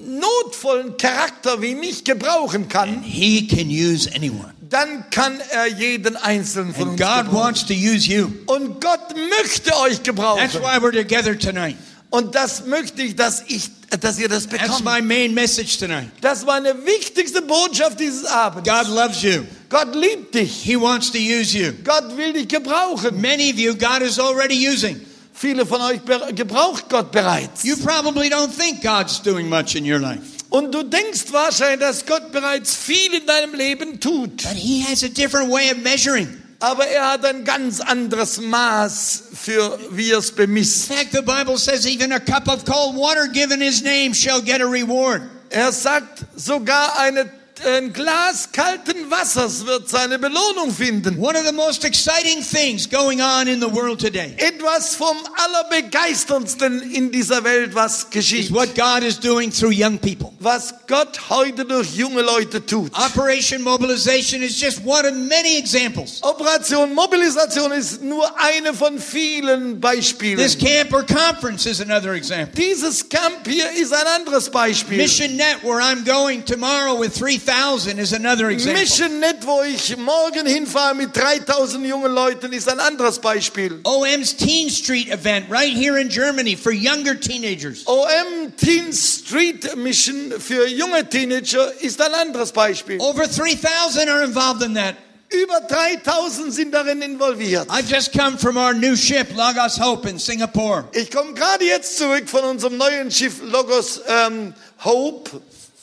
notvollen 0.00 0.96
Charakter 0.96 1.60
wie 1.62 1.74
mich 1.74 2.04
gebrauchen 2.04 2.68
kann, 2.68 3.02
He 3.02 3.46
can 3.46 3.68
use 3.68 4.08
anyone. 4.14 4.52
dann 4.70 5.04
kann 5.10 5.38
er 5.50 5.66
jeden 5.66 6.16
einzelnen 6.16 6.74
von 6.74 6.82
And 6.88 6.92
uns 6.92 7.00
God 7.00 7.24
gebrauchen. 7.26 7.34
wants 7.38 7.66
to 7.66 7.74
use 7.74 8.08
you. 8.10 8.28
Und 8.46 8.80
Gott 8.80 9.14
möchte 9.38 9.76
euch 9.80 10.02
gebrauchen. 10.02 10.40
That's 10.40 10.54
why 10.54 10.78
we're 10.78 10.92
together 10.92 11.38
tonight. 11.38 11.76
Und 12.08 12.34
das 12.34 12.66
möchte 12.66 13.02
ich, 13.02 13.14
dass 13.16 13.42
ich, 13.48 13.70
dass 14.00 14.18
ihr 14.18 14.28
das 14.28 14.48
That's 14.48 14.62
bekommt. 14.78 14.84
my 14.84 15.00
main 15.02 15.34
message 15.34 15.78
tonight. 15.78 16.08
Das 16.22 16.46
war 16.46 16.60
meine 16.60 16.74
wichtigste 16.86 17.42
Botschaft 17.42 18.00
dieses 18.00 18.24
Abends. 18.24 18.68
God 18.68 18.88
loves 18.88 19.22
you. 19.22 19.42
Gott 19.72 19.94
liebt 19.94 20.34
dich. 20.34 20.62
He 20.64 20.76
wants 20.76 21.10
to 21.12 21.18
use 21.18 21.52
you. 21.56 21.72
Gott 21.82 22.16
will 22.16 22.32
dich 22.34 22.46
gebrauchen. 22.48 23.20
Many 23.20 23.50
of 23.50 23.58
you, 23.58 23.74
God 23.74 24.02
is 24.02 24.18
already 24.18 24.54
using. 24.68 25.00
Viele 25.34 25.64
von 25.66 25.80
euch 25.80 26.00
gebraucht 26.36 26.88
Gott 26.90 27.10
bereits. 27.10 27.64
You 27.64 27.76
probably 27.76 28.28
don't 28.28 28.50
think 28.56 28.82
God's 28.82 29.20
doing 29.22 29.48
much 29.48 29.74
in 29.74 29.84
your 29.90 29.98
life, 29.98 30.20
Und 30.50 30.72
du 30.74 30.82
denkst 30.82 31.32
wahrscheinlich, 31.32 31.80
dass 31.80 32.04
Gott 32.04 32.30
bereits 32.32 32.74
viel 32.76 33.14
in 33.14 33.26
deinem 33.26 33.54
Leben 33.54 33.98
tut. 33.98 34.36
but 34.42 34.52
He 34.54 34.84
has 34.84 35.02
a 35.02 35.08
different 35.08 35.50
way 35.50 35.70
of 35.72 35.78
measuring. 35.78 36.28
Aber 36.60 36.86
er 36.86 37.12
hat 37.12 37.24
ein 37.24 37.42
ganz 37.44 37.80
anderes 37.80 38.38
Maß 38.40 39.22
für, 39.34 39.78
wie 39.90 40.10
er 40.12 40.18
es 40.18 40.28
In 40.30 40.36
bemisst. 40.36 40.86
fact, 40.92 41.12
the 41.12 41.22
Bible 41.22 41.56
says 41.58 41.86
even 41.86 42.12
a 42.12 42.20
cup 42.20 42.46
of 42.46 42.64
cold 42.64 42.94
water 42.94 43.26
given 43.26 43.60
His 43.60 43.82
name 43.82 44.14
shall 44.14 44.40
get 44.42 44.60
a 44.60 44.66
reward. 44.66 45.22
Er 45.50 45.72
sagt, 45.72 46.24
sogar 46.36 46.98
eine, 47.00 47.28
ein 47.60 47.92
Glas 47.92 48.50
kalten 48.50 49.10
Wassers 49.10 49.66
wird 49.66 49.88
seine 49.88 50.18
Belohnung 50.18 50.72
finden. 50.72 51.18
One 51.18 51.38
of 51.38 51.46
the 51.46 51.52
most 51.52 51.84
exciting 51.84 52.42
things 52.42 52.88
going 52.88 53.20
on 53.20 53.46
in 53.46 53.60
the 53.60 53.72
world 53.72 54.00
today 54.00 54.34
Etwas 54.38 54.94
vom 54.96 55.16
Allerbegeisterndsten 55.36 56.82
in 56.92 57.10
dieser 57.12 57.44
Welt, 57.44 57.74
was 57.74 58.04
is 58.04 58.10
geschieht. 58.10 58.52
what 58.52 58.74
God 58.74 59.02
is 59.02 59.18
doing 59.18 59.50
through 59.50 59.72
young 59.72 59.98
people. 59.98 60.32
Was 60.40 60.74
Gott 60.88 61.30
heute 61.30 61.64
durch 61.64 61.94
junge 61.94 62.22
Leute 62.22 62.64
tut. 62.64 62.92
Operation 62.94 63.62
Mobilization 63.62 64.42
is 64.42 64.60
just 64.60 64.84
one 64.84 65.06
of 65.06 65.14
many 65.14 65.56
examples. 65.56 66.20
Operation 66.22 66.94
Mobilisation 66.94 67.70
ist 67.72 68.02
nur 68.02 68.28
eine 68.40 68.74
von 68.74 68.98
vielen 68.98 69.80
Beispielen. 69.80 70.36
This 70.36 70.56
camp 70.58 70.92
or 70.92 71.04
conference 71.04 71.66
is 71.66 71.80
another 71.80 72.14
example. 72.14 72.54
Dieses 72.56 73.08
Camp 73.08 73.46
hier 73.46 73.70
ist 73.72 73.92
ein 73.92 74.06
anderes 74.06 74.50
Beispiel. 74.50 74.96
Mission 74.96 75.36
Net, 75.36 75.62
where 75.62 75.80
I'm 75.80 76.04
going 76.04 76.44
tomorrow 76.44 76.98
with 76.98 77.14
3,000, 77.14 77.51
is 77.98 78.12
another 78.12 78.50
example. 78.50 78.80
Mission 78.80 79.20
Net, 79.20 79.44
wo 79.44 79.62
ich 79.62 79.96
morgen 79.96 80.46
hinfahre 80.46 80.94
mit 80.94 81.14
3000 81.14 81.86
jungen 81.86 82.12
Leuten, 82.12 82.52
ist 82.52 82.68
ein 82.68 82.80
anderes 82.80 83.18
Beispiel. 83.18 83.80
OM's 83.84 84.36
Teen 84.36 84.70
Street 84.70 85.08
event 85.08 85.50
right 85.50 85.72
here 85.72 85.98
in 85.98 86.08
Germany 86.08 86.56
for 86.56 86.72
younger 86.72 87.14
teenagers. 87.14 87.84
OM 87.86 88.52
Teen 88.56 88.92
Street 88.92 89.76
Mission 89.76 90.32
für 90.38 90.66
junge 90.66 91.08
Teenager 91.08 91.72
ist 91.80 92.00
ein 92.00 92.14
anderes 92.14 92.52
Beispiel. 92.52 92.98
Over 93.00 93.26
3,000 93.28 94.08
are 94.08 94.24
involved 94.24 94.62
in 94.62 94.74
that. 94.74 94.96
Über 95.30 95.60
3000 95.60 96.52
sind 96.52 96.72
darin 96.72 97.00
involviert. 97.00 97.68
I've 97.70 97.88
just 97.88 98.12
come 98.12 98.36
from 98.36 98.56
our 98.56 98.74
new 98.74 98.94
ship, 98.96 99.28
Logos 99.34 99.78
Hope, 99.78 100.08
in 100.08 100.18
Singapore. 100.18 100.84
Ich 100.92 101.10
komme 101.10 101.32
gerade 101.32 101.64
jetzt 101.64 101.96
zurück 101.96 102.28
von 102.28 102.44
unserem 102.44 102.76
neuen 102.76 103.10
Schiff 103.10 103.40
Logos 103.42 104.00
ähm, 104.06 104.52
Hope. 104.84 105.40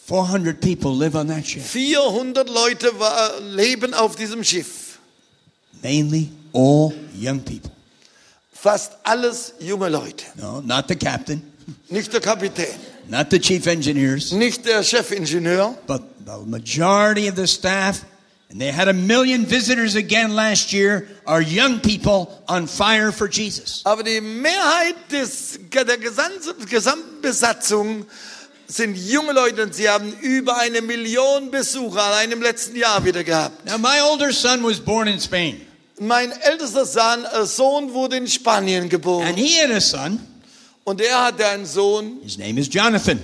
400 0.09 0.59
people 0.59 0.91
live 0.95 1.15
on 1.15 1.27
that 1.27 1.45
ship. 1.45 1.61
400 1.61 2.49
Leute 2.49 2.99
war, 2.99 3.39
leben 3.41 3.93
auf 3.93 4.15
diesem 4.15 4.43
Schiff. 4.43 4.97
Mainly 5.83 6.29
all 6.51 6.93
young 7.13 7.39
people. 7.41 7.69
Fast 8.51 8.93
alles 9.03 9.53
junge 9.59 9.87
Leute. 9.87 10.25
No, 10.35 10.61
not 10.61 10.87
the 10.87 10.95
captain, 10.95 11.43
Nicht 11.89 12.11
der 12.11 12.21
Kapitän, 12.21 12.75
not 13.07 13.29
the 13.29 13.37
chief 13.37 13.67
engineers, 13.67 14.31
nicht 14.33 14.65
der 14.65 14.81
Chefingenieur, 14.83 15.77
but 15.85 16.01
the 16.25 16.39
majority 16.43 17.27
of 17.27 17.35
the 17.35 17.45
staff. 17.45 18.03
And 18.49 18.59
they 18.59 18.71
had 18.71 18.87
a 18.87 18.93
million 18.93 19.45
visitors 19.45 19.95
again 19.95 20.33
last 20.35 20.73
year, 20.73 21.07
are 21.27 21.39
young 21.39 21.79
people 21.81 22.31
on 22.47 22.65
fire 22.65 23.11
for 23.11 23.27
Jesus. 23.29 23.83
aber 23.85 24.01
die 24.01 24.21
Mehrheit 24.21 24.95
des, 25.11 25.59
der 25.71 25.97
gesamten, 25.97 26.65
gesamten 26.65 27.21
Besatzung 27.21 28.07
sind 28.71 28.95
junge 28.95 29.33
Leute 29.33 29.63
und 29.63 29.73
sie 29.73 29.89
haben 29.89 30.13
über 30.21 30.57
eine 30.57 30.81
Million 30.81 31.49
Besucher 31.49 32.03
allein 32.03 32.31
im 32.31 32.41
letzten 32.41 32.75
Jahr 32.75 33.03
wieder 33.03 33.23
gehabt. 33.23 33.65
Now, 33.65 33.79
my 33.79 33.99
older 34.09 34.31
son 34.31 34.63
was 34.63 34.79
born 34.79 35.07
in 35.07 35.19
Spain, 35.19 35.59
Mein 35.99 36.31
ältester 36.31 36.85
Sohn, 36.85 37.25
äh, 37.25 37.45
Sohn 37.45 37.93
wurde 37.93 38.15
in 38.17 38.27
Spanien 38.27 38.83
and 38.83 38.89
geboren 38.91 39.35
he 39.35 39.59
had 39.59 39.71
a 39.71 39.81
son. 39.81 40.19
und 40.85 41.01
er 41.01 41.25
hatte 41.25 41.47
einen 41.47 41.65
Sohn, 41.65 42.19
His 42.23 42.37
name 42.37 42.59
is 42.59 42.69
Jonathan. 42.71 43.19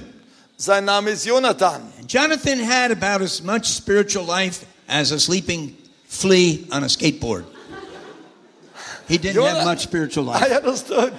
sein 0.57 0.83
Name 0.85 1.11
ist 1.11 1.25
Jonathan. 1.25 1.81
And 1.99 2.11
Jonathan 2.11 2.59
had 2.59 2.91
about 2.91 3.23
as 3.23 3.41
much 3.43 3.65
spiritual 3.67 4.25
life 4.25 4.65
as 4.87 5.11
a 5.11 5.19
sleeping 5.19 5.77
flea 6.07 6.65
on 6.71 6.83
a 6.83 6.89
skateboard. 6.89 7.45
He 9.07 9.17
didn't 9.19 9.35
Jonah- 9.35 9.55
have 9.57 9.65
much 9.65 9.81
spiritual 9.83 10.27
I 10.31 10.39
life. 10.39 10.51
understood. 10.63 11.13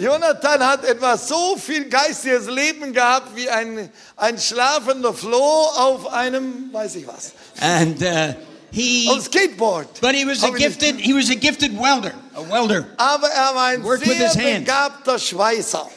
Jonathan 0.00 0.66
hat 0.66 0.84
etwa 0.84 1.16
so 1.16 1.56
viel 1.56 1.88
geistiges 1.88 2.46
Leben 2.46 2.92
gehabt 2.92 3.36
wie 3.36 3.48
ein, 3.50 3.90
ein 4.16 4.38
schlafender 4.38 5.12
Floh 5.12 5.66
auf 5.76 6.12
einem, 6.12 6.72
weiß 6.72 6.96
ich 6.96 7.06
was, 7.06 7.32
And 7.60 8.00
uh, 8.02 8.34
he, 8.72 9.08
auf 9.10 9.24
Skateboard. 9.24 10.00
but 10.00 10.14
he 10.14 10.26
was 10.26 10.42
a 10.42 10.50
gifted, 10.50 10.96
he 10.98 11.12
was 11.14 11.30
a 11.30 11.34
gifted 11.34 11.72
welder, 11.78 12.12
a 12.34 12.42
welder. 12.50 12.86
Aber 12.96 13.28
er 13.28 13.54
war 13.54 13.66
ein 13.66 13.84
Worked 13.84 14.06
sehr 14.06 14.58
begabter 14.60 15.18
Schweißer. 15.18 15.88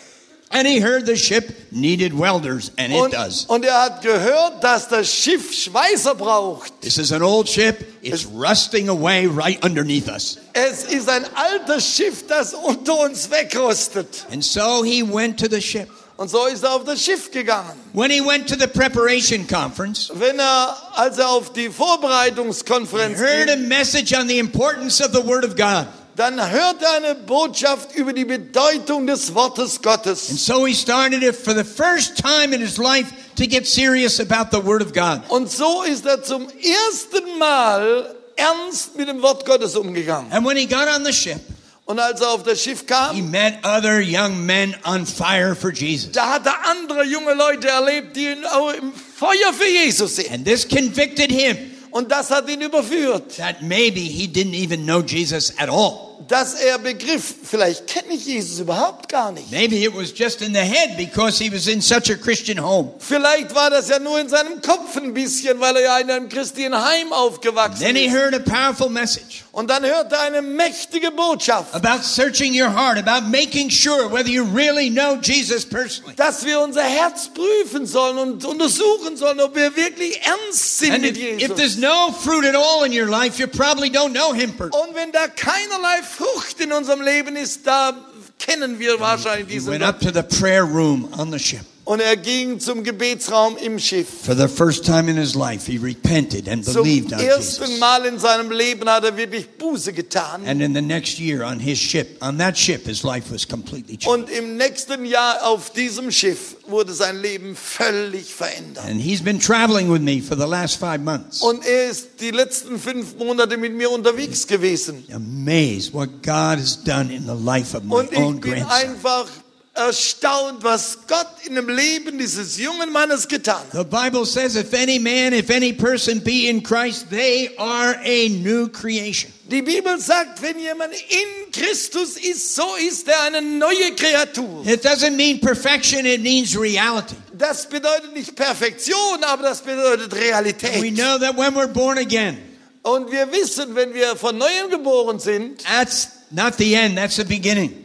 And 0.55 0.67
he 0.67 0.79
heard 0.79 1.07
the 1.07 1.15
ship 1.15 1.49
needed 1.71 2.13
welders, 2.13 2.71
and 2.77 2.93
it 2.93 2.99
Und, 2.99 3.11
does. 3.11 3.45
und 3.49 3.65
er 3.65 3.73
hat 3.85 4.03
gehört, 4.03 4.63
dass 4.63 4.87
das 4.87 5.11
Schiff 5.11 5.51
Schweißer 5.51 6.13
braucht. 6.13 6.71
This 6.81 6.99
is 6.99 7.11
an 7.11 7.23
old 7.23 7.49
ship. 7.49 7.83
It's 8.03 8.25
rusting 8.27 8.87
away 8.87 9.25
right 9.25 9.57
underneath 9.65 10.07
us. 10.07 10.37
Es 10.53 10.83
ist 10.83 11.09
ein 11.09 11.25
altes 11.33 11.95
Schiff, 11.95 12.27
das 12.27 12.53
unter 12.53 12.99
uns 12.99 13.31
wegrostet. 13.31 14.27
And 14.31 14.43
so 14.45 14.83
he 14.83 15.01
went 15.01 15.39
to 15.39 15.47
the 15.49 15.59
ship. 15.59 15.89
Und 16.17 16.29
so 16.29 16.45
ist 16.45 16.63
er 16.63 16.73
auf 16.75 16.83
das 16.83 17.03
Schiff 17.03 17.31
gegangen. 17.31 17.73
When 17.93 18.11
he 18.11 18.21
went 18.21 18.47
to 18.47 18.55
the 18.55 18.67
preparation 18.67 19.47
conference, 19.47 20.11
Wenn 20.13 20.37
er, 20.37 20.77
als 20.93 21.17
er 21.17 21.29
auf 21.29 21.51
die 21.53 21.61
he 21.61 21.69
Vorbereitungskonferenz 21.69 23.17
heard 23.17 23.49
a 23.49 23.55
message 23.55 24.13
on 24.13 24.27
the 24.27 24.37
importance 24.37 25.01
of 25.01 25.11
the 25.13 25.21
Word 25.25 25.43
of 25.43 25.55
God. 25.55 25.87
Dann 26.15 26.39
hörte 26.39 26.85
er 26.85 26.93
eine 26.97 27.15
Botschaft 27.15 27.95
über 27.95 28.13
die 28.13 28.25
Bedeutung 28.25 29.07
des 29.07 29.33
Wortes 29.33 29.75
And 29.77 29.83
Gottes. 29.83 30.45
so 30.45 30.65
he 30.65 30.73
started 30.73 31.23
it 31.23 31.35
for 31.35 31.53
the 31.55 31.63
first 31.63 32.17
time 32.17 32.53
in 32.53 32.61
his 32.61 32.77
life 32.77 33.07
to 33.35 33.45
get 33.47 33.65
serious 33.67 34.19
about 34.19 34.55
the 34.55 34.63
Word 34.63 34.81
of 34.81 34.93
God. 34.93 35.21
Und 35.29 35.49
so 35.51 35.83
ist 35.83 36.05
er 36.05 36.21
zum 36.23 36.47
ersten 36.49 37.37
Mal 37.39 38.15
ernst 38.35 38.95
mit 38.95 39.07
dem 39.07 39.21
Wort 39.21 39.45
Gottes 39.45 39.75
umgegangen. 39.75 40.31
And 40.31 40.45
when 40.45 40.57
he 40.57 40.65
got 40.65 40.87
on 40.87 41.03
the 41.05 41.13
ship, 41.13 41.39
Und 41.85 41.99
als 41.99 42.21
er 42.21 42.29
auf 42.29 42.43
das 42.43 42.61
Schiff 42.61 42.79
he 42.81 42.85
kam, 42.85 43.29
met 43.29 43.55
other 43.65 43.99
young 43.99 44.45
men 44.45 44.73
on 44.85 45.05
fire 45.05 45.53
for 45.55 45.71
Jesus. 45.71 46.11
da 46.13 46.35
hat 46.35 46.45
er 46.45 46.55
andere 46.69 47.03
junge 47.03 47.33
Leute 47.33 47.67
erlebt, 47.67 48.15
die 48.15 48.35
auch 48.51 48.71
im 48.73 48.93
Feuer 48.93 49.51
für 49.51 49.67
Jesus 49.67 50.15
sind. 50.15 50.31
And 50.31 50.45
this 50.45 50.65
convicted 50.67 51.29
him 51.31 51.57
Und 51.93 52.11
das 52.11 52.31
hat 52.31 52.49
ihn 52.49 52.61
überführt, 52.61 53.37
that 53.37 53.61
maybe 53.61 53.99
he 53.99 54.27
didn't 54.27 54.55
even 54.55 54.83
know 54.85 55.01
Jesus 55.01 55.53
at 55.57 55.69
all. 55.69 56.09
dass 56.27 56.53
er 56.55 56.79
begriff, 56.79 57.35
vielleicht 57.43 57.85
kenne 57.85 58.13
ich 58.13 58.25
Jesus 58.25 58.59
überhaupt 58.59 59.09
gar 59.09 59.31
nicht. 59.31 59.51
Maybe 59.51 59.75
it 59.83 59.93
was 59.95 60.13
just 60.17 60.41
in 60.41 60.53
the 60.53 60.61
head 60.61 60.95
because 60.97 61.37
he 61.43 61.51
was 61.53 61.67
in 61.67 61.81
such 61.81 62.09
a 62.09 62.15
Christian 62.15 62.57
home. 62.63 62.91
Vielleicht 62.99 63.53
war 63.53 63.69
das 63.69 63.89
ja 63.89 63.99
nur 63.99 64.19
in 64.19 64.29
seinem 64.29 64.61
Kopf 64.61 64.95
ein 64.97 65.13
bisschen, 65.13 65.59
weil 65.59 65.75
er 65.75 65.81
ja 65.83 65.97
in 65.99 66.09
einem 66.09 66.29
christlichen 66.29 66.73
Heim 66.75 67.11
aufgewachsen 67.11 67.79
Then 67.81 67.95
he 67.95 68.05
ist. 68.05 68.13
heard 68.13 68.33
a 68.33 68.39
powerful 68.39 68.89
message 68.89 69.42
Und 69.55 69.69
dann 69.69 69.85
hörte 69.85 70.15
er 70.15 70.21
eine 70.23 70.41
mächtige 70.41 71.11
Botschaft, 71.11 71.75
about 71.75 72.01
searching 72.03 72.59
your 72.59 72.73
heart, 72.73 72.97
about 72.97 73.27
making 73.29 73.69
sure 73.69 74.11
whether 74.11 74.27
you 74.27 74.43
really 74.43 74.89
know 74.89 75.15
Jesus 75.21 75.63
personally. 75.63 76.15
dass 76.15 76.43
wir 76.43 76.59
unser 76.59 76.81
Herz 76.81 77.29
prüfen 77.31 77.85
sollen 77.85 78.17
und 78.17 78.43
untersuchen 78.45 79.15
sollen, 79.15 79.39
ob 79.39 79.55
wir 79.55 79.75
wirklich 79.75 80.19
ernst 80.25 80.79
sind 80.79 80.93
And 80.93 81.01
mit 81.03 81.17
if, 81.17 81.23
if 81.23 81.39
Jesus. 81.41 81.55
there's 81.57 81.77
no 81.77 82.11
fruit 82.11 82.45
at 82.45 82.55
all 82.55 82.83
in 82.83 82.91
your 82.91 83.07
life, 83.07 83.39
you 83.39 83.47
probably 83.47 83.91
don't 83.91 84.13
know 84.13 84.33
him 84.33 84.53
personally. 84.53 84.89
Und 84.89 84.95
wenn 84.95 85.11
da 85.11 85.27
keinerlei 85.27 86.01
Frucht 86.01 86.59
in 86.59 86.71
unserem 86.71 87.01
Leben 87.01 87.35
ist, 87.35 87.67
da 87.67 87.93
kennen 88.39 88.79
wir 88.79 88.99
wahrscheinlich 88.99 89.47
He 89.49 89.53
diesen 89.53 89.71
went 89.73 89.83
Gott. 89.83 89.89
up 89.95 89.99
to 90.01 90.09
the 90.11 90.23
prayer 90.23 90.63
room 90.65 91.07
on 91.19 91.31
the 91.31 91.37
ship. 91.37 91.61
Und 91.85 91.99
er 91.99 92.15
ging 92.15 92.61
zum 92.61 92.83
Gebetsraum 92.83 93.57
im 93.57 93.77
Schiff. 93.77 94.07
For 94.23 94.35
the 94.35 94.47
first 94.47 94.85
time 94.85 95.09
in 95.11 95.17
his 95.17 95.35
life, 95.35 95.69
he 95.69 95.77
repented 95.77 96.47
and 96.47 96.63
Zum 96.63 96.75
believed 96.83 97.11
on 97.11 97.19
ersten 97.19 97.63
Jesus. 97.65 97.79
Mal 97.79 98.05
in 98.05 98.19
seinem 98.19 98.51
Leben 98.51 98.87
hat 98.89 99.03
er 99.03 99.17
wirklich 99.17 99.49
Buße 99.57 99.91
getan. 99.91 100.47
And 100.47 100.61
in 100.61 100.73
the 100.73 100.81
next 100.81 101.19
year 101.19 101.43
on 101.45 101.59
his 101.59 101.77
ship, 101.77 102.17
on 102.21 102.37
that 102.37 102.57
ship, 102.57 102.85
his 102.87 103.03
life 103.03 103.33
was 103.33 103.45
completely 103.45 103.97
changed. 103.97 104.07
Und 104.07 104.29
im 104.29 104.55
nächsten 104.55 105.03
Jahr 105.03 105.45
auf 105.45 105.71
diesem 105.71 106.09
Schiff 106.09 106.55
wurde 106.67 106.93
sein 106.93 107.21
Leben 107.21 107.53
völlig 107.53 108.33
verändert. 108.33 108.85
And 108.85 109.01
he's 109.01 109.21
been 109.21 109.39
traveling 109.39 109.91
with 109.91 110.01
me 110.01 110.21
for 110.21 110.37
the 110.37 110.47
last 110.49 110.77
five 110.77 110.99
months. 111.01 111.41
Und 111.41 111.65
er 111.65 111.89
ist 111.89 112.21
die 112.21 112.31
letzten 112.31 112.79
fünf 112.79 113.17
Monate 113.17 113.57
mit 113.57 113.73
mir 113.75 113.91
unterwegs 113.91 114.47
gewesen. 114.47 115.03
Amazed 115.13 115.93
what 115.93 116.07
God 116.23 116.59
has 116.59 116.81
done 116.81 117.13
in 117.13 117.25
the 117.25 117.35
life 117.45 117.75
of 117.75 117.83
my 117.83 117.95
Und 117.95 118.13
ich 118.13 118.17
own 118.19 118.39
bin 118.39 118.53
grandson. 118.53 118.71
einfach 118.71 119.25
erstaunt, 119.73 120.63
was 120.63 120.99
Gott 121.07 121.27
in 121.47 121.55
dem 121.55 121.67
Leben 121.67 122.17
dieses 122.19 122.57
jungen 122.57 122.91
Mannes 122.91 123.27
getan 123.27 123.55
hat. 123.55 123.71
The 123.71 123.83
Bible 123.83 124.25
says, 124.25 124.55
if 124.55 124.73
any 124.73 124.99
man, 124.99 125.33
if 125.33 125.49
any 125.49 125.73
person 125.73 126.19
be 126.19 126.47
in 126.47 126.61
Christ, 126.61 127.09
they 127.09 127.49
are 127.57 127.95
a 128.03 128.29
new 128.29 128.67
creation. 128.67 129.31
Die 129.49 129.61
Bibel 129.61 129.99
sagt, 129.99 130.41
wenn 130.41 130.59
jemand 130.59 130.93
in 130.93 131.51
Christus 131.51 132.17
ist, 132.17 132.55
so 132.55 132.75
ist 132.75 133.07
er 133.07 133.23
eine 133.23 133.41
neue 133.41 133.93
Kreatur. 133.95 134.65
It 134.65 134.85
doesn't 134.85 135.15
mean 135.15 135.39
perfection, 135.39 136.05
it 136.05 136.21
means 136.21 136.55
reality. 136.55 137.15
Das 137.33 137.67
bedeutet 137.67 138.13
nicht 138.13 138.35
Perfektion, 138.35 139.23
aber 139.23 139.43
das 139.43 139.61
bedeutet 139.61 140.13
Realität. 140.13 140.81
We 140.81 140.91
know 140.91 141.17
that 141.17 141.35
when 141.35 141.55
we're 141.55 141.67
born 141.67 141.97
again, 141.97 142.37
Und 142.83 143.11
wir 143.11 143.31
wissen, 143.31 143.73
wenn 143.75 143.93
wir 143.93 144.15
von 144.15 144.37
neuem 144.37 144.69
geboren 144.69 145.17
sind, 145.17 145.63
that's 145.63 146.09
not 146.29 146.55
the 146.57 146.75
end, 146.75 146.97
that's 146.97 147.15
the 147.15 147.23
beginning. 147.23 147.82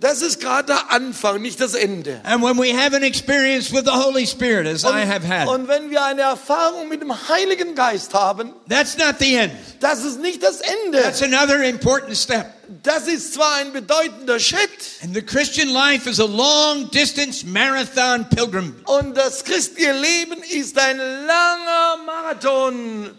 Das 0.00 0.22
ist 0.22 0.40
gerade 0.40 0.66
der 0.68 0.90
Anfang, 0.90 1.42
nicht 1.42 1.60
das 1.60 1.74
Ende. 1.74 2.20
And 2.24 2.42
when 2.42 2.56
we 2.58 2.72
have 2.74 2.96
an 2.96 3.02
experience 3.02 3.70
with 3.70 3.84
the 3.84 3.92
Holy 3.92 4.26
Spirit, 4.26 4.66
as 4.66 4.82
I 4.82 5.04
have 5.06 5.26
had, 5.26 5.46
und 5.48 5.68
wenn 5.68 5.90
wir 5.90 6.02
eine 6.04 6.22
Erfahrung 6.22 6.88
mit 6.88 7.02
dem 7.02 7.12
Heiligen 7.28 7.74
Geist 7.74 8.14
haben, 8.14 8.54
that's 8.68 8.96
not 8.96 9.16
the 9.18 9.34
end. 9.36 9.52
das 9.80 10.02
ist 10.04 10.20
nicht 10.20 10.42
das 10.42 10.60
Ende. 10.60 11.02
That's 11.02 11.22
another 11.22 11.62
important 11.62 12.16
step. 12.16 12.46
Das 12.82 13.08
ist 13.08 13.34
zwar 13.34 13.56
ein 13.56 13.72
bedeutender 13.72 14.38
Schritt 14.38 14.60
And 15.02 15.14
the 15.14 15.22
Christian 15.22 15.68
life 15.68 16.08
is 16.08 16.20
a 16.20 16.24
long 16.24 16.88
distance 16.90 17.44
marathon 17.44 18.26
pilgrim. 18.30 18.74
und 18.86 19.16
das 19.16 19.44
christliche 19.44 19.92
Leben 19.92 20.42
ist 20.48 20.78
ein 20.78 20.96
langer 20.96 21.96
Marathon 22.06 23.10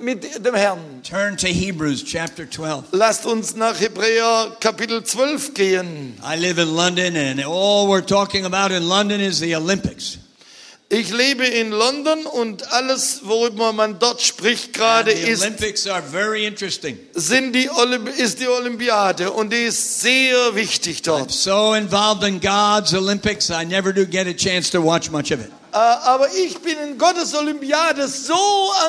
mit 0.00 0.44
dem 0.44 0.54
Herrn. 0.54 1.02
Turn 1.02 1.36
to 1.36 1.46
Hebrews 1.46 2.04
chapter 2.04 2.48
12. 2.48 2.84
Lasst 2.92 3.26
uns 3.26 3.54
nach 3.56 3.80
Hebräer 3.80 4.56
Kapitel 4.60 5.02
12 5.02 5.54
gehen. 5.54 6.16
I 6.22 6.36
live 6.36 6.58
in 6.58 6.74
London, 6.74 7.16
and 7.16 7.40
all 7.44 7.88
we're 7.88 8.06
talking 8.06 8.44
about 8.44 8.70
in 8.74 8.88
London 8.88 9.20
is 9.20 9.38
the 9.38 9.54
Olympics. 9.54 10.18
Ich 10.94 11.10
lebe 11.10 11.46
in 11.46 11.70
London 11.70 12.26
und 12.26 12.70
alles, 12.70 13.22
worüber 13.24 13.72
man 13.72 13.98
dort 13.98 14.20
spricht 14.20 14.74
gerade, 14.74 15.10
ist, 15.10 15.40
sind 17.14 17.54
die 17.54 17.70
Olymp 17.70 18.08
ist 18.18 18.40
die 18.40 18.48
Olympiade 18.48 19.30
und 19.30 19.54
die 19.54 19.64
ist 19.64 20.02
sehr 20.02 20.54
wichtig 20.54 20.98
I'm 20.98 21.04
dort. 21.04 21.30
so 21.30 21.72
involved 21.72 22.24
in 22.28 22.40
God's 22.40 22.92
Olympics, 22.92 23.48
I 23.48 23.64
never 23.64 23.94
do 23.94 24.04
get 24.04 24.26
a 24.26 24.34
chance 24.34 24.70
to 24.72 24.82
watch 24.82 25.10
much 25.10 25.32
of 25.32 25.40
it. 25.40 25.50
Äh, 25.72 25.76
aber 25.76 26.28
ich 26.34 26.58
bin 26.58 26.76
in 26.86 26.98
Gottes 26.98 27.34
Olympiade 27.34 28.06
so 28.06 28.34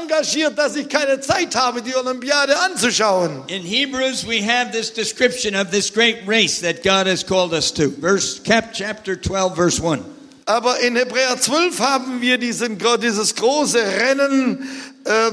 engagiert, 0.01 0.57
dass 0.57 0.75
ich 0.75 0.89
keine 0.89 1.21
Zeit 1.21 1.55
habe, 1.55 1.81
die 1.81 1.95
Olympiade 1.95 2.59
anzuschauen. 2.59 3.43
In 3.47 3.63
Hebrews, 3.63 4.27
we 4.27 4.41
have 4.45 4.71
this 4.71 4.91
description 4.91 5.55
of 5.55 5.71
this 5.71 5.89
great 5.89 6.17
race 6.27 6.59
that 6.59 6.83
God 6.83 7.07
has 7.07 7.25
called 7.25 7.53
us 7.53 7.73
to. 7.73 7.89
Verse 8.01 8.41
chapter 8.43 9.15
12, 9.15 9.55
verse 9.55 9.81
1. 9.81 10.03
Aber 10.45 10.77
in 10.81 10.97
Hebräer 10.97 11.39
12 11.39 11.79
haben 11.79 12.19
wir 12.19 12.37
diesen, 12.37 12.77
dieses 13.01 13.33
große 13.33 13.79
Rennen, 13.79 14.67
äh, 15.05 15.31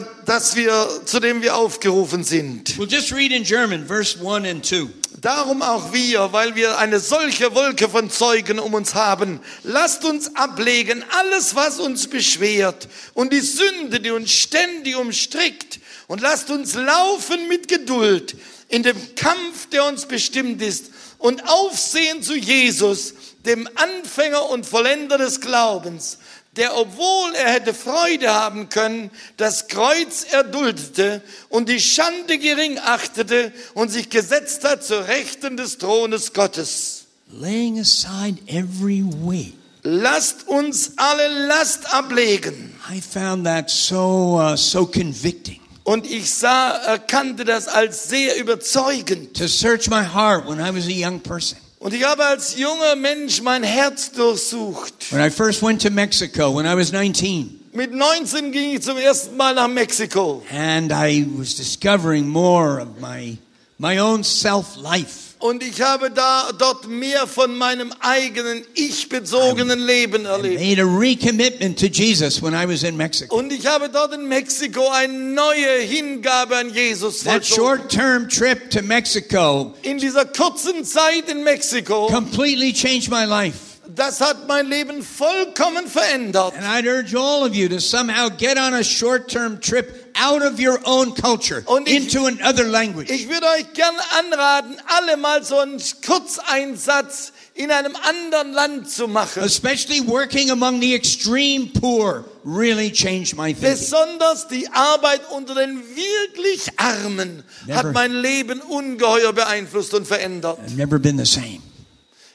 wir, 0.55 0.89
zu 1.05 1.19
dem 1.19 1.43
wir 1.43 1.57
aufgerufen 1.57 2.23
sind. 2.23 2.79
We'll 2.79 2.89
just 2.89 3.13
read 3.13 3.33
in 3.33 3.43
German, 3.43 3.87
verse 3.89 4.17
1 4.17 4.47
and 4.47 4.65
2. 4.65 4.89
Darum 5.21 5.61
auch 5.61 5.93
wir, 5.93 6.33
weil 6.33 6.55
wir 6.55 6.79
eine 6.79 6.99
solche 6.99 7.55
Wolke 7.55 7.91
von 7.91 8.09
Zeugen 8.09 8.59
um 8.59 8.73
uns 8.73 8.95
haben, 8.95 9.41
lasst 9.65 10.05
uns 10.05 10.35
ablegen 10.35 11.05
alles, 11.11 11.55
was 11.55 11.79
uns 11.79 12.09
beschwert 12.09 12.89
und 13.13 13.31
die 13.31 13.41
Sünde, 13.41 14.01
die 14.01 14.13
uns 14.13 14.31
ständig 14.31 14.97
umstrickt. 14.97 15.81
Und 16.07 16.23
lasst 16.23 16.51
uns 16.51 16.75
laufen 16.75 17.49
mit 17.49 17.69
Geduld 17.69 18.35
in 18.69 18.83
dem 18.83 19.15
Kampf, 19.15 19.69
der 19.71 19.85
uns 19.85 20.07
bestimmt 20.07 20.63
ist 20.63 20.87
und 21.19 21.47
aufsehen 21.49 22.23
zu 22.23 22.35
Jesus, 22.35 23.15
dem 23.45 23.69
Anfänger 23.75 24.49
und 24.49 24.67
Vollender 24.67 25.19
des 25.19 25.41
Glaubens, 25.41 26.19
der, 26.57 26.77
obwohl 26.77 27.35
er 27.35 27.53
hätte 27.53 27.75
Freude 27.75 28.33
haben 28.33 28.69
können, 28.69 29.11
das 29.37 29.69
Kreuz 29.69 30.25
erduldete 30.31 31.23
und 31.49 31.69
die 31.69 31.81
Schande 31.81 32.39
gering 32.39 32.79
achtete 32.79 33.53
und 33.75 33.91
sich 33.91 34.11
gesetzt 34.11 34.65
hat 34.65 34.85
zur 34.85 35.07
Rechten 35.07 35.57
des 35.57 35.79
Thrones 35.79 36.33
Gottes. 36.33 37.05
Laying 37.33 37.79
aside 37.79 38.39
every 38.49 39.05
weight. 39.05 39.55
Lasst 39.83 40.49
uns 40.49 40.93
alle 40.97 41.47
Last 41.47 41.95
ablegen. 41.95 42.75
I 42.91 43.01
found 43.01 43.45
that 43.45 43.71
so 43.71 44.39
uh, 44.41 44.57
so 44.57 44.85
convicting. 44.85 45.61
Und 45.85 46.11
ich 46.11 46.31
sah, 46.31 46.73
erkannte 46.73 47.45
das 47.45 47.67
als 47.67 48.09
sehr 48.09 48.37
überzeugend. 48.37 49.37
To 49.39 49.47
search 49.47 49.89
my 49.89 50.05
heart 50.05 50.47
when 50.47 50.59
I 50.59 50.75
was 50.75 50.87
a 50.87 50.91
young 50.91 51.21
person. 51.21 51.59
Und 51.81 51.95
ich 51.95 52.05
habe 52.05 52.27
als 52.27 52.59
junger 52.59 52.95
Mensch 52.95 53.41
mein 53.41 53.63
Herz 53.63 54.13
durchsucht. 54.13 55.11
When 55.13 55.27
I 55.27 55.31
first 55.31 55.63
went 55.63 55.81
to 55.81 55.91
Mexico 55.91 56.55
when 56.55 56.67
I 56.67 56.77
was 56.77 56.93
19. 56.93 57.59
Mit 57.73 57.95
19 57.95 58.53
ging 58.53 58.77
ich 58.77 58.83
zum 58.83 58.99
ersten 58.99 59.35
Mal 59.39 59.55
nach 59.55 59.67
Mexiko. 59.67 60.43
And 60.53 60.93
I 60.93 61.27
was 61.39 61.57
discovering 61.57 62.29
more 62.29 62.83
of 62.83 63.01
my 63.01 63.39
my 63.79 63.99
own 63.99 64.23
self-life. 64.23 65.30
Und 65.41 65.63
ich 65.63 65.81
habe 65.81 66.11
da 66.11 66.51
dort 66.57 66.87
mehr 66.87 67.27
von 67.27 67.57
meinem 67.57 67.93
eigenen 68.01 68.63
ich-bezogenen 68.75 69.79
Leben 69.79 70.27
erlebt. 70.27 70.61
made 70.61 70.81
a 70.83 70.85
recommitment 70.85 71.79
to 71.79 71.87
Jesus 71.87 72.43
when 72.43 72.53
I 72.55 72.67
was 72.67 72.83
in 72.83 72.97
Mexico. 72.97 73.35
Und 73.37 73.51
ich 73.53 73.67
habe 73.67 73.89
dort 73.89 74.13
in 74.13 74.29
Mexiko 74.29 74.87
eine 74.91 75.13
neue 75.15 75.81
Hingabe 75.81 76.57
an 76.57 76.69
Jesus 76.75 77.25
That 77.25 77.43
vollzogen. 77.45 77.57
short-term 77.57 78.29
trip 78.29 78.71
to 78.71 78.83
Mexico 78.83 79.75
In 79.83 79.97
dieser 79.99 80.27
kurzen 80.27 80.85
Zeit 80.85 81.29
in 81.31 81.43
Mexiko, 81.43 82.09
completely 82.09 82.73
changed 82.75 83.09
my 83.11 83.25
life. 83.25 83.57
das 83.93 84.21
hat 84.21 84.47
mein 84.47 84.69
Leben 84.69 85.03
vollkommen 85.03 85.89
verändert. 85.89 86.53
And 86.57 86.65
I'd 86.65 86.87
urge 86.87 87.15
all 87.17 87.45
of 87.45 87.55
you 87.55 87.69
to 87.69 87.81
somehow 87.81 88.29
get 88.29 88.57
on 88.57 88.75
a 88.75 88.85
short-term 88.85 89.59
trip 89.61 90.00
out 90.15 90.43
of 90.43 90.59
your 90.59 90.79
own 90.85 91.15
culture 91.15 91.63
Und 91.67 91.89
ich- 91.89 91.97
into 91.97 92.27
another 92.27 92.65
language. 92.65 93.11
Ich 93.11 93.29
würde 93.29 93.47
euch 93.59 93.73
gerne 93.75 93.99
anraten, 94.19 94.77
alle 94.87 95.17
mal 95.17 95.43
so 95.45 95.59
einen 95.59 95.81
Kurzeinsatz 96.07 97.33
in 97.55 97.71
einem 97.71 97.95
anderen 97.97 98.53
Land 98.53 98.91
zu 98.91 99.07
machen. 99.09 99.43
Especially 99.43 100.07
working 100.07 100.51
among 100.51 100.81
the 100.81 100.95
extreme 100.95 101.67
poor 101.79 102.25
really 102.45 102.91
changed 102.91 103.37
my 103.37 103.53
thinking. 103.53 103.71
Besonders 103.73 104.49
die 104.49 104.67
Arbeit 104.73 105.21
unter 105.31 105.55
den 105.55 105.83
wirklich 105.95 106.69
Armen 106.79 107.43
Never. 107.67 107.79
hat 107.79 107.93
mein 107.93 108.13
Leben 108.13 108.61
ungeheuer 108.63 109.33
beeinflusst 109.33 109.93
und 109.95 110.07
verändert. 110.07 110.59
I've 110.67 110.77
never 110.77 110.99
been 110.99 111.19
the 111.19 111.27
same. 111.27 111.61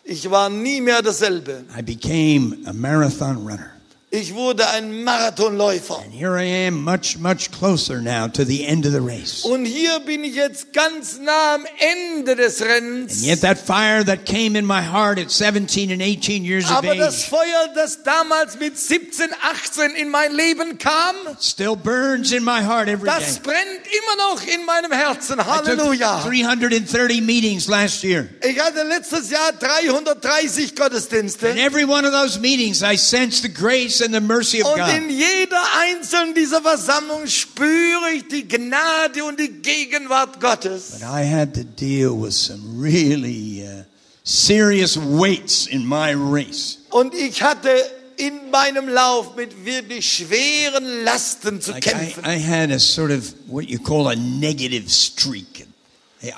Ich 0.04 0.30
war 0.30 0.50
nie 0.50 0.82
mehr 0.82 1.02
dasselbe. 1.02 1.66
I 1.76 1.82
became 1.82 2.58
a 2.68 2.74
marathon 2.74 3.38
runner. 3.38 3.72
Ich 4.16 4.34
wurde 4.34 4.66
ein 4.70 5.04
Marathonläufer. 5.04 5.98
And 6.02 6.14
here 6.14 6.38
I 6.38 6.68
am 6.68 6.82
much, 6.82 7.18
much 7.20 7.52
closer 7.52 8.00
now 8.00 8.30
to 8.30 8.46
the 8.46 8.64
end 8.66 8.86
of 8.86 8.94
the 8.94 9.02
race. 9.02 9.44
Und 9.44 9.66
hier 9.66 10.00
bin 10.00 10.24
ich 10.24 10.36
jetzt 10.36 10.72
ganz 10.72 11.20
nah 11.20 11.56
am 11.56 11.66
Ende 11.80 12.38
des 12.38 12.62
And 12.62 12.72
Rennens. 12.72 13.26
yet 13.26 13.42
that 13.42 13.58
fire 13.58 14.06
that 14.06 14.26
came 14.26 14.58
in 14.58 14.66
my 14.66 14.82
heart 14.82 15.20
at 15.20 15.30
17 15.30 15.92
and 15.92 16.02
18 16.02 16.46
years 16.46 16.64
of 16.64 16.78
Aber 16.78 16.96
das 16.96 17.24
age 17.24 17.30
Feuer, 17.30 17.68
das 17.76 18.04
damals 18.04 18.58
mit 18.58 18.78
17, 18.78 19.32
18 19.44 19.96
in 19.98 20.10
mein 20.10 20.34
Leben 20.34 20.78
kam, 20.78 21.16
still 21.42 21.76
burns 21.76 22.32
in 22.32 22.46
my 22.46 22.62
heart 22.64 22.88
every 22.88 23.10
day. 23.10 23.20
das 23.20 23.40
brennt 23.40 23.58
immer 23.58 24.30
noch 24.32 24.42
in 24.48 24.66
meinem 24.66 24.94
Herzen. 24.94 25.46
Halleluja. 25.46 26.22
330 26.24 27.22
meetings 27.22 27.68
last 27.68 28.02
year. 28.02 28.30
Ich 28.42 28.58
hatte 28.62 28.84
letztes 28.84 29.30
Jahr 29.30 29.52
330 29.60 30.74
Gottesdienste. 30.74 31.50
In 31.50 31.58
every 31.58 31.84
one 31.84 32.06
of 32.08 32.14
those 32.14 32.40
meetings, 32.40 32.82
I 32.82 32.96
sensed 32.96 33.42
the 33.44 33.54
grace 33.54 34.05
and 34.06 34.14
the 34.14 34.22
mercy 34.22 34.62
of 34.62 34.68
Und 34.68 34.78
God. 34.78 34.90
in 34.96 35.10
jeder 35.10 35.62
einzelnen 35.80 36.34
dieser 36.34 36.62
Versammlung 36.62 37.28
spüre 37.28 38.12
ich 38.16 38.28
die 38.30 38.48
Gnade 38.48 39.24
und 39.26 39.40
die 39.40 39.50
Gegenwart 39.50 40.40
Gottes. 40.40 40.92
But 40.92 41.02
I 41.02 41.24
had 41.30 41.54
to 41.56 41.64
deal 41.64 42.12
with 42.14 42.34
some 42.36 42.80
really 42.82 43.64
uh, 43.68 43.84
serious 44.24 44.96
weights 44.98 45.68
in 45.68 45.86
my 45.86 46.14
race. 46.14 46.78
Und 46.92 47.14
ich 47.14 47.42
hatte 47.42 47.70
in 48.18 48.50
meinem 48.50 48.88
Lauf 48.88 49.36
mit 49.36 49.66
wirklich 49.66 50.10
schweren 50.10 51.04
Lasten 51.04 51.60
zu 51.60 51.72
Like 51.72 51.86
I, 51.88 51.90
kämpfen. 51.90 52.24
I 52.26 52.40
had 52.40 52.72
a 52.72 52.80
sort 52.80 53.12
of 53.12 53.34
what 53.48 53.66
you 53.68 53.78
call 53.80 54.08
a 54.08 54.16
negative 54.16 54.90
streak. 54.90 55.68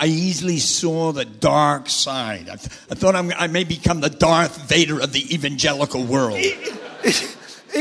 I 0.02 0.08
easily 0.08 0.60
saw 0.60 1.14
the 1.14 1.24
dark 1.24 1.88
side. 1.90 2.50
I, 2.52 2.58
th- 2.58 2.70
I 2.92 2.96
thought 2.96 3.16
I'm, 3.16 3.32
I 3.38 3.48
may 3.48 3.64
become 3.64 4.02
the 4.02 4.10
Darth 4.10 4.58
Vader 4.68 5.00
of 5.00 5.14
the 5.14 5.34
evangelical 5.34 6.04
world. 6.04 6.40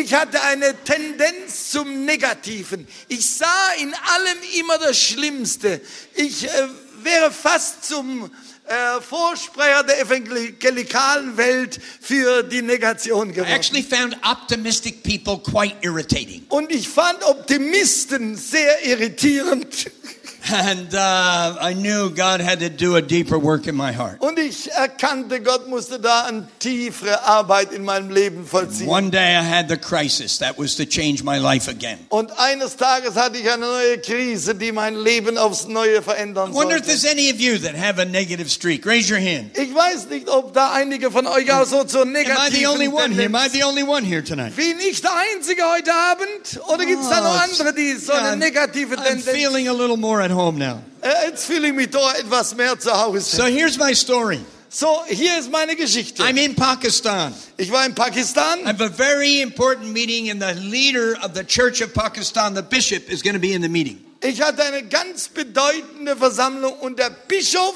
Ich, 0.01 0.13
hatte 0.15 0.43
eine 0.43 0.75
Tendenz 0.85 1.71
zum 1.71 2.05
Negativen. 2.05 2.87
Ich 3.09 3.27
sah 3.27 3.73
in 3.81 3.95
allem 3.95 4.39
immer 4.61 4.79
das 4.79 4.99
Schlimmste. 5.01 5.81
Ich 6.15 6.45
äh, 6.45 6.51
wäre 7.03 7.31
fast 7.31 7.85
zum 7.85 8.31
äh, 8.67 9.01
Vorsprecher 9.01 9.85
der 9.85 10.01
evangelikalen 10.01 11.37
Welt 11.37 11.81
für 12.01 12.43
die 12.43 12.63
Negation 12.63 13.31
I 13.31 13.33
geworden. 13.33 13.53
actually 13.53 13.83
found 13.83 14.17
optimistic 14.25 15.03
people 15.03 15.39
quite 15.39 15.77
irritating. 15.83 16.45
Und 16.49 16.71
ich 16.73 16.89
fand 16.89 17.23
Optimisten 17.23 18.37
sehr 18.37 18.85
irritierend. 18.85 19.91
And 20.49 20.95
uh, 20.95 21.57
I 21.61 21.75
knew 21.75 22.11
God 22.11 22.41
had 22.41 22.61
to 22.61 22.69
do 22.71 22.95
a 22.97 23.03
deeper 23.03 23.37
work 23.39 23.67
in 23.67 23.75
my 23.75 23.93
heart. 23.93 24.21
Und 24.21 24.39
ich 24.39 24.71
erkannte, 24.73 25.41
Gott 25.41 25.69
musste 25.69 25.99
da 25.99 26.25
eine 26.27 26.47
tiefere 26.61 27.25
Arbeit 27.25 27.73
in 27.73 27.85
meinem 27.85 28.11
Leben 28.11 28.47
vollziehen. 28.47 28.89
One 28.89 29.11
day 29.11 29.35
I 29.37 29.43
had 29.43 29.69
the 29.69 29.77
crisis 29.77 30.39
that 30.39 30.57
was 30.57 30.77
to 30.77 30.85
change 30.85 31.25
my 31.25 31.39
life 31.39 31.69
again. 31.69 31.99
Und 32.11 32.31
eines 32.39 32.77
Tages 32.77 33.17
hatte 33.17 33.39
ich 33.39 33.51
eine 33.51 33.67
neue 33.67 33.99
Krise, 33.99 34.55
die 34.55 34.71
mein 34.71 34.95
Leben 34.95 35.37
aufs 35.37 35.67
Neue 35.67 36.01
verändern 36.01 36.53
I 36.53 36.55
wonder 36.55 36.77
if 36.77 36.87
there's 36.87 37.05
any 37.05 37.29
of 37.31 37.41
you 37.41 37.59
that 37.59 37.75
have 37.75 38.01
a 38.01 38.05
negative 38.05 38.49
streak. 38.49 38.87
Raise 38.87 39.13
your 39.13 39.21
hand. 39.21 39.57
Ich 39.59 39.75
weiß 39.75 40.09
nicht, 40.11 40.29
ob 40.29 40.55
da 40.55 40.73
einige 40.73 41.11
von 41.11 41.27
euch 41.27 41.53
auch 41.53 41.67
so 41.67 41.83
zur 41.85 42.03
Am 42.03 42.15
I 42.15 42.51
the 42.53 42.67
only 42.67 42.89
one 42.89 43.13
here? 43.13 43.27
Am 43.27 43.35
I 43.35 43.49
the 43.49 43.65
only 43.65 43.83
one 43.83 44.05
here 44.05 44.23
tonight? 44.23 44.55
Bin 44.55 44.79
ich 44.89 45.01
der 45.01 45.11
Einzige 45.35 45.63
heute 45.69 45.93
Abend? 45.93 46.61
Oder 46.73 46.87
gibt 46.87 47.03
es 47.03 47.09
da 47.09 47.21
noch 47.21 47.27
Oh, 47.27 47.43
andere, 47.43 47.75
die 47.75 47.95
so 47.95 48.13
yeah, 48.13 48.29
eine 48.29 48.37
negative 48.37 48.95
I'm 48.95 49.03
Tendenz? 49.03 49.25
feeling 49.29 49.67
a 49.69 49.73
little 49.73 49.97
more 49.97 50.23
at 50.23 50.31
home 50.31 50.36
now. 50.59 50.83
Uh, 51.03 51.07
äh, 51.07 51.29
Jetzt 51.29 51.47
fühle 51.47 51.69
ich 51.69 51.75
mich 51.75 51.91
da 51.91 52.15
etwas 52.15 52.55
mehr 52.55 52.79
zu 52.79 52.93
Hause. 52.93 53.37
So 53.37 53.45
here's 53.45 53.79
my 53.79 53.95
story. 53.95 54.41
So, 54.69 55.05
hier 55.09 55.39
ist 55.39 55.51
meine 55.51 55.75
Geschichte. 55.75 56.23
I'm 56.23 56.37
in 56.37 56.55
Pakistan. 56.55 57.33
Ich 57.57 57.71
war 57.71 57.87
in 57.87 57.95
Pakistan. 57.95 58.61
I 58.61 58.69
have 58.69 58.83
a 58.83 58.91
very 58.91 59.41
important 59.41 59.93
meeting, 59.93 60.31
and 60.31 60.43
the 60.43 60.53
leader 60.61 61.17
of 61.23 61.35
the 61.35 61.45
Church 61.45 61.81
of 61.81 61.95
Pakistan, 61.95 62.55
the 62.55 62.63
bishop, 62.63 63.09
is 63.09 63.23
going 63.23 63.35
to 63.35 63.41
be 63.41 63.55
in 63.55 63.63
the 63.63 63.69
meeting. 63.69 64.05
Ich 64.21 64.43
hatte 64.43 64.65
eine 64.65 64.83
ganz 64.83 65.29
bedeutende 65.29 66.17
Versammlung 66.17 66.73
und 66.81 66.99
der 66.99 67.11
Bischof 67.29 67.75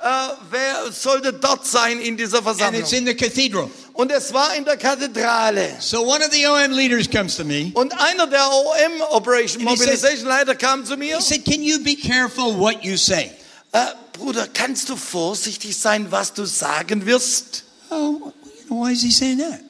äh, 0.00 0.06
wer 0.50 0.92
sollte 0.92 1.32
dort 1.32 1.66
sein 1.66 2.00
in 2.00 2.16
dieser 2.16 2.38
And 2.38 2.46
Versammlung. 2.46 2.82
it's 2.82 2.92
in 2.92 3.06
the 3.06 3.14
cathedral. 3.14 3.70
Und 3.94 4.12
es 4.12 4.32
war 4.32 4.54
in 4.54 4.64
der 4.64 4.76
Kathedrale. 4.76 5.76
So 5.80 6.02
one 6.02 6.24
of 6.24 6.32
the 6.32 6.46
OM 6.46 6.70
leaders 6.72 7.10
comes 7.10 7.36
to 7.36 7.44
me. 7.44 7.72
Und 7.74 7.92
einer 8.00 8.26
der 8.26 8.48
OM, 8.48 9.00
Operation 9.10 9.66
And 9.66 9.76
Mobilization 9.76 10.28
Leiter, 10.28 10.54
kam 10.54 10.84
zu 10.84 10.96
mir. 10.96 11.16
He 11.16 11.22
said, 11.22 11.44
Can 11.44 11.62
you 11.62 11.80
be 11.82 11.96
careful 11.96 12.56
what 12.58 12.84
you 12.84 12.96
say? 12.96 13.32
Äh, 13.72 13.86
Bruder, 14.12 14.46
kannst 14.52 14.88
du 14.88 14.96
vorsichtig 14.96 15.76
sein, 15.76 16.06
was 16.10 16.32
du 16.32 16.44
sagen 16.44 17.04
wirst? 17.06 17.64
Oh, 17.90 18.32
why 18.68 18.92
is 18.92 19.02
he 19.02 19.10
saying 19.10 19.38
that? 19.38 19.60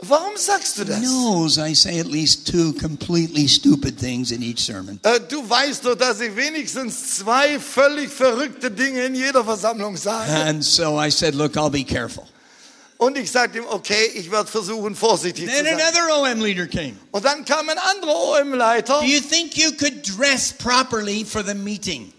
Warum 0.00 0.36
sagst 0.36 0.78
du 0.78 0.82
He 0.84 0.88
das? 0.90 1.00
knows 1.00 1.58
I 1.58 1.74
say 1.74 1.98
at 1.98 2.06
least 2.06 2.46
two 2.46 2.72
completely 2.74 3.48
stupid 3.48 3.98
things 3.98 4.30
in 4.30 4.42
each 4.42 4.60
sermon. 4.60 5.00
Eh, 5.04 5.16
äh, 5.16 5.20
du 5.28 5.48
weißt 5.48 5.84
doch, 5.84 5.96
dass 5.96 6.20
ich 6.20 6.34
wenigstens 6.36 7.16
zwei 7.16 7.58
völlig 7.58 8.08
verrückte 8.10 8.70
Dinge 8.70 9.04
in 9.06 9.14
jeder 9.16 9.44
Versammlung 9.44 9.96
sage. 9.96 10.30
And 10.30 10.62
so 10.64 11.00
I 11.00 11.10
said, 11.10 11.34
Look, 11.34 11.56
I'll 11.56 11.70
be 11.70 11.84
careful. 11.84 12.24
Und 12.98 13.16
ich 13.16 13.30
sagte 13.30 13.58
ihm, 13.58 13.64
okay, 13.70 14.10
ich 14.14 14.28
werde 14.30 14.50
versuchen, 14.50 14.94
vorsichtig 14.96 15.46
zu 15.46 15.50
Then 15.52 15.64
sein. 15.64 15.74
another 15.80 16.20
OM 16.20 16.40
leader 16.40 16.66
came. 16.66 16.96
Und 17.12 17.24
dann 17.24 17.44
kam 17.44 17.68
ein 17.68 17.78
anderer 17.78 18.40
OM-Leiter. 18.40 18.98
Do 19.00 19.06
you 19.06 19.20
think 19.20 19.56
you 19.56 19.70
could 19.70 20.02
dress 20.02 20.52
properly 20.52 21.24
for 21.24 21.44
the 21.44 21.54
meeting? 21.54 22.12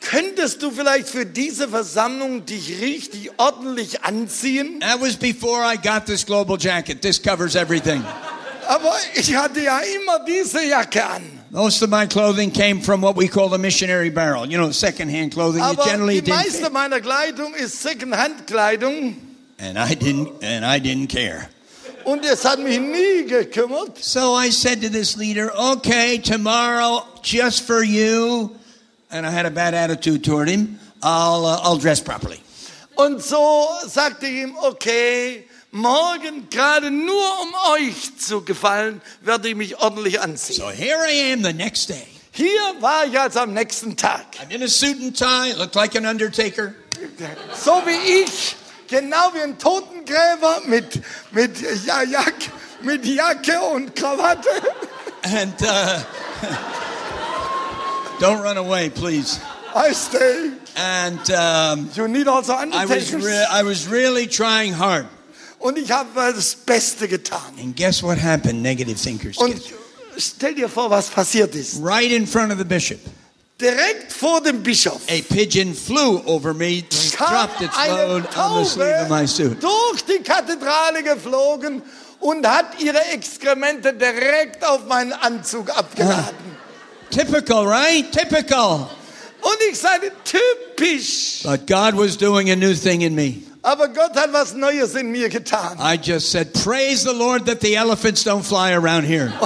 Könntest 0.00 0.62
du 0.62 0.70
vielleicht 0.70 1.08
für 1.08 1.26
diese 1.26 1.68
Versammlung 1.68 2.46
dich 2.46 2.80
richtig 2.80 3.30
ordentlich 3.36 4.04
anziehen? 4.04 4.80
That 4.80 5.00
was 5.00 5.16
before 5.16 5.62
I 5.64 5.76
got 5.76 6.06
this 6.06 6.24
global 6.24 6.56
jacket. 6.58 7.02
This 7.02 7.20
covers 7.20 7.54
everything. 7.56 8.04
Aber 8.68 8.92
ich 9.14 9.34
hatte 9.34 9.60
ja 9.62 9.78
immer 9.80 10.24
diese 10.26 10.64
Jacke 10.64 11.04
an. 11.04 11.22
Most 11.50 11.82
of 11.82 11.88
my 11.88 12.06
clothing 12.06 12.52
came 12.52 12.80
from 12.82 13.00
what 13.02 13.16
we 13.16 13.26
call 13.26 13.48
the 13.50 13.58
missionary 13.58 14.10
barrel. 14.10 14.44
You 14.46 14.58
know, 14.58 14.70
secondhand 14.70 15.32
clothing. 15.32 15.60
You 15.60 15.70
Aber 15.70 15.84
generally 15.84 16.20
die 16.20 16.30
didn't. 16.30 16.36
meiste 16.36 16.70
meiner 16.70 17.00
Kleidung 17.00 17.54
ist 17.54 17.82
Secondhand-Kleidung 17.82 19.16
And 19.58 19.76
I 19.78 19.94
didn't. 19.96 20.28
And 20.42 20.64
I 20.64 20.78
didn't 20.78 21.08
care. 21.08 21.48
und 22.04 22.24
es 22.24 22.44
hat 22.44 22.58
mich 22.60 22.78
nie 22.78 23.24
gekümmert. 23.26 23.98
So 24.02 24.34
I 24.38 24.50
said 24.50 24.80
to 24.82 24.88
this 24.88 25.16
leader, 25.16 25.50
"Okay, 25.58 26.18
tomorrow, 26.18 27.02
just 27.22 27.66
for 27.66 27.82
you." 27.82 28.50
And 29.10 29.26
I 29.26 29.30
had 29.30 29.46
a 29.46 29.50
bad 29.50 29.74
attitude 29.74 30.22
toward 30.22 30.48
him. 30.48 30.78
I'll 31.02 31.46
uh, 31.46 31.60
I'll 31.62 31.78
dress 31.78 32.00
properly. 32.00 32.40
Und 32.96 33.22
so 33.22 33.68
sagte 33.86 34.26
ich 34.26 34.42
ihm, 34.42 34.56
okay, 34.62 35.44
morgen 35.70 36.50
gerade 36.50 36.90
nur 36.90 37.40
um 37.42 37.54
euch 37.72 38.18
zu 38.18 38.42
gefallen, 38.42 39.00
werde 39.22 39.48
ich 39.48 39.54
mich 39.54 39.78
ordentlich 39.78 40.20
anziehen. 40.20 40.56
So 40.56 40.68
here 40.68 40.98
I 41.08 41.32
am 41.32 41.42
the 41.42 41.52
next 41.52 41.88
day. 41.88 42.06
Hier 42.32 42.60
war 42.80 43.06
ich 43.06 43.18
also 43.18 43.40
am 43.40 43.54
nächsten 43.54 43.96
Tag. 43.96 44.26
I'm 44.40 44.54
in 44.54 44.62
a 44.62 44.68
suit 44.68 45.00
and 45.00 45.16
tie, 45.16 45.52
looked 45.54 45.74
like 45.74 45.96
an 45.96 46.06
undertaker. 46.06 46.74
So 47.54 47.82
wie 47.86 48.22
ich, 48.22 48.56
genau 48.88 49.32
wie 49.34 49.42
ein 49.42 49.58
Totengräber 49.58 50.62
mit, 50.66 51.00
mit, 51.30 51.60
ja, 51.86 52.02
Jack, 52.02 52.34
mit 52.82 53.04
Jacke 53.04 53.60
und 53.60 53.94
Krawatte. 53.94 54.48
And 55.22 55.62
uh, 55.62 56.00
don't 58.18 58.42
run 58.42 58.56
away, 58.56 58.90
please. 58.90 59.40
I 59.74 59.92
stay. 59.92 60.52
And 60.76 61.30
um, 61.30 61.90
You 61.94 62.08
need 62.08 62.28
also 62.28 62.52
I 62.54 62.86
was 62.86 63.12
I 63.14 63.62
was 63.62 63.88
really 63.88 64.26
trying 64.26 64.72
hard. 64.78 65.06
Und 65.60 65.76
ich 65.76 65.90
habe 65.90 66.08
das 66.14 66.54
Beste 66.54 67.08
getan. 67.08 67.58
And 67.60 67.74
guess 67.74 68.02
what 68.02 68.18
happened? 68.18 68.62
Negative 68.62 68.96
thinkers. 68.96 69.36
Und 69.38 69.60
stell 70.16 70.54
dir 70.54 70.68
vor, 70.68 70.88
was 70.90 71.10
passiert 71.10 71.54
ist. 71.54 71.80
Right 71.82 72.12
in 72.12 72.26
front 72.26 72.52
of 72.52 72.58
the 72.58 72.64
bishop, 72.64 73.00
Direkt 73.60 74.12
vor 74.12 74.40
dem 74.40 74.62
Bischof 74.62 75.00
a 75.08 75.20
pigeon 75.34 75.74
flew 75.74 76.22
over 76.26 76.54
me, 76.54 76.84
dropped 77.16 77.60
its 77.60 77.76
load 77.88 78.24
on 78.36 78.62
the 78.62 78.70
sleeve 78.70 79.02
of 79.02 79.08
my 79.08 79.26
suit. 79.26 79.60
durch 79.60 80.04
die 80.04 80.22
Kathedrale 80.22 81.02
geflogen 81.02 81.82
und 82.20 82.46
hat 82.46 82.80
ihre 82.80 83.04
Exkremente 83.06 83.92
direkt 83.94 84.64
auf 84.64 84.86
meinen 84.86 85.12
Anzug 85.12 85.70
abgeladen. 85.76 86.36
Typical, 87.10 87.66
right? 87.66 88.10
Typical. 88.12 88.90
Und 89.40 89.58
ich 89.70 89.78
sagte, 89.78 90.12
typisch. 90.24 91.42
But 91.44 91.66
God 91.66 91.94
was 91.96 92.16
doing 92.16 92.50
a 92.50 92.56
new 92.56 92.74
thing 92.74 93.02
in 93.02 93.14
me. 93.14 93.42
Aber 93.62 93.88
Gott 93.88 94.16
hat 94.16 94.32
was 94.32 94.54
Neues 94.54 94.94
in 94.94 95.12
mir 95.12 95.28
getan. 95.28 95.76
I 95.78 95.96
just 95.96 96.30
said, 96.30 96.54
Praise 96.54 97.04
the 97.04 97.12
Lord 97.12 97.46
that 97.46 97.60
the 97.60 97.76
elephants 97.76 98.24
don't 98.24 98.44
fly 98.44 98.72
around 98.72 99.04
here. 99.04 99.32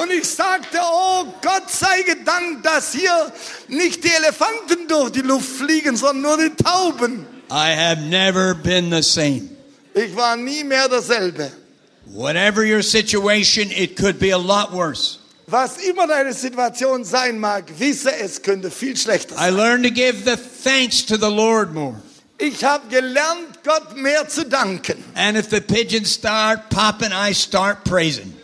Und 0.00 0.12
ich 0.12 0.28
sagte, 0.28 0.78
oh 0.80 1.26
Gott 1.42 1.70
sei 1.70 2.02
gedankt, 2.02 2.64
dass 2.64 2.92
hier 2.92 3.32
nicht 3.68 4.04
die 4.04 4.10
Elefanten 4.10 4.86
durch 4.86 5.10
die 5.10 5.22
Luft 5.22 5.48
fliegen, 5.48 5.96
sondern 5.96 6.22
nur 6.22 6.36
die 6.38 6.54
Tauben. 6.54 7.26
I 7.50 7.74
have 7.74 8.02
never 8.02 8.54
been 8.54 8.90
the 8.90 9.02
same. 9.02 9.48
Ich 9.94 10.14
war 10.14 10.36
nie 10.36 10.62
mehr 10.62 10.88
derselbe. 10.88 11.50
Whatever 12.06 12.64
your 12.64 12.82
situation, 12.82 13.70
it 13.70 13.96
could 13.96 14.18
be 14.18 14.30
a 14.30 14.38
lot 14.38 14.72
worse. 14.72 15.18
Was 15.50 15.78
immer 15.78 16.06
deine 16.06 16.34
Situation 16.34 17.04
sein 17.04 17.38
mag, 17.38 17.64
wisse, 17.78 18.14
es 18.14 18.42
könnte 18.42 18.70
viel 18.70 18.96
schlechter 18.98 19.34
I 19.34 19.38
sein. 19.38 19.56
learned 19.56 19.84
to 19.84 19.90
give 19.90 20.24
the 20.24 20.36
thanks 20.36 21.04
to 21.06 21.16
the 21.16 21.30
Lord 21.30 21.72
more. 21.72 21.94
Ich 22.36 22.62
habe 22.62 22.86
gelernt, 22.88 23.64
Gott 23.64 23.96
mehr 23.96 24.28
zu 24.28 24.44
danken. 24.44 25.02
And 25.14 25.38
if 25.38 25.48
the 25.48 25.60
pigeons 25.60 26.12
start 26.12 26.68
popping, 26.68 27.12
I 27.12 27.32
start 27.32 27.82
praising. 27.84 28.34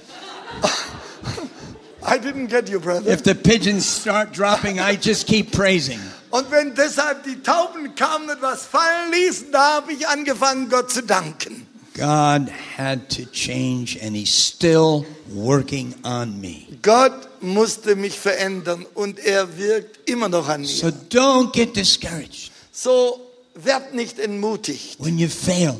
I 2.06 2.18
didn't 2.18 2.48
get 2.48 2.68
you, 2.68 2.80
brother. 2.80 3.10
If 3.10 3.22
the 3.22 3.34
pigeons 3.34 3.86
start 3.86 4.32
dropping, 4.32 4.78
I 4.78 4.96
just 4.96 5.26
keep 5.26 5.52
praising. 5.52 6.00
Und 6.30 6.50
wenn 6.50 6.74
deshalb 6.74 7.22
die 7.24 7.40
Tauben 7.42 7.94
kamen 7.94 8.28
und 8.30 8.42
was 8.42 8.64
fallen 8.64 9.12
ließen, 9.12 9.52
da 9.52 9.74
habe 9.74 9.92
ich 9.92 10.08
angefangen, 10.08 10.68
Gott 10.68 10.90
zu 10.90 11.02
danken. 11.02 11.66
God 11.94 12.48
had 12.76 13.08
to 13.10 13.24
change, 13.26 13.96
and 14.02 14.16
He's 14.16 14.32
still 14.34 15.06
working 15.32 15.94
on 16.04 16.40
me. 16.40 16.66
Gott 16.82 17.40
musste 17.40 17.94
mich 17.94 18.18
verändern 18.18 18.84
und 18.94 19.18
er 19.20 19.56
wirkt 19.56 20.08
immer 20.10 20.28
noch 20.28 20.48
an 20.48 20.62
mir. 20.62 20.66
So 20.66 20.88
don't 20.88 21.52
get 21.52 21.76
discouraged 21.76 22.50
So 22.72 23.20
werd 23.54 23.94
nicht 23.94 24.18
entmutigt, 24.18 24.96
when 24.98 25.18
you 25.18 25.28
fail, 25.28 25.76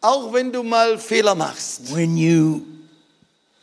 auch 0.00 0.32
wenn 0.32 0.50
du 0.50 0.62
mal 0.62 0.98
Fehler 0.98 1.34
machst. 1.34 1.92
when 1.94 2.16
you 2.16 2.62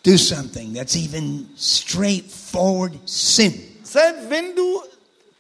do 0.04 0.18
something 0.18 0.74
that's 0.76 0.96
even 0.96 1.50
straightforward 1.58 2.94
sin. 3.06 3.54
Selbst 3.84 4.30
wenn 4.30 4.56
du 4.56 4.82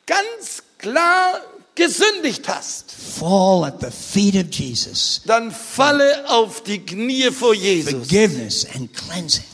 ganz 0.08 0.64
klar 0.80 1.39
gesündigt 1.78 2.47
hast, 2.49 2.91
Fall 2.91 3.63
at 3.63 3.80
the 3.80 3.88
feet 3.89 4.36
of 4.36 4.51
Jesus. 4.53 5.21
dann 5.25 5.51
falle 5.51 6.30
auf 6.30 6.61
die 6.63 6.80
Knie 6.80 7.32
vor 7.32 7.53
Jesus 7.53 7.91
Forgiveness 7.93 8.67
and 8.75 8.93
cleansing. 8.93 9.45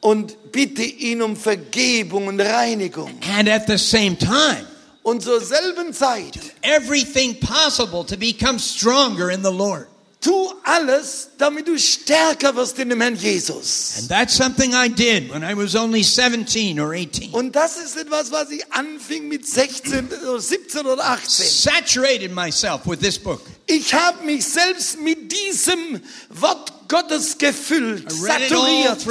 und 0.00 0.50
bitte 0.50 0.82
ihn 0.82 1.22
um 1.22 1.36
Vergebung 1.36 2.26
und 2.26 2.40
Reinigung. 2.40 3.12
And 3.38 3.48
at 3.48 3.68
the 3.68 3.78
same 3.78 4.18
time, 4.18 4.66
Und 5.02 5.22
zur 5.22 5.40
selben 5.40 5.92
Zeit 5.92 6.36
everything 6.62 7.38
possible 7.38 8.04
to 8.04 8.16
become 8.16 8.58
stronger 8.58 9.30
in 9.30 9.44
the 9.44 9.52
Lord. 9.52 9.86
Tu 10.26 10.52
alles, 10.64 11.28
damit 11.38 11.68
du 11.68 11.78
stärker 11.78 12.54
wirst 12.56 12.78
in 12.78 12.88
dem 12.88 13.00
Herrn 13.00 13.14
Jesus. 13.14 13.94
And 13.98 14.08
that's 14.08 14.34
something 14.34 14.72
I 14.72 14.88
did 14.88 15.30
when 15.30 15.44
I 15.44 15.54
was 15.54 15.76
only 15.76 16.02
17 16.02 16.80
or 16.80 16.92
18. 16.92 17.30
Und 17.32 17.54
das 17.54 17.76
ist 17.76 17.96
etwas, 17.96 18.32
was 18.32 18.50
ich 18.50 18.62
anfing 18.72 19.28
mit 19.28 19.46
16 19.46 20.10
äh, 20.10 20.26
oder 20.26 20.40
17 20.40 20.86
oder 20.86 21.04
18. 21.04 21.46
Saturated 21.46 22.32
myself 22.32 22.86
with 22.86 22.98
this 22.98 23.18
book. 23.18 23.42
Ich 23.68 23.92
habe 23.92 24.24
mich 24.24 24.44
selbst 24.44 25.00
mit 25.00 25.32
diesem 25.32 26.00
Wort 26.30 26.72
Gottes 26.88 27.36
gefüllt, 27.36 28.12
saturiert. 28.12 29.04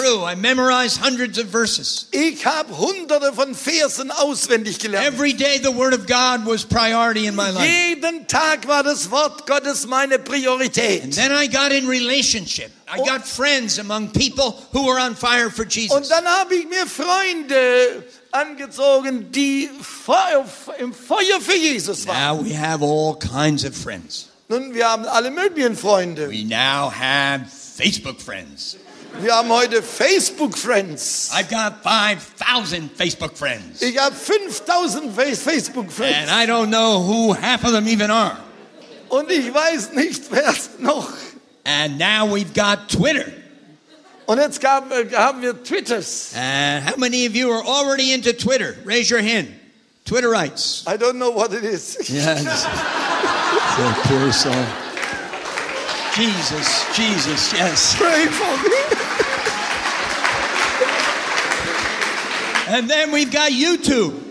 Ich 2.12 2.46
habe 2.46 2.78
hunderte 2.78 3.34
von 3.34 3.54
Versen 3.54 4.12
auswendig 4.12 4.80
gelernt. 4.80 5.20
Jeden 7.60 8.28
Tag 8.28 8.68
war 8.68 8.84
das 8.84 9.12
Wort 9.12 9.46
Gottes 9.46 9.86
meine 9.88 10.16
And 10.16 10.24
Priorität. 10.24 11.14
then 11.16 11.32
I 11.34 11.50
got 11.50 11.74
in 11.74 11.86
relationship. 11.88 12.72
I 12.88 13.00
got 13.00 13.28
friends 13.28 13.78
among 13.78 14.10
people 14.14 14.56
who 14.72 14.86
were 14.86 15.02
on 15.02 15.18
fire 15.18 15.50
for 15.52 15.66
Und 15.66 15.76
Jesus. 15.76 16.08
dann 16.08 16.26
habe 16.26 16.56
ich 16.56 16.66
mir 16.70 16.86
Freunde 16.88 18.06
angezogen, 18.32 19.30
die 19.34 19.70
im 20.80 20.94
Feuer 20.94 21.42
für 21.42 21.56
Jesus 21.58 22.08
waren. 22.08 22.38
Now 22.38 22.46
we 22.46 22.54
have 22.58 22.82
all 22.82 23.18
kinds 23.20 23.66
of 23.66 23.76
friends. 23.76 24.28
Nun, 24.48 24.74
wir 24.74 24.88
haben 24.90 25.06
alle 25.06 25.32
möglichen 25.32 25.76
Freunde. 25.76 26.30
We 26.30 26.44
now 26.46 26.92
have 26.92 27.46
Facebook 27.50 28.22
friends. 28.22 28.78
Wir 29.22 29.34
haben 29.34 29.50
heute 29.50 29.82
Facebook-Friends. 29.82 31.32
I've 31.34 31.50
got 31.50 31.82
5,000 31.84 32.90
Facebook 32.98 33.38
friends. 33.38 33.82
Ich 33.82 33.98
habe 33.98 34.14
5000 34.14 35.16
Face- 35.16 35.40
And 35.48 35.54
Facebook-Friends. 35.56 36.30
I 36.32 36.46
don't 36.46 36.68
know 36.70 37.00
who 37.02 37.34
half 37.34 37.64
of 37.64 37.72
them 37.72 37.88
even 37.88 38.12
are. 38.12 38.38
Und 39.10 39.32
ich 39.32 39.54
weiß 39.54 39.94
nicht, 39.94 40.24
wer 40.32 40.50
es 40.50 40.70
noch. 40.80 41.10
And 41.64 41.98
now 41.98 42.26
we've 42.28 42.54
got 42.54 42.90
Twitter. 42.90 43.26
Und 44.26 44.40
jetzt 44.40 44.62
äh, 44.64 44.68
haben 44.68 45.42
wir 45.42 45.64
Twitters. 45.64 46.34
And 46.36 46.86
how 46.86 46.98
many 46.98 47.26
of 47.26 47.36
you 47.36 47.50
are 47.52 47.64
already 47.64 48.12
into 48.12 48.34
Twitter? 48.34 48.76
Raise 48.84 49.10
your 49.12 49.22
hand. 49.22 49.48
Twitterites. 50.06 50.88
I 50.88 50.98
don't 50.98 51.18
know 51.18 51.32
what 51.32 51.52
it 51.54 51.64
is. 51.64 51.98
Yes. 52.10 52.64
the 53.76 53.94
poor 54.08 54.32
soul. 54.32 54.54
Jesus, 56.14 56.96
Jesus, 56.96 57.54
yes. 57.54 57.96
Pray 57.98 58.26
for 58.28 58.70
me. 58.70 58.76
And 62.68 62.90
then 62.90 63.12
we've 63.12 63.32
got 63.32 63.52
YouTube. 63.52 64.22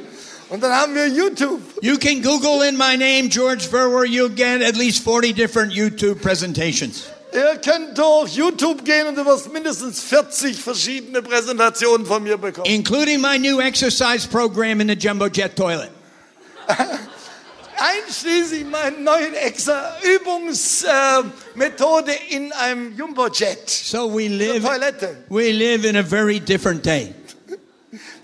Und 0.50 0.60
dann 0.60 0.72
haben 0.72 0.94
wir 0.94 1.08
YouTube. 1.08 1.60
You 1.82 1.98
can 1.98 2.22
Google 2.22 2.62
in 2.62 2.76
my 2.76 2.96
name, 2.96 3.28
George 3.28 3.66
Verwer, 3.66 4.08
you'll 4.08 4.28
get 4.28 4.62
at 4.62 4.76
least 4.76 5.02
40 5.02 5.32
different 5.32 5.72
YouTube 5.72 6.22
presentations. 6.22 7.10
Ihr 7.34 7.56
könnt 7.56 7.98
durch 7.98 8.34
YouTube 8.36 8.84
gehen 8.84 9.08
und 9.08 9.16
du 9.16 9.26
wirst 9.26 9.52
mindestens 9.52 10.00
40 10.02 10.56
verschiedene 10.56 11.20
Präsentationen 11.20 12.06
von 12.06 12.22
mir 12.22 12.36
bekommen. 12.38 12.66
including 12.66 13.20
my 13.20 13.36
new 13.38 13.58
exercise 13.60 14.26
program 14.28 14.80
in 14.80 14.88
the 14.88 14.94
jumbo 14.94 15.26
jet 15.26 15.56
toilet. 15.56 15.90
Einschließlich 17.76 18.64
meiner 18.66 18.96
neuen 18.98 19.34
extra 19.34 19.96
Übungsmethode 20.02 22.12
äh, 22.12 22.36
in 22.36 22.52
einem 22.52 22.96
Jumbojet. 22.96 23.68
So 23.68 24.08
we 24.08 24.28
live 24.28 24.62
Toilette. 24.62 25.16
we 25.28 25.50
live 25.50 25.84
in 25.84 25.96
a 25.96 26.02
very 26.02 26.38
different 26.38 26.84
day. 26.84 27.12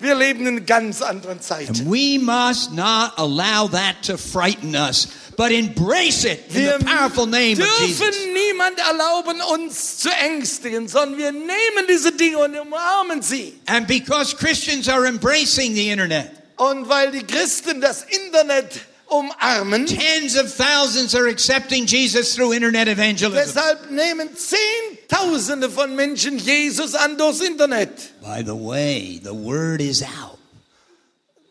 Wir 0.00 0.14
leben 0.14 0.46
in 0.46 0.64
ganz 0.66 1.02
anderen 1.02 1.40
Zeiten. 1.40 1.68
And 1.78 1.90
we 1.90 2.18
must 2.18 2.72
not 2.72 3.12
allow 3.18 3.68
that 3.68 4.02
to 4.06 4.16
frighten 4.16 4.74
us, 4.74 5.08
but 5.36 5.50
embrace 5.50 6.24
it 6.24 6.40
in 6.48 6.54
Wir 6.54 6.78
the 6.78 6.84
powerful 6.84 7.26
name 7.26 7.52
of 7.60 7.68
Jesus. 7.80 7.98
dürfen 8.00 8.32
niemand 8.32 8.78
erlauben, 8.78 9.40
uns 9.54 9.98
zu 9.98 10.08
ängstigen, 10.10 10.88
sondern 10.88 11.18
wir 11.18 11.32
nehmen 11.32 11.86
diese 11.88 12.12
Dinge 12.12 12.38
und 12.38 12.58
umarmen 12.58 13.20
sie. 13.22 13.54
And 13.66 13.86
because 13.86 14.34
Christians 14.36 14.88
are 14.88 15.06
embracing 15.06 15.74
the 15.74 15.90
internet, 15.90 16.30
Und 16.56 16.88
weil 16.88 17.10
die 17.10 17.22
Christen 17.22 17.80
das 17.80 18.04
Internet 18.04 18.80
umarmen, 19.10 19.86
tens 19.86 20.36
of 20.36 20.52
thousands 20.52 21.14
are 21.14 21.26
accepting 21.28 21.86
Jesus 21.86 22.34
through 22.34 22.52
internet 22.54 22.88
evangelism. 22.88 23.54
deshalb 23.54 23.90
nehmen 23.90 24.28
Zehntausende 24.36 25.68
von 25.70 25.94
Menschen 25.96 26.38
Jesus 26.38 26.94
an 26.94 27.16
durchs 27.16 27.40
Internet. 27.40 28.12
By 28.22 28.42
the 28.42 28.54
way, 28.54 29.18
the 29.22 29.34
word 29.34 29.80
is 29.80 30.02
out. 30.02 30.38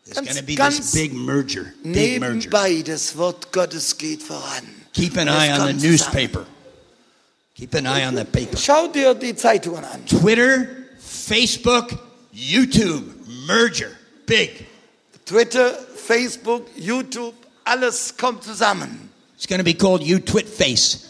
There's 0.04 0.26
going 0.26 0.36
to 0.38 0.42
be 0.42 0.56
ganz 0.56 0.78
this 0.78 0.94
big 0.94 1.12
merger. 1.12 1.72
Big 1.84 2.20
merger. 2.20 2.50
Nebenbei, 2.50 2.82
das 2.84 3.16
Wort 3.16 3.52
Gottes 3.52 3.96
geht 3.96 4.22
voran. 4.22 4.64
Keep 4.92 5.16
an 5.18 5.28
Es 5.28 5.34
eye 5.34 5.50
on 5.52 5.58
the 5.58 5.72
kommt 5.72 5.80
zusammen. 5.80 5.90
newspaper. 5.92 6.46
Keep 7.54 7.74
an 7.74 7.86
eye 7.86 8.04
on 8.06 8.14
the 8.16 8.24
paper. 8.24 8.56
Schau 8.56 8.88
dir 8.88 9.14
die 9.14 9.36
Zeitungen 9.36 9.84
an. 9.84 10.04
Twitter, 10.06 10.66
Facebook, 10.98 11.92
YouTube, 12.32 13.04
merger. 13.46 13.90
Big. 14.26 14.66
Twitter, 15.26 15.70
Facebook, 15.94 16.66
YouTube, 16.76 17.34
alles 17.70 18.14
kommt 18.16 18.42
zusammen. 18.44 19.08
It's 19.36 19.46
going 19.46 19.58
to 19.60 19.64
be 19.64 19.74
called 19.74 20.02
You 20.02 20.18
Twit 20.18 20.48
Face. 20.48 21.06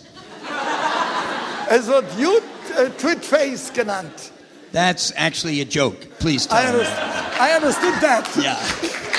Es 1.69 1.87
wird 1.87 2.05
You- 2.19 2.41
äh, 2.77 2.91
Twitface 3.01 3.73
genannt. 3.73 4.31
That's 4.73 5.13
actually 5.17 5.61
a 5.61 5.65
joke. 5.65 5.97
Please 6.21 6.47
I, 6.51 6.63
tell 6.63 6.73
me. 6.73 6.85
underst- 6.85 7.41
I 7.41 7.57
understood 7.57 7.95
that. 8.01 8.29
Yeah. 8.37 8.57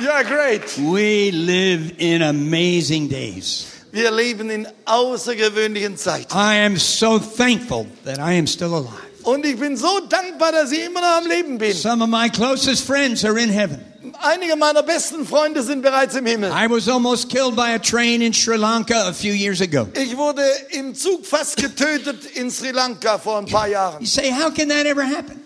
Yeah, 0.00 0.22
great. 0.22 0.78
We 0.78 1.30
live 1.30 1.92
in 1.98 2.22
amazing 2.22 3.08
days. 3.08 3.66
Wir 3.92 4.10
leben 4.10 4.48
in 4.50 4.66
außergewöhnlichen 4.86 5.96
Zeiten. 5.98 6.32
I 6.32 6.54
am 6.64 6.78
so 6.78 7.18
thankful 7.18 7.86
that 8.04 8.18
I 8.18 8.32
am 8.38 8.46
still 8.46 8.74
alive. 8.74 9.09
Und 9.24 9.44
ich 9.44 9.58
bin 9.58 9.76
so 9.76 10.00
dankbar, 10.08 10.52
dass 10.52 10.72
ich 10.72 10.84
immer 10.86 11.00
noch 11.00 11.18
am 11.22 11.26
Leben 11.26 11.58
bin. 11.58 11.74
Some 11.74 12.02
of 12.02 12.08
my 12.10 12.28
closest 12.28 12.84
friends 12.84 13.24
are 13.24 13.38
in 13.38 13.50
heaven. 13.50 13.80
Einige 14.22 14.56
meiner 14.56 14.82
besten 14.82 15.26
Freunde 15.26 15.62
sind 15.62 15.82
bereits 15.82 16.14
im 16.14 16.26
Himmel. 16.26 16.50
I 16.50 16.68
was 16.68 16.88
almost 16.88 17.28
killed 17.28 17.54
by 17.54 17.74
a 17.74 17.78
train 17.78 18.22
in 18.22 18.32
Sri 18.32 18.56
Lanka 18.56 19.08
a 19.08 19.12
few 19.12 19.32
years 19.32 19.60
ago. 19.60 19.88
Ich 19.94 20.16
wurde 20.16 20.42
im 20.70 20.94
Zug 20.94 21.24
fast 21.26 21.56
getötet 21.56 22.24
in 22.34 22.50
Sri 22.50 22.70
Lanka 22.70 23.18
vor 23.18 23.38
ein 23.38 23.46
paar 23.46 23.68
Jahren. 23.68 24.00
You 24.00 24.06
say, 24.06 24.30
how 24.30 24.50
can 24.52 24.68
that 24.68 24.86
ever 24.86 25.04
happen? 25.04 25.40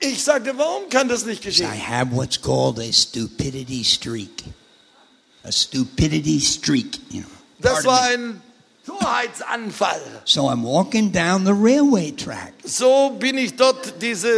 Ich 0.00 0.22
sagte, 0.22 0.56
warum 0.58 0.88
kann 0.90 1.08
das 1.08 1.24
nicht 1.24 1.42
I 1.44 1.48
geschehen? 1.48 1.70
have 1.70 2.12
what's 2.14 2.40
called 2.40 2.78
a 2.78 2.92
stupidity 2.92 3.82
streak. 3.84 4.42
A 5.44 5.52
stupidity 5.52 6.40
streak, 6.40 6.98
you 7.10 7.20
know. 7.20 7.28
Das 7.60 7.84
war 7.84 8.02
ein 8.02 8.40
Torheitsanfall. 8.86 10.00
So 10.24 10.48
I'm 10.48 10.62
walking 10.62 11.10
down 11.10 11.44
the 11.44 11.54
railway 11.54 12.10
track, 12.10 12.52
So 12.64 13.10
bin 13.18 13.38
ich 13.38 13.56
dort 13.56 14.00
diese 14.02 14.28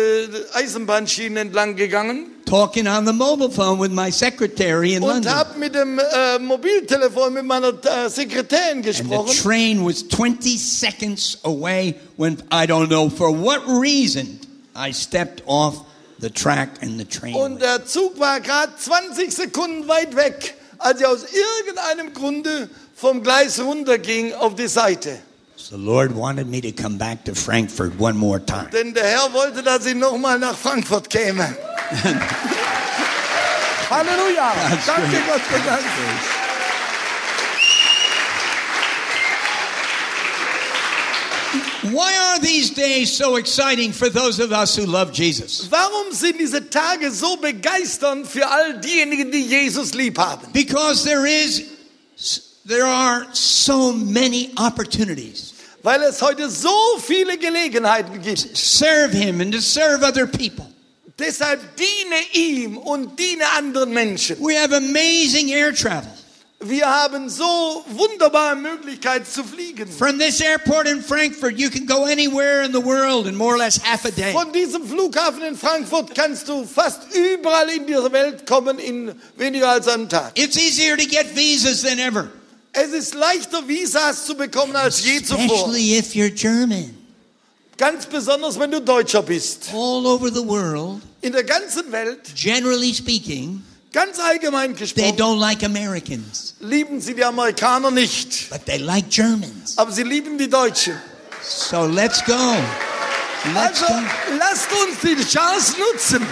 Eisenbahnschienen 0.55 1.37
entlang 1.49 1.77
gegangen 1.77 2.27
talking 2.47 2.87
on 2.87 3.05
the 3.05 3.13
mobile 3.13 3.51
phone 3.51 3.81
with 3.81 3.91
my 3.91 4.09
secretary 4.11 4.95
in 4.95 5.03
und 5.03 5.09
London. 5.25 5.35
habe 5.35 5.59
mit 5.59 5.75
dem 5.75 5.99
äh, 5.99 6.39
Mobiltelefon 6.39 7.35
mit 7.35 7.45
meiner 7.45 7.73
äh, 7.85 8.09
Sekretärin 8.09 8.77
And 8.79 8.85
the 8.85 8.91
gesprochen. 8.93 9.35
train 9.43 9.85
was 9.85 10.07
20 10.09 10.57
seconds 10.57 11.39
away 11.43 11.97
when 12.17 12.39
I 12.53 12.67
don't 12.67 12.87
know 12.89 13.09
for 13.11 13.33
what 13.33 13.63
reason 13.67 14.39
I 14.77 14.93
stepped 14.93 15.43
off 15.47 15.85
the 16.21 16.31
track 16.31 16.81
and 16.83 16.99
the 17.01 17.05
train. 17.05 17.35
Und 17.35 17.61
der 17.61 17.85
Zug 17.85 18.19
war 18.21 18.39
gerade 18.41 18.73
20 18.79 19.33
Sekunden 19.35 19.89
weit 19.89 20.15
weg, 20.15 20.55
als 20.79 21.01
ich 21.01 21.07
aus 21.07 21.25
irgendeinem 21.65 22.13
Grunde 22.15 22.71
vom 22.97 23.23
Gleis 23.23 23.61
runterging 23.61 24.33
auf 24.35 24.55
die 24.55 24.69
Seite. 24.69 25.19
So 25.57 25.77
the 25.77 25.83
Lord 25.83 26.15
wanted 26.15 26.49
me 26.49 26.61
to 26.63 26.73
come 26.73 26.97
back 26.97 27.25
to 27.25 27.35
Frankfurt 27.35 27.99
one 27.99 28.17
more 28.17 28.39
time. 28.39 28.69
Denn 28.73 28.95
der 28.95 29.05
Herr 29.05 29.33
wollte, 29.33 29.63
dass 29.63 29.85
ich 29.87 29.95
nochmal 29.95 30.39
nach 30.39 30.57
Frankfurt 30.57 31.11
käme. 31.11 31.45
Halleluja! 33.91 34.53
That's 34.71 34.87
Danke 34.87 35.09
great. 35.11 35.27
Gott 35.27 35.41
für 35.43 35.59
das. 35.65 35.81
Why 41.93 42.13
are 42.33 42.41
these 42.41 42.71
days 42.71 43.17
so 43.17 43.37
exciting 43.37 43.93
for 43.93 44.11
those 44.11 44.41
of 44.41 44.51
us 44.53 44.77
who 44.77 44.85
love 44.87 45.13
Jesus? 45.13 45.71
Warum 45.71 46.13
sind 46.13 46.41
diese 46.41 46.69
Tage 46.69 47.11
so 47.13 47.37
begeisternd 47.37 48.27
für 48.27 48.47
all 48.51 48.81
diejenigen, 48.81 49.31
die 49.31 49.43
Jesus 49.43 49.95
lieb 49.95 50.19
haben? 50.19 50.53
Because 50.53 51.05
there 51.05 51.27
is 51.27 51.63
there 52.67 52.87
are 52.87 53.27
so 53.33 53.93
many 53.93 54.53
opportunities. 54.57 55.55
Weil 55.83 56.03
es 56.03 56.21
heute 56.21 56.51
so 56.51 56.99
viele 56.99 57.39
Gelegenheiten 57.39 58.21
gibt. 58.21 58.57
Serve 58.57 59.13
him 59.13 59.41
and 59.41 59.53
to 59.53 59.61
serve 59.61 60.03
other 60.03 60.27
people. 60.27 60.67
Deshalb 61.19 61.61
diene 61.77 62.21
ihm 62.35 62.77
und 62.77 63.19
diene 63.19 63.45
anderen 63.57 63.95
Menschen. 63.95 64.37
We 64.41 64.57
have 64.57 64.75
amazing 64.75 65.51
air 65.51 65.73
travel. 65.73 66.11
Wir 66.59 66.87
haben 66.87 67.29
so 67.29 67.85
wunderbare 67.89 68.57
Möglichkeiten 68.57 69.27
zu 69.27 69.45
fliegen. 69.45 69.87
From 69.87 70.19
this 70.19 70.41
airport 70.41 70.89
in 70.89 71.03
Frankfurt, 71.03 71.59
you 71.59 71.69
can 71.69 71.87
go 71.87 72.05
anywhere 72.05 72.65
in 72.65 72.73
the 72.73 72.83
world 72.83 73.27
in 73.27 73.37
more 73.37 73.55
or 73.55 73.59
less 73.59 73.79
half 73.79 74.07
a 74.07 74.11
day. 74.11 74.33
Von 74.33 74.53
diesem 74.53 74.83
Flughafen 74.85 75.43
in 75.43 75.55
Frankfurt 75.55 76.15
kannst 76.15 76.49
du 76.49 76.65
fast 76.65 77.03
überall 77.15 77.69
in 77.69 77.87
dieser 77.87 78.11
Welt 78.11 78.47
kommen 78.47 78.79
in 78.79 79.15
weniger 79.37 79.69
als 79.69 79.87
einem 79.87 80.09
Tag. 80.09 80.33
It's 80.35 80.57
easier 80.57 80.97
to 80.97 81.07
get 81.07 81.27
visas 81.37 81.83
than 81.83 81.99
ever, 81.99 82.31
Es 82.79 82.93
ist 82.93 83.15
leichter, 83.15 83.67
Visas 83.67 84.27
zu 84.27 84.35
bekommen 84.35 84.77
als 84.77 85.03
je 85.05 85.23
zuvor. 85.23 85.39
especially 85.45 85.97
if 85.99 86.15
you're 86.15 86.31
German. 86.31 86.95
Ganz 87.79 88.07
besonders, 88.07 88.59
wenn 88.59 88.71
du 88.71 88.81
Deutscher 88.81 89.23
bist. 89.23 89.71
All 89.73 90.07
over 90.07 90.31
the 90.31 90.47
world, 90.47 91.01
In 91.23 91.33
der 91.33 91.45
ganzen 91.45 91.91
Welt, 91.91 92.21
generally 92.35 92.93
speaking, 92.95 93.63
ganz 93.93 94.19
allgemein 94.19 94.75
they 94.75 94.79
gesprochen, 94.79 95.17
don't 95.17 95.39
like 95.41 95.63
Americans, 95.65 96.55
lieben 96.61 97.01
sie 97.01 97.15
die 97.15 97.25
Amerikaner 97.25 97.91
nicht. 97.91 98.51
but 98.51 98.65
they 98.67 98.79
like 98.79 99.09
Germans. 99.11 99.77
Aber 99.77 99.91
sie 99.91 100.03
lieben 100.05 100.37
die 100.39 100.49
Deutschen. 100.49 100.99
So 101.43 101.87
let's 101.87 102.23
go. 102.25 102.35
Let's 103.55 103.83
Also 103.83 103.87
go. 103.87 104.37
lasst 104.39 104.69
uns 104.73 105.01
die 105.03 105.25
Chance 105.25 105.75
nutzen. 105.79 106.27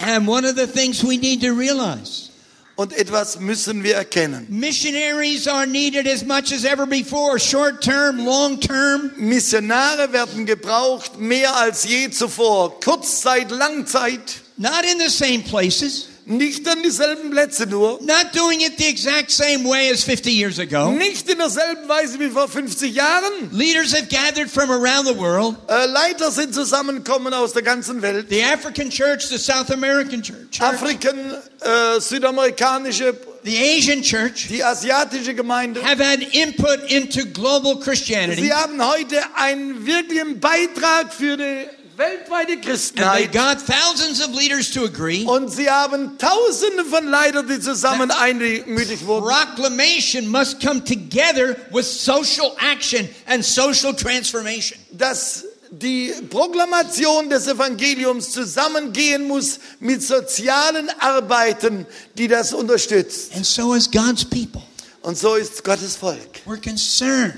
And 0.00 0.26
one 0.28 0.44
of 0.44 0.56
the 0.56 0.66
things 0.66 1.02
we 1.04 1.16
need 1.16 1.40
to 1.42 1.52
realize 1.52 2.30
Und 2.76 2.92
etwas 2.92 3.40
müssen 3.40 3.82
wir 3.82 3.94
erkennen. 3.94 4.46
missionaries 4.50 5.48
are 5.48 5.66
needed 5.66 6.06
as 6.06 6.22
much 6.24 6.52
as 6.52 6.64
ever 6.64 6.86
before, 6.86 7.38
short 7.38 7.82
term, 7.82 8.22
long 8.24 8.60
term. 8.60 9.12
Missionare 9.16 10.12
werden 10.12 10.44
gebraucht 10.44 11.18
mehr 11.18 11.56
als 11.56 11.84
je 11.84 12.10
zuvor. 12.10 12.78
Kurzzeit, 12.80 13.50
Langzeit. 13.50 14.42
Not 14.58 14.84
in 14.84 14.98
the 14.98 15.08
same 15.08 15.42
places, 15.42 16.08
Nicht 16.28 16.66
an 16.68 16.82
dieselben 16.82 17.30
Plätze 17.30 17.66
nur. 17.66 18.00
not 18.02 18.34
doing 18.34 18.60
it 18.60 18.76
the 18.78 18.86
exact 18.88 19.30
same 19.30 19.64
way 19.64 19.90
as 19.92 20.02
50 20.02 20.28
years 20.32 20.58
ago. 20.58 20.90
Nicht 20.90 21.30
in 21.30 21.38
derselben 21.38 21.88
Weise 21.88 22.18
wie 22.18 22.28
vor 22.30 22.48
50 22.48 22.92
Jahren. 22.92 23.50
Leaders 23.52 23.92
have 23.94 24.08
gathered 24.08 24.50
from 24.50 24.68
around 24.70 25.06
the 25.06 25.16
world 25.16 25.54
Äh, 25.68 25.86
Leiter 25.86 26.32
sind 26.32 26.52
zusammengekommen 26.52 27.32
aus 27.32 27.52
der 27.52 27.62
ganzen 27.62 28.02
Welt. 28.02 28.26
the 28.28 28.42
African 28.42 28.90
church, 28.90 29.28
the 29.28 29.38
South 29.38 29.70
American 29.70 30.20
church, 30.20 30.60
Afriken, 30.60 31.16
äh, 31.60 32.00
südamerikanische, 32.00 33.14
the 33.44 33.56
Asian 33.56 34.02
church 34.02 34.48
die 34.48 34.64
asiatische 34.64 35.32
Gemeinde. 35.32 35.80
have 35.84 36.00
had 36.04 36.20
input 36.34 36.90
into 36.90 37.24
global 37.26 37.78
Christianity. 37.78 38.42
Sie 38.42 38.52
haben 38.52 38.84
heute 38.84 39.20
einen 39.36 39.86
wirklichen 39.86 40.40
Beitrag 40.40 41.14
für 41.14 41.36
die 41.36 41.66
weltweite 41.96 42.52
And 42.52 42.62
they 42.62 42.70
Christenheit. 42.70 43.32
got 43.32 43.60
thousands 43.60 44.20
of 44.20 44.34
leaders 44.34 44.70
to 44.72 44.84
agree. 44.84 45.24
Und 45.24 45.50
sie 45.50 45.70
haben 45.70 46.18
Tausende 46.18 46.84
von 46.84 47.06
Leitern, 47.08 47.48
die 47.48 47.60
zusammen 47.60 48.10
einmütig 48.10 49.06
wurden. 49.06 49.26
Proclamation 49.26 50.28
must 50.28 50.60
come 50.60 50.82
together 50.84 51.56
with 51.70 51.86
social 51.86 52.56
action 52.58 53.08
and 53.26 53.44
social 53.44 53.94
transformation. 53.94 54.78
Dass 54.92 55.44
die 55.70 56.12
Proklamation 56.30 57.28
des 57.28 57.46
Evangeliums 57.48 58.30
zusammengehen 58.30 59.26
muss 59.26 59.58
mit 59.80 60.02
sozialen 60.02 60.90
Arbeiten, 61.00 61.86
die 62.16 62.28
das 62.28 62.52
unterstützt. 62.52 63.34
And 63.34 63.44
so 63.44 63.74
is 63.74 63.90
God's 63.90 64.24
people. 64.24 64.62
Und 65.02 65.16
so 65.16 65.34
ist 65.34 65.62
Gottes 65.64 65.96
Volk. 65.96 66.40
We're 66.46 66.60
concerned 66.62 67.34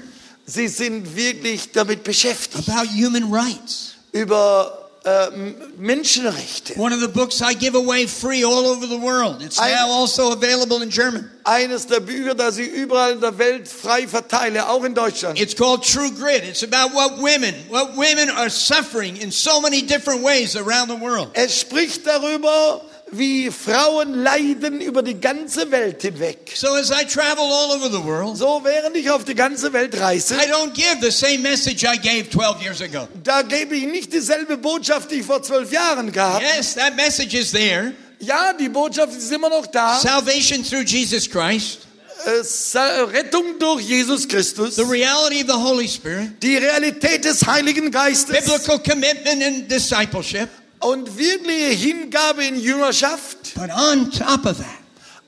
Sie 0.50 0.66
sind 0.66 1.14
wirklich 1.14 1.72
damit 1.72 2.04
beschäftigt, 2.04 2.70
about 2.70 2.88
human 2.88 3.30
rights. 3.30 3.87
Über 4.12 4.88
äh, 5.04 5.30
Menschenrechte. 5.76 6.74
One 6.78 6.92
of 6.92 7.00
the 7.00 7.08
books 7.08 7.40
I 7.40 7.54
give 7.54 7.74
away 7.76 8.06
free 8.06 8.44
all 8.44 8.66
over 8.66 8.86
the 8.86 8.98
world. 8.98 9.42
It's 9.42 9.58
I- 9.58 9.70
now 9.72 9.88
also 9.90 10.32
available 10.32 10.82
in 10.82 10.90
German. 10.90 11.30
Eines 11.44 11.86
der 11.86 12.00
Bücher, 12.00 12.34
das 12.34 12.58
ich 12.58 12.68
überall 12.68 13.12
in 13.12 13.20
der 13.20 13.38
Welt 13.38 13.68
frei 13.68 14.06
verteile, 14.06 14.68
auch 14.68 14.84
in 14.84 14.94
Deutschland. 14.94 15.40
It's 15.40 15.54
called 15.56 15.82
True 15.82 16.10
Grit. 16.10 16.44
It's 16.44 16.62
about 16.62 16.94
what 16.94 17.18
women, 17.18 17.54
what 17.70 17.96
women 17.96 18.28
are 18.30 18.50
suffering 18.50 19.16
in 19.16 19.30
so 19.30 19.60
many 19.60 19.82
different 19.82 20.22
ways 20.22 20.56
around 20.56 20.88
the 20.90 21.00
world. 21.00 21.30
Es 21.34 21.58
spricht 21.60 22.06
darüber, 22.06 22.82
wie 23.12 23.50
Frauen 23.50 24.22
leiden 24.22 24.80
über 24.80 25.02
die 25.02 25.18
ganze 25.20 25.70
Welt 25.70 26.02
hinweg. 26.02 26.52
So 26.54 26.68
as 26.74 26.90
I 26.90 27.04
travel 27.06 27.44
all 27.44 27.76
over 27.76 27.88
the 27.90 28.04
world, 28.04 28.36
So, 28.36 28.60
während 28.64 28.96
ich 28.96 29.10
auf 29.10 29.24
die 29.24 29.34
ganze 29.34 29.72
Welt 29.72 29.98
reise, 30.00 30.34
I 30.34 30.50
don't 30.50 30.72
give 30.74 30.98
the 31.00 31.10
same 31.10 31.38
message 31.38 31.84
I 31.84 31.96
gave 31.98 32.28
12 32.30 32.62
years 32.62 32.82
ago. 32.82 33.08
da 33.22 33.42
gebe 33.42 33.74
ich 33.76 33.86
nicht 33.86 34.12
dieselbe 34.12 34.56
Botschaft, 34.58 35.10
die 35.10 35.16
ich 35.16 35.26
vor 35.26 35.42
zwölf 35.42 35.72
Jahren 35.72 36.12
gab. 36.12 36.42
Yes, 36.42 36.74
that 36.74 36.96
message 36.96 37.34
is 37.34 37.50
there. 37.52 37.92
Ja, 38.20 38.52
die 38.52 38.68
Botschaft 38.68 39.16
ist 39.16 39.30
immer 39.32 39.48
noch 39.48 39.66
da. 39.66 39.98
Salvation 39.98 40.62
through 40.64 40.82
Jesus 40.84 41.28
Christ, 41.30 41.80
Äh, 42.26 42.78
Rettung 42.78 43.58
durch 43.60 43.82
Jesus 43.82 44.26
Christus. 44.26 44.74
the 44.74 44.82
reality 44.82 45.40
of 45.40 45.46
the 45.46 45.52
Holy 45.54 45.86
Spirit, 45.88 46.42
Die 46.42 46.56
Realität 46.56 47.24
des 47.24 47.46
Heiligen 47.46 47.90
Geistes. 47.92 48.36
biblical 48.44 48.78
commitment 48.80 49.40
and 49.42 49.70
discipleship. 49.70 50.48
Und 50.80 51.18
wirkliche 51.18 51.70
Hingabe 51.70 52.44
in 52.44 52.60
Jüngerschaft. 52.60 53.54
But 53.54 53.70
on 53.70 54.10
top 54.10 54.46
of 54.46 54.58
that, 54.58 54.66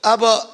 Aber 0.03 0.49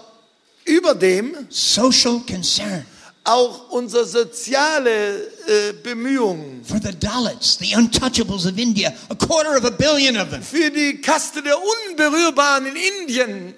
über 0.64 0.94
dem 0.94 1.46
social 1.50 2.20
concern 2.20 2.84
auch 3.26 3.70
unsere 3.70 4.06
soziale 4.06 5.16
äh, 5.18 5.72
Bemühungen. 5.82 6.64
for 6.64 6.78
the 6.80 6.92
Dalits, 6.92 7.58
the 7.58 7.74
untouchables 7.76 8.46
of 8.46 8.56
India, 8.56 8.92
a 9.08 9.14
quarter 9.14 9.56
of 9.56 9.64
a 9.64 9.70
billion 9.70 10.16
of 10.16 10.30
them. 10.30 10.42
Für 10.42 10.70
die 10.70 11.00
Kaste 11.00 11.42
der 11.42 11.56
Unberührbaren 11.58 12.66
in 12.66 12.76
Indien. 12.76 13.54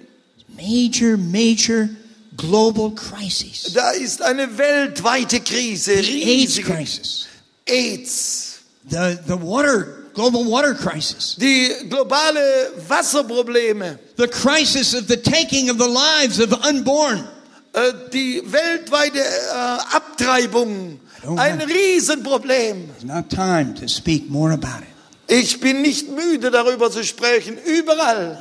Major, 0.57 1.17
major 1.19 1.89
global 2.37 2.93
crises. 2.95 3.73
Da 3.75 3.91
ist 3.91 4.23
eine 4.23 4.57
weltweite 4.57 5.41
Krise. 5.41 6.03
The 6.03 6.23
AIDS 6.23 6.57
Riesige 6.57 6.73
crisis, 6.73 7.27
AIDS. 7.67 8.61
the, 8.89 9.19
the 9.27 9.37
water, 9.41 9.98
global 10.19 10.45
water 10.45 10.75
crisis, 10.75 11.37
Die 11.39 11.71
globale 11.89 12.73
Wasserprobleme. 12.89 13.99
the 14.17 14.27
crisis 14.27 14.95
of 14.95 15.07
the 15.07 15.17
taking 15.17 15.71
of 15.71 15.79
the 15.79 15.87
lives 15.87 16.41
of 16.41 16.53
unborn. 16.67 17.25
Äh, 17.73 17.93
die 18.13 18.43
weltweite 18.45 19.21
äh, 19.21 19.97
Abtreibung. 19.97 20.99
Ein 21.37 21.61
Riesenproblem. 21.61 22.91
Not 23.05 23.31
time 23.31 23.75
to 23.75 23.87
speak 23.87 24.29
more 24.29 24.53
about 24.53 24.83
it. 24.83 24.89
Ich 25.31 25.61
bin 25.61 25.83
nicht 25.83 26.09
müde 26.09 26.51
darüber 26.51 26.91
zu 26.91 27.05
sprechen. 27.05 27.59
Überall. 27.65 28.39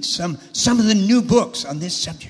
Some, 0.00 0.38
some. 0.52 0.82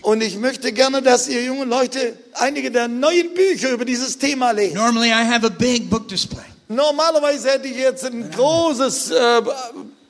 Und 0.03 0.23
ich 0.23 0.37
möchte 0.37 0.73
gerne, 0.73 1.01
dass 1.03 1.29
ihr 1.29 1.45
jungen 1.45 1.69
Leute 1.69 2.17
einige 2.35 2.71
der 2.73 2.89
neuen 2.89 3.33
Bücher 3.33 3.71
über 3.71 3.85
dieses 3.85 4.19
Thema 4.19 4.51
lest. 4.51 4.75
Normally, 4.75 5.11
I 5.11 5.25
have 5.25 5.47
a 5.47 5.51
big 5.51 5.89
book 5.89 6.09
display. 6.09 6.52
Normalerweise 6.75 7.51
hätte 7.51 7.69
ich 7.69 7.77
jetzt 7.77 8.05
ein 8.05 8.31
großes 8.31 9.11
äh, 9.11 9.15
I 9.15 9.45
was 9.45 9.55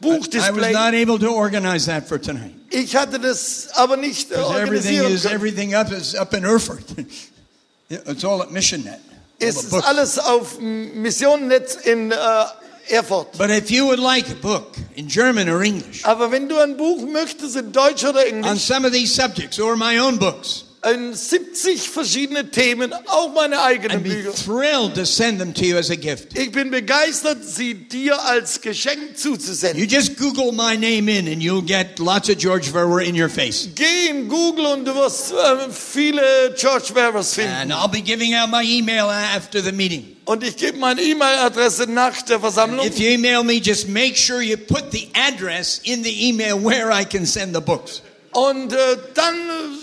Buchdisplay. 0.01 0.73
not 0.73 0.95
able 0.95 1.19
to 1.19 1.33
organize 1.33 1.87
that 1.87 2.07
for 2.09 2.21
tonight. 2.21 2.55
Ich 2.71 2.97
hatte 2.97 3.19
das 3.21 3.69
aber 3.75 3.97
nicht 3.97 4.31
äh, 4.33 4.37
organisieren 4.37 5.13
is 5.13 5.25
everything 5.25 5.75
up 5.75 5.91
is 5.93 6.15
up 6.15 6.33
in 6.35 6.45
Erfurt. 6.45 6.85
it's 7.89 8.25
all 8.25 8.41
at 8.43 8.51
MissionNet. 8.51 8.99
Es 9.39 9.63
ist 9.65 9.75
alles 9.75 10.19
auf 10.19 10.57
dem 10.57 11.03
Missionennetz 11.03 11.75
in 11.85 12.13
äh, 12.13 12.17
Erfurt. 12.89 13.37
But 13.39 13.51
if 13.51 13.71
you 13.71 13.87
would 13.87 13.99
like 13.99 14.29
a 14.31 14.35
book 14.35 14.77
in 14.95 15.09
German 15.09 15.49
or 15.49 15.63
English 15.63 16.05
Aber 16.05 16.31
wenn 16.31 16.49
du 16.49 16.59
ein 16.59 16.77
Buch 16.77 17.01
möchtest 17.09 17.57
in 17.57 17.73
Deutsch 17.73 18.05
oder 18.05 18.27
Englisch. 18.27 18.51
on 18.51 18.57
some 18.59 18.87
of 18.87 18.93
these 18.93 19.13
subjects 19.15 19.59
or 19.59 19.77
my 19.77 19.99
own 19.99 20.19
books, 20.19 20.65
in 20.85 21.15
70 21.15 21.89
verschiedene 21.89 22.51
Themen, 22.51 22.93
auch 23.07 23.33
meine 23.33 23.63
eigenen 23.63 24.03
Bücher. 24.03 24.33
Ich 26.35 26.53
bin 26.53 26.71
begeistert, 26.71 27.45
sie 27.45 27.75
dir 27.75 28.21
als 28.25 28.61
Geschenk 28.61 29.17
zuzusenden. 29.17 29.79
You 29.79 29.87
just 29.87 30.17
Google 30.17 30.51
my 30.51 30.77
name 30.77 31.09
in 31.09 31.29
and 31.29 31.41
you'll 31.41 31.65
get 31.65 31.99
lots 32.01 32.29
of 32.29 32.37
George 32.39 32.69
Verwer 32.69 33.01
in 33.01 33.21
your 33.21 33.29
face. 33.29 33.69
Geh 33.75 34.09
in 34.11 34.29
Google 34.29 34.67
und 34.67 34.85
du 34.85 34.95
wirst 34.95 35.33
äh, 35.33 35.71
viele 35.71 36.55
George 36.57 36.95
Wevers 36.95 37.35
finden. 37.35 37.53
And 37.53 37.73
I'll 37.73 37.89
be 37.89 38.03
giving 38.03 38.35
out 38.35 38.51
my 38.51 38.65
email 38.65 39.09
after 39.09 39.63
the 39.63 39.73
meeting. 39.73 40.17
Und 40.25 40.45
ich 40.45 40.57
gebe 40.57 40.79
meine 40.79 41.03
E-Mail-Adresse 41.03 41.89
nach 41.89 42.23
der 42.23 42.41
Versammlung. 42.41 42.87
If 42.87 42.99
you 42.99 43.09
email 43.09 43.43
me, 43.43 43.55
just 43.55 43.89
make 43.89 44.17
sure 44.17 44.41
you 44.41 44.57
put 44.57 44.93
the 44.93 45.09
address 45.15 45.81
in 45.85 46.03
the 46.03 46.29
email 46.29 46.57
where 46.57 46.93
I 46.93 47.05
can 47.05 47.27
send 47.27 47.55
the 47.55 47.61
books. 47.61 48.03
Und 48.33 48.73
äh, 48.73 48.77
dann 49.15 49.35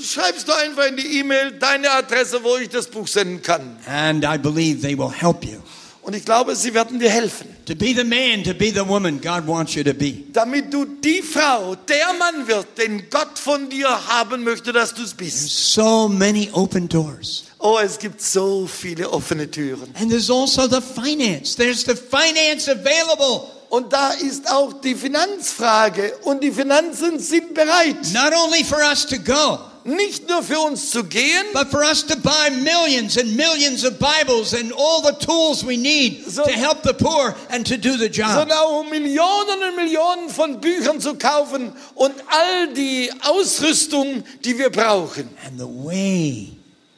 schreibst 0.04 0.48
du 0.48 0.54
einfach 0.54 0.88
in 0.88 0.98
die 0.98 1.20
E-Mail 1.20 1.52
deine 1.60 1.92
Adresse, 1.92 2.44
wo 2.44 2.58
ich 2.58 2.70
das 2.70 2.88
Buch 2.88 3.08
senden 3.08 3.42
kann. 3.44 3.78
And 3.86 4.24
I 4.26 4.38
believe 4.38 4.82
they 4.82 4.98
will 4.98 5.12
help 5.12 5.46
you 5.46 5.60
Und 6.02 6.16
ich 6.16 6.26
glaube, 6.26 6.56
sie 6.56 6.74
werden 6.74 7.00
dir 7.00 7.12
helfen. 7.12 7.56
to 7.68 7.76
be 7.76 7.94
the 7.94 8.04
man, 8.04 8.44
to 8.44 8.56
be 8.56 8.72
the 8.72 8.88
woman 8.88 9.22
God 9.22 9.46
wants 9.46 9.76
you 9.76 9.84
to 9.84 9.94
be. 9.94 10.24
Damit 10.34 10.74
du 10.74 10.86
die 10.86 11.22
Frau, 11.22 11.76
der 11.76 12.14
Mann 12.18 12.48
wird, 12.48 12.66
den 12.80 13.08
Gott 13.12 13.38
von 13.38 13.70
dir 13.70 13.88
haben 14.08 14.44
möchte, 14.44 14.74
dass 14.74 14.96
du 14.96 15.04
es 15.04 15.14
bist. 15.14 15.74
So 15.74 16.08
many 16.08 16.50
open 16.54 16.90
doors. 16.90 17.44
Oh, 17.60 17.78
es 17.78 18.00
gibt 18.00 18.20
so 18.20 18.66
viele 18.66 19.12
offene 19.12 19.52
Türen. 19.52 19.94
And 20.00 20.10
there's 20.10 20.32
also 20.32 20.68
the 20.68 20.82
finance. 20.82 21.56
There's 21.56 21.84
the 21.86 21.96
finance 21.96 22.68
available. 22.68 23.52
Und 23.70 23.94
da 23.94 24.10
ist 24.12 24.50
auch 24.52 24.74
die 24.82 24.96
Finanzfrage. 24.96 26.14
Und 26.24 26.44
die 26.44 26.52
Finanzen 26.52 27.20
sind 27.20 27.54
bereit. 27.54 27.98
Not 28.14 28.34
only 28.34 28.64
for 28.64 28.80
us 28.80 29.06
to 29.06 29.18
go, 29.20 29.60
Nicht 29.86 30.28
nur 30.28 30.44
für 30.44 30.60
uns 30.60 30.92
zu 30.92 31.04
gehen, 31.06 31.46
but 31.54 31.70
for 31.72 31.80
us 31.82 32.06
to 32.06 32.16
buy 32.18 32.52
millions 32.52 33.18
and 33.18 33.36
millions 33.36 33.86
of 33.86 33.94
Bibles 33.98 34.54
and 34.54 34.74
all 34.74 35.02
the 35.02 35.26
tools 35.26 35.64
we 35.66 35.78
need 35.78 36.26
So- 36.30 36.44
to 36.44 36.50
help 36.52 36.84
the 36.84 36.94
poor 36.94 37.34
and 37.50 37.66
to 37.66 37.78
do 37.78 37.96
the 37.98 38.08
job. 38.08 38.30
sondern 38.36 38.58
auch 38.58 38.82
um 38.82 38.90
Millionen 38.90 39.64
und 39.70 39.76
Millionen 39.78 40.30
von 40.30 40.60
Büchern 40.60 41.00
zu 41.00 41.16
kaufen 41.16 41.72
und 41.96 42.14
all 42.28 42.74
die 42.74 43.10
Ausrüstung, 43.22 44.24
die 44.44 44.58
wir 44.58 44.70
brauchen. 44.70 45.30
And 45.46 45.58
the 45.58 45.66
way 45.66 46.50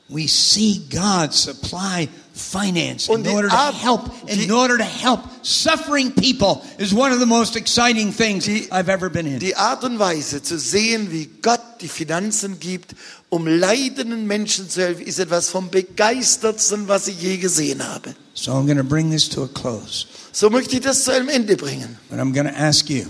we 0.10 0.28
see 0.28 0.82
God 0.90 1.34
supply 1.34 2.10
finance 2.42 3.08
in 3.08 3.26
order 3.28 3.48
to 3.50 3.56
help, 3.56 4.10
in 4.28 4.52
order 4.52 4.78
to 4.78 4.84
help 4.84 5.22
suffering 5.44 6.12
people 6.12 6.62
is 6.78 6.94
one 6.94 7.12
of 7.14 7.20
the 7.20 7.26
most 7.26 7.56
exciting 7.56 8.12
things 8.12 8.46
Die- 8.46 8.68
I've 8.72 8.90
ever 8.90 9.10
been 9.10 9.26
in. 9.28 9.40
Die 9.40 9.56
Art 9.56 9.84
und 9.84 10.00
Weise 10.00 10.42
zu 10.42 10.58
sehen, 10.58 11.12
wie 11.12 11.30
Gott 11.42 11.62
die 11.82 11.88
Finanzen 11.88 12.60
gibt, 12.60 12.96
um 13.30 13.48
leidenden 13.48 14.28
Menschen 14.28 14.70
zu 14.70 14.82
helfen, 14.82 15.06
ist 15.06 15.20
etwas 15.20 15.50
vom 15.50 15.70
begeistertsten, 15.70 16.88
was 16.88 17.08
ich 17.08 17.22
je 17.22 17.38
gesehen 17.38 17.88
habe. 17.88 18.16
So 18.34 18.52
I'm 18.52 18.66
going 18.66 18.78
to 18.78 18.84
bring 18.84 19.12
this 19.12 19.30
to 19.30 19.44
a 19.44 19.48
close. 19.48 20.06
So 20.32 20.50
möchte 20.50 20.76
ich 20.76 20.82
das 20.82 21.04
zu 21.04 21.12
einem 21.12 21.30
Ende 21.30 21.56
bringen. 21.58 21.98
But 22.10 22.20
I'm 22.20 22.34
going 22.34 22.48
to 22.48 22.58
ask 22.60 22.90
you 22.90 23.06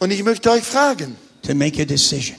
Und 0.00 0.10
ich 0.10 0.22
möchte 0.24 0.50
euch 0.50 0.64
fragen, 0.64 1.16
to 1.42 1.54
make 1.54 1.80
a 1.80 1.84
decision 1.84 2.36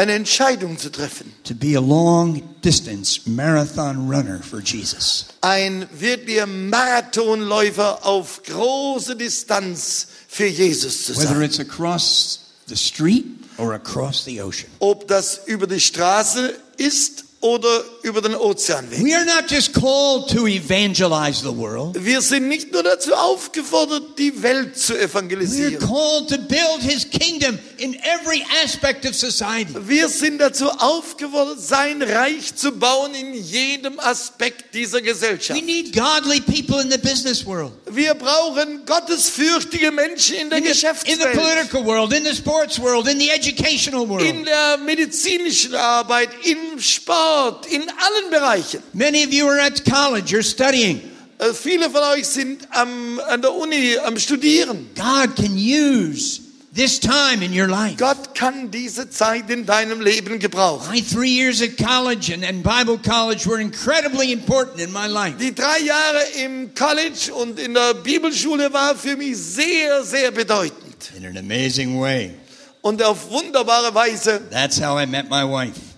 eine 0.00 0.12
Entscheidung 0.12 0.78
zu 0.78 0.90
treffen. 0.90 1.32
to 1.44 1.54
be 1.54 1.76
a 1.76 1.80
long 1.80 2.42
distance 2.62 3.20
marathon 3.26 4.08
runner 4.10 4.40
for 4.42 4.60
Jesus. 4.60 5.26
Ein 5.42 5.86
wirklicher 5.98 6.46
Marathonläufer 6.46 8.04
auf 8.06 8.42
große 8.44 9.16
Distanz 9.16 10.06
für 10.28 10.46
Jesus 10.46 11.06
zu 11.06 11.16
Whether 11.16 11.28
sein. 11.28 11.42
it's 11.42 11.60
across 11.60 12.40
the 12.66 12.76
street 12.76 13.26
or 13.58 13.74
across 13.74 14.24
the 14.24 14.40
ocean. 14.40 14.70
Ob 14.78 15.06
das 15.08 15.42
über 15.46 15.66
die 15.66 15.80
Straße 15.80 16.54
ist 16.76 17.24
oder 17.42 17.82
über 18.02 18.20
den 18.20 18.34
Ozeanweg. 18.34 19.02
We 19.02 19.16
are 19.16 19.24
not 19.24 19.50
just 19.50 19.72
called 19.72 20.28
to 20.28 20.46
evangelize 20.46 21.40
the 21.42 21.56
world. 21.56 21.96
Wir 22.04 22.20
sind 22.20 22.48
nicht 22.48 22.70
nur 22.70 22.82
dazu 22.82 23.14
aufgefordert, 23.14 24.18
die 24.18 24.42
Welt 24.42 24.76
zu 24.78 24.92
We 24.92 24.98
are 24.98 25.04
evangelisieren. 25.06 25.78
called 25.78 26.28
to 26.28 26.36
build 26.36 26.80
his 26.82 27.08
kingdom 27.08 27.58
in 27.78 27.94
every 27.94 28.44
aspect 28.62 29.06
of 29.06 29.14
society. 29.14 29.72
Wir 29.86 30.10
sind 30.10 30.38
dazu 30.38 30.68
aufgefordert, 30.68 31.60
sein 31.60 32.02
Reich 32.02 32.54
zu 32.56 32.72
bauen 32.72 33.14
in 33.14 33.32
jedem 33.32 33.98
Aspekt 34.00 34.74
dieser 34.74 34.98
We 34.98 35.02
Gesellschaft. 35.04 35.64
need 35.64 35.94
godly 35.96 36.40
people 36.42 36.78
in 36.82 36.90
the 36.90 36.98
business 36.98 37.46
world, 37.46 37.72
Wir 37.90 38.12
brauchen 38.12 38.84
gottesfürchtige 38.84 39.90
Menschen 39.92 40.36
in 40.36 40.50
der 40.50 40.58
in 40.58 40.64
the, 40.64 40.70
in 40.70 40.74
the 40.76 40.80
Geschäftswelt, 40.82 41.32
political 41.38 41.84
world, 41.86 42.12
in 42.12 42.22
the 42.26 42.34
sports 42.34 42.78
world, 42.78 43.08
in 43.08 43.18
the 43.18 43.30
educational 43.30 44.02
in 44.02 44.08
world. 44.10 44.46
der 44.46 44.76
medizinischen 44.84 45.74
Arbeit, 45.74 46.28
im 46.44 46.78
Sport, 46.78 47.29
in 47.70 47.82
allen 47.82 48.30
Bereichen. 48.30 48.82
Many 48.92 49.24
of 49.24 49.32
you 49.32 49.48
are 49.48 49.60
at 49.60 49.84
college, 49.84 50.30
you're 50.32 50.42
studying. 50.42 51.00
Äh, 51.38 51.54
Viele 51.54 51.90
von 51.90 52.02
euch 52.14 52.26
sind 52.26 52.68
am, 52.70 53.18
an 53.28 53.40
der 53.42 53.52
Uni 53.54 53.96
am 54.04 54.18
Studieren. 54.18 54.90
God 54.94 55.34
can 55.36 55.56
use 55.56 56.40
this 56.74 57.00
time 57.00 57.42
in 57.42 57.52
your 57.52 57.66
life. 57.66 57.96
Gott 57.96 58.34
kann 58.34 58.70
diese 58.70 59.08
Zeit 59.10 59.48
in 59.50 59.64
deinem 59.66 60.00
Leben 60.00 60.38
gebrauchen. 60.38 60.92
My 60.92 61.00
three 61.00 61.30
years 61.30 61.62
at 61.62 61.76
college 61.78 62.32
and, 62.32 62.44
and 62.44 62.62
Bible 62.62 62.98
college 62.98 63.46
were 63.46 63.60
incredibly 63.60 64.32
important 64.32 64.80
in 64.80 64.92
my 64.92 65.06
life. 65.06 65.36
Die 65.38 65.54
drei 65.54 65.78
Jahre 65.80 66.22
im 66.44 66.74
College 66.74 67.32
und 67.34 67.58
in 67.58 67.74
der 67.74 67.94
Bibelschule 67.94 68.72
war 68.72 68.94
für 68.94 69.16
mich 69.16 69.36
sehr, 69.36 70.04
sehr 70.04 70.30
bedeutend. 70.30 71.10
In 71.16 71.24
an 71.24 71.36
amazing 71.38 71.98
way. 72.00 72.34
Und 72.82 73.02
auf 73.02 73.30
wunderbare 73.30 73.94
Weise, 73.94 74.40
That's 74.50 74.80
how 74.80 74.98
I 74.98 75.06
met 75.06 75.28
my 75.28 75.42
wife. 75.42 75.89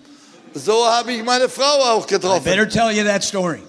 So 0.53 0.85
habe 0.87 1.13
ich 1.13 1.23
meine 1.23 1.49
Frau 1.49 1.63
auch 1.83 2.05
I 2.05 2.09
getroffen. 2.09 2.43
better 2.43 2.67
tell 2.67 2.91
you 2.91 3.03
that 3.03 3.23
story. 3.23 3.61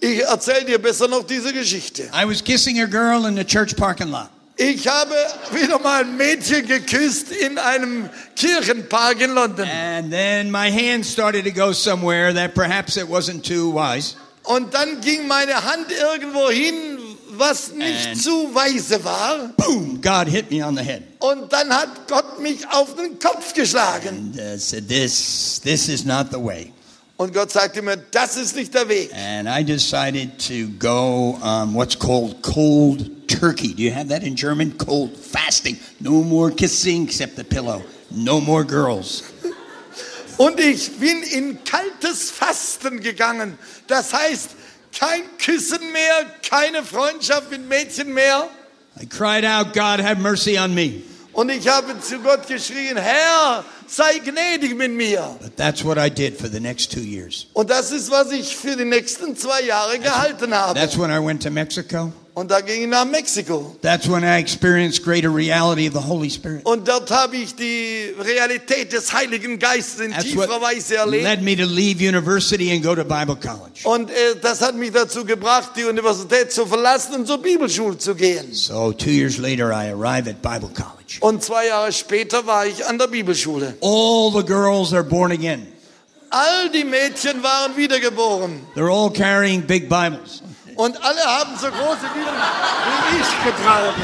Ich 0.00 0.22
erzähle 0.22 0.64
dir 0.64 0.78
besser 0.78 1.08
noch 1.08 1.24
diese 1.26 1.52
Geschichte. 1.52 2.10
I 2.14 2.24
was 2.26 2.42
kissing 2.42 2.80
a 2.80 2.86
girl 2.86 3.26
in 3.26 3.36
the 3.36 3.44
church 3.44 3.76
parking 3.76 4.08
lot. 4.10 4.28
Ich 4.56 4.86
habe 4.86 5.14
wieder 5.52 5.78
mal 5.78 6.02
ein 6.04 6.16
Mädchen 6.18 6.66
geküsst 6.66 7.32
in 7.32 7.56
einem 7.56 8.10
Kirchenpark 8.36 9.20
in 9.22 9.34
London. 9.34 9.66
And 9.68 10.10
then 10.10 10.50
my 10.50 10.70
hand 10.70 11.06
started 11.06 11.44
to 11.44 11.50
go 11.50 11.72
somewhere 11.72 12.34
that 12.34 12.54
perhaps 12.54 12.96
it 12.98 13.08
wasn't 13.08 13.42
too 13.42 13.72
wise. 13.74 14.16
Und 14.42 14.74
dann 14.74 15.00
ging 15.00 15.26
meine 15.26 15.64
Hand 15.64 15.86
irgendwo 15.90 16.50
hin, 16.50 16.98
was 17.40 17.72
nicht 17.72 18.06
And- 18.06 18.22
zu 18.22 18.54
weise 18.54 19.02
war. 19.02 19.48
Boom! 19.56 20.00
God 20.00 20.28
hit 20.28 20.50
me 20.50 20.64
on 20.64 20.76
the 20.76 20.84
head. 20.84 21.02
Und 21.18 21.52
dann 21.52 21.70
hat 21.70 22.06
Gott 22.06 22.38
mich 22.40 22.68
auf 22.68 22.94
den 22.94 23.18
Kopf 23.18 23.52
geschlagen. 23.54 24.32
And 24.38 24.38
uh, 24.38 24.58
said, 24.58 24.88
this, 24.88 25.60
this 25.64 25.88
is 25.88 26.04
not 26.04 26.28
the 26.30 26.38
way. 26.38 26.72
Und 27.16 27.34
Gott 27.34 27.50
sagte 27.50 27.82
mir, 27.82 27.96
das 27.96 28.36
ist 28.36 28.54
nicht 28.56 28.72
der 28.72 28.88
Weg. 28.88 29.10
And 29.12 29.48
I 29.48 29.64
decided 29.64 30.38
to 30.46 30.68
go 30.78 31.38
on 31.42 31.74
what's 31.74 31.98
called 31.98 32.40
cold 32.42 33.28
turkey. 33.28 33.74
Do 33.74 33.82
you 33.82 33.92
have 33.92 34.08
that 34.08 34.22
in 34.22 34.36
German? 34.36 34.78
Cold 34.78 35.16
fasting. 35.16 35.78
No 36.00 36.22
more 36.22 36.50
kissing 36.50 37.04
except 37.06 37.36
the 37.36 37.44
pillow. 37.44 37.82
No 38.10 38.40
more 38.40 38.64
girls. 38.64 39.22
Und 40.38 40.58
ich 40.58 40.92
bin 40.92 41.22
in 41.22 41.62
kaltes 41.64 42.30
Fasten 42.30 43.00
gegangen. 43.00 43.58
Das 43.86 44.14
heißt, 44.14 44.48
kein 44.98 45.22
Küssen 45.38 45.92
mehr, 45.92 46.26
keine 46.48 46.82
Freundschaft 46.82 47.50
mit 47.50 47.68
Mädchen 47.68 48.12
mehr. 48.12 48.48
I 49.00 49.06
cried 49.06 49.44
out, 49.44 49.72
God, 49.72 50.00
have 50.00 50.20
mercy 50.20 50.58
on 50.58 50.74
me. 50.74 51.02
Und 51.32 51.48
ich 51.48 51.68
habe 51.68 52.00
zu 52.00 52.18
Gott 52.18 52.46
geschrien, 52.48 52.96
Herr, 52.96 53.64
sei 53.86 54.18
gnädig 54.18 54.76
mit 54.76 54.92
mir. 54.92 55.36
But 55.40 55.56
that's 55.56 55.84
what 55.84 55.96
I 55.96 56.10
did 56.10 56.36
for 56.36 56.48
the 56.48 56.60
next 56.60 56.92
two 56.92 57.00
years. 57.00 57.46
Und 57.52 57.70
das 57.70 57.92
ist, 57.92 58.10
was 58.10 58.32
ich 58.32 58.56
für 58.56 58.76
die 58.76 58.84
nächsten 58.84 59.36
zwei 59.36 59.62
Jahre 59.62 59.98
gehalten 59.98 60.52
habe. 60.54 60.78
That's 60.78 60.98
when 60.98 61.10
I 61.10 61.24
went 61.24 61.42
to 61.44 61.50
Mexico. 61.50 62.12
Und 62.40 62.50
da 62.50 62.62
ging 62.62 62.80
ich 62.84 62.88
nach 62.88 63.04
Mexiko. 63.04 63.76
That's 63.82 64.08
when 64.08 64.24
I 64.24 64.38
experienced 64.38 65.04
greater 65.04 65.28
reality 65.28 65.86
of 65.86 65.92
the 65.92 66.00
Holy 66.00 66.30
Spirit. 66.30 66.64
Und 66.64 66.88
dort 66.88 67.10
habe 67.10 67.36
ich 67.36 67.54
die 67.54 68.14
Realität 68.18 68.94
des 68.94 69.12
Heiligen 69.12 69.58
Geistes 69.58 70.00
in 70.00 70.12
That's 70.12 70.24
tiefer 70.24 70.58
Weise 70.58 70.96
erlebt. 70.96 71.22
led 71.22 71.42
me 71.42 71.54
to 71.54 71.66
leave 71.66 72.00
university 72.00 72.72
and 72.72 72.82
go 72.82 72.94
to 72.94 73.04
Bible 73.04 73.36
college. 73.36 73.84
Und 73.84 74.08
äh, 74.08 74.36
das 74.40 74.62
hat 74.62 74.74
mich 74.74 74.90
dazu 74.90 75.26
gebracht, 75.26 75.72
die 75.76 75.84
Universität 75.84 76.50
zu 76.50 76.64
verlassen 76.64 77.16
und 77.16 77.26
zur 77.26 77.42
Bibelschule 77.42 77.98
zu 77.98 78.14
gehen. 78.14 78.54
So 78.54 78.90
two 78.90 79.10
years 79.10 79.36
later, 79.36 79.70
I 79.70 79.90
arrive 79.90 80.26
at 80.26 80.40
Bible 80.40 80.70
college. 80.74 81.18
Und 81.20 81.44
zwei 81.44 81.66
Jahre 81.66 81.92
später 81.92 82.46
war 82.46 82.64
ich 82.64 82.86
an 82.86 82.96
der 82.96 83.08
Bibelschule. 83.08 83.74
All 83.82 84.32
the 84.34 84.42
girls 84.42 84.94
are 84.94 85.04
born 85.04 85.30
again. 85.30 85.66
All 86.30 86.70
die 86.70 86.84
Mädchen 86.84 87.42
waren 87.42 87.76
wiedergeboren. 87.76 88.60
They're 88.74 88.90
all 88.90 89.10
carrying 89.10 89.60
big 89.60 89.90
Bibles. 89.90 90.42
Und 90.80 90.96
alle 91.04 91.20
haben 91.20 91.56
so 91.60 91.66
große 91.68 92.06
Bibeln 92.14 92.34
wie 93.10 93.20
ich 93.20 93.44
getragen. 93.56 93.94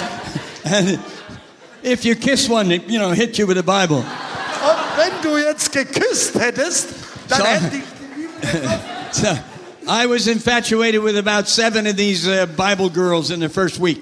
And 0.65 0.99
if 1.83 2.05
you 2.05 2.15
kiss 2.17 2.49
one, 2.51 2.71
it, 2.75 2.83
you 2.89 2.99
know, 2.99 3.13
hit 3.13 3.39
you 3.39 3.47
with 3.47 3.57
a 3.59 3.63
Bible. 3.63 3.99
Und 3.99 4.77
wenn 4.97 5.13
du 5.23 5.39
jetzt 5.39 5.73
geküsst 5.73 6.35
hättest, 6.39 6.89
dann 7.29 7.39
So- 7.41 7.47
hätte 7.47 7.77
ich 7.77 7.83
die 7.83 8.23
Bibel 8.53 8.81
So 9.13 9.39
I 9.89 10.05
was 10.07 10.27
infatuated 10.27 11.03
with 11.03 11.17
about 11.17 11.47
seven 11.49 11.87
of 11.87 11.97
these 11.97 12.27
uh, 12.29 12.45
Bible 12.47 12.91
girls 12.91 13.31
in 13.31 13.41
the 13.41 13.49
first 13.49 13.81
week. 13.81 14.01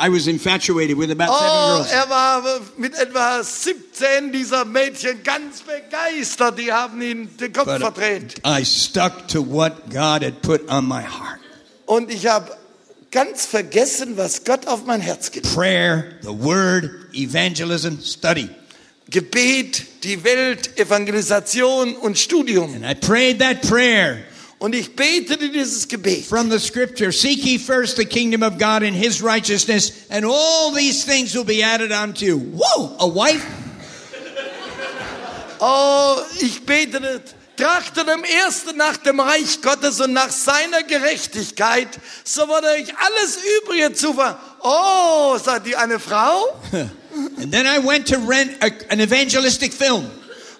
I 0.00 0.08
was 0.08 0.26
infatuated 0.26 0.96
with 0.96 1.10
about 1.10 1.28
oh, 1.30 1.82
seven 1.82 1.92
girls. 1.92 1.92
er 1.92 2.08
war 2.08 2.60
mit 2.78 2.94
etwa 2.94 3.42
17 3.42 4.32
dieser 4.32 4.64
Mädchen 4.64 5.22
ganz 5.22 5.60
begeistert. 5.60 6.58
Die 6.58 6.72
haben 6.72 7.02
ihn 7.02 7.28
den 7.36 7.52
Kopf 7.52 7.66
But 7.66 7.80
verdreht. 7.80 8.40
I 8.46 8.64
stuck 8.64 9.28
to 9.28 9.42
what 9.42 9.90
God 9.90 10.24
had 10.24 10.40
put 10.40 10.70
on 10.70 10.88
my 10.88 11.02
heart. 11.02 11.40
Und 11.84 12.10
ich 12.10 12.26
habe 12.26 12.56
ganz 13.10 13.44
vergessen, 13.44 14.16
was 14.16 14.44
Gott 14.44 14.66
auf 14.66 14.86
mein 14.86 15.02
Herz 15.02 15.30
gelegt. 15.30 15.54
Prayer, 15.54 16.04
the 16.22 16.28
Word, 16.28 16.90
evangelism, 17.12 18.00
study. 18.02 18.48
Gebet, 19.10 20.04
die 20.04 20.22
Welt, 20.24 20.78
Evangelisation 20.78 21.96
und 21.96 22.16
Studium. 22.16 22.74
And 22.74 22.84
I 22.84 22.94
prayed 22.94 23.40
that 23.40 23.60
prayer 23.62 24.20
Und 24.60 24.74
ich 24.74 24.94
betete 24.94 25.48
dieses 25.48 25.88
Gebet. 25.88 26.26
from 26.26 26.50
the 26.50 26.58
scripture 26.58 27.12
Seek 27.12 27.46
ye 27.46 27.56
first 27.56 27.96
the 27.96 28.04
kingdom 28.04 28.42
of 28.42 28.58
God 28.58 28.82
and 28.82 28.94
his 28.94 29.22
righteousness, 29.22 30.06
and 30.10 30.22
all 30.24 30.70
these 30.70 31.02
things 31.02 31.34
will 31.34 31.44
be 31.44 31.62
added 31.62 31.90
unto 31.90 32.26
you. 32.26 32.38
Whoa, 32.38 32.94
a 33.00 33.08
wife? 33.08 33.42
Oh, 35.60 36.22
ich 36.40 36.60
betete, 36.66 37.22
trachtet 37.56 38.06
am 38.08 38.22
ersten 38.22 38.76
nach 38.76 38.98
dem 38.98 39.20
Reich 39.20 39.62
Gottes 39.62 39.98
und 39.98 40.12
nach 40.12 40.30
seiner 40.30 40.82
Gerechtigkeit, 40.82 41.88
so 42.22 42.46
wurde 42.46 42.66
euch 42.68 42.92
alles 42.98 43.38
Übrige 43.62 43.94
zu 43.94 44.12
ver... 44.12 44.38
Oh, 44.62 45.38
sagt 45.42 45.66
die 45.66 45.76
eine 45.76 45.98
Frau? 45.98 46.60
And 46.72 47.50
then 47.50 47.66
I 47.66 47.78
went 47.78 48.08
to 48.08 48.18
rent 48.18 48.62
a, 48.62 48.70
an 48.90 49.00
evangelistic 49.00 49.72
film. 49.72 50.10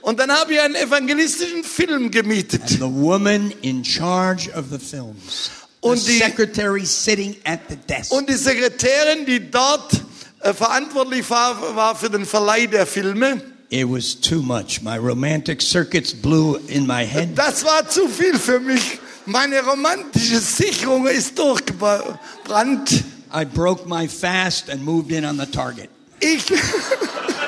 Und 0.02 0.18
dann 0.18 0.30
habe 0.32 0.54
ich 0.54 0.60
einen 0.60 0.74
evangelistischen 0.76 1.62
Film 1.64 2.10
gemietet. 2.10 2.62
And 2.62 2.70
the 2.70 2.80
woman 2.82 3.52
in 3.62 3.84
charge 3.84 4.50
of 4.56 4.66
the 4.70 4.78
films, 4.78 5.50
Und 5.80 6.06
die- 6.06 6.18
secretary 6.18 6.84
sitting 6.86 7.36
at 7.44 7.60
the 7.68 7.76
desk. 7.76 8.12
Und 8.12 8.28
die 8.28 8.34
Sekretärin, 8.34 9.26
die 9.26 9.50
dort 9.50 9.92
äh, 10.40 10.52
verantwortlich 10.54 11.28
war, 11.30 11.76
war 11.76 11.94
für 11.94 12.08
den 12.10 12.24
Verleih 12.24 12.66
der 12.66 12.86
Filme, 12.86 13.42
It 13.72 13.86
was 13.88 14.20
too 14.20 14.42
much. 14.42 14.82
My 14.82 14.96
romantic 14.96 15.62
circuits 15.62 16.12
blew 16.12 16.56
in 16.66 16.86
my 16.88 17.06
head. 17.06 17.28
das 17.36 17.62
war 17.64 17.88
zu 17.88 18.08
viel 18.08 18.36
für 18.36 18.58
mich. 18.58 18.98
Meine 19.26 19.60
romantische 19.62 20.40
Sicherung 20.40 21.06
ist 21.06 21.38
durchgebrannt. 21.38 23.04
I 23.32 23.44
broke 23.44 23.88
my 23.88 24.08
fast 24.08 24.70
and 24.70 24.82
moved 24.82 25.12
in 25.12 25.24
on 25.24 25.38
the 25.38 25.46
target. 25.46 25.88
Ich, 26.18 26.42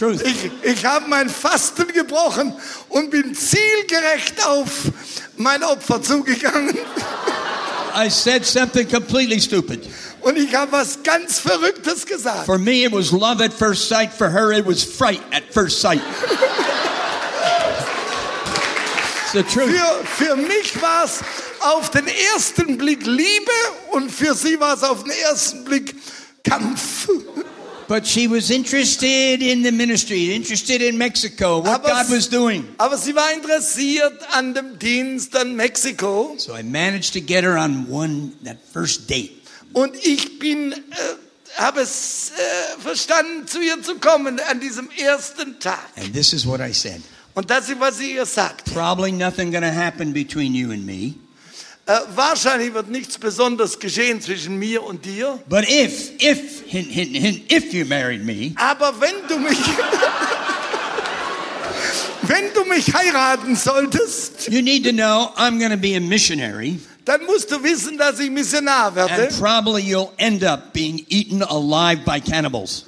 Truth. 0.00 0.22
ich, 0.26 0.50
ich 0.62 0.84
habe 0.86 1.06
mein 1.08 1.28
Fasten 1.28 1.86
gebrochen 1.88 2.54
und 2.88 3.10
bin 3.10 3.34
zielgerecht 3.34 4.46
auf 4.46 4.70
mein 5.36 5.62
Opfer 5.62 6.02
zugegangen. 6.02 6.74
I 7.94 8.08
said 8.08 8.46
something 8.46 8.88
completely 8.88 9.38
stupid. 9.38 9.86
Und 10.22 10.38
ich 10.38 10.54
habe 10.54 10.72
was 10.72 11.02
ganz 11.02 11.38
Verrücktes 11.38 12.06
gesagt. 12.06 12.46
For 12.46 12.58
me, 12.58 12.84
it 12.84 12.92
was 12.92 13.10
love 13.10 13.44
at 13.44 13.52
first 13.52 13.88
sight. 13.88 14.10
For 14.10 14.30
her, 14.30 14.52
it 14.52 14.66
was 14.66 14.82
fright 14.82 15.20
at 15.32 15.42
first 15.52 15.82
sight. 15.82 16.00
it's 19.22 19.32
the 19.32 19.42
truth. 19.42 19.70
Für, 19.70 20.24
für 20.24 20.36
mich 20.36 20.80
war 20.80 21.04
es 21.04 21.20
auf 21.60 21.90
den 21.90 22.06
ersten 22.34 22.78
Blick 22.78 23.04
Liebe 23.04 23.52
und 23.92 24.10
für 24.10 24.34
sie 24.34 24.58
war 24.58 24.74
es 24.76 24.82
auf 24.82 25.02
den 25.02 25.12
ersten 25.12 25.62
Blick 25.64 25.94
Kampf. 26.42 27.06
But 27.90 28.06
she 28.06 28.28
was 28.28 28.52
interested 28.52 29.42
in 29.42 29.64
the 29.64 29.72
ministry, 29.72 30.32
interested 30.32 30.80
in 30.80 30.96
Mexico, 30.96 31.58
what 31.58 31.80
Aber 31.80 31.88
God 31.88 32.08
was 32.08 32.28
doing. 32.28 32.68
Aber 32.78 32.96
sie 32.96 33.12
war 33.16 33.32
interessiert 33.34 34.16
an 34.32 34.54
dem 34.54 34.78
Dienst 34.78 35.34
an 35.34 35.56
Mexiko 35.56 36.38
So 36.38 36.54
I 36.54 36.62
managed 36.62 37.14
to 37.14 37.20
get 37.20 37.42
her 37.42 37.58
on 37.58 37.88
one 37.90 38.30
that 38.44 38.58
first 38.72 39.08
date. 39.08 39.32
und 39.72 39.96
ich 40.06 40.38
bin, 40.38 40.72
äh, 40.72 40.76
habe 41.56 41.80
es 41.80 42.30
äh, 42.30 42.80
verstanden, 42.80 43.48
zu 43.48 43.60
ihr 43.60 43.82
zu 43.82 43.96
kommen 43.96 44.38
an 44.38 44.60
diesem 44.60 44.88
ersten 44.96 45.58
Tag. 45.58 45.80
And 45.96 46.12
this 46.12 46.32
is 46.32 46.46
what 46.46 46.60
I 46.60 46.72
said. 46.72 47.02
Und 47.34 47.50
das 47.50 47.68
ist, 47.68 47.80
was 47.80 47.98
sie 47.98 48.14
ihr 48.14 48.26
sagt. 48.26 48.72
Probably 48.72 49.10
nothing 49.10 49.50
going 49.50 49.64
to 49.64 49.74
happen 49.74 50.12
between 50.12 50.54
you 50.54 50.70
and 50.70 50.86
me. 50.86 51.14
Äh, 51.90 51.98
wahrscheinlich 52.14 52.72
wird 52.72 52.88
nichts 52.88 53.18
Besonderes 53.18 53.80
geschehen 53.80 54.20
zwischen 54.20 54.56
mir 54.56 54.84
und 54.84 55.04
dir. 55.04 55.40
But 55.48 55.68
if, 55.68 56.12
if, 56.22 56.62
hint, 56.64 56.86
hint, 56.86 57.16
hint, 57.16 57.52
if 57.52 57.72
you 57.72 57.84
married 57.84 58.24
me, 58.24 58.52
Aber 58.54 58.94
wenn 59.00 59.26
du 59.26 59.36
mich, 59.40 59.58
wenn 62.22 62.54
du 62.54 62.64
mich 62.66 62.94
heiraten 62.94 63.56
solltest, 63.56 64.46
you 64.46 64.62
need 64.62 64.84
to 64.84 64.92
know 64.92 65.32
I'm 65.36 65.58
going 65.58 65.72
to 65.72 65.76
be 65.76 65.96
a 65.96 66.00
missionary. 66.00 66.78
dann 67.06 67.24
musst 67.24 67.50
du 67.50 67.60
wissen, 67.60 67.98
dass 67.98 68.20
ich 68.20 68.30
Missionar 68.30 68.94
werde. 68.94 69.24
And 69.24 69.40
probably 69.40 69.82
you'll 69.82 70.12
end 70.16 70.44
up 70.44 70.72
being 70.72 71.04
eaten 71.08 71.42
alive 71.42 72.04
by 72.04 72.20
cannibals. 72.20 72.84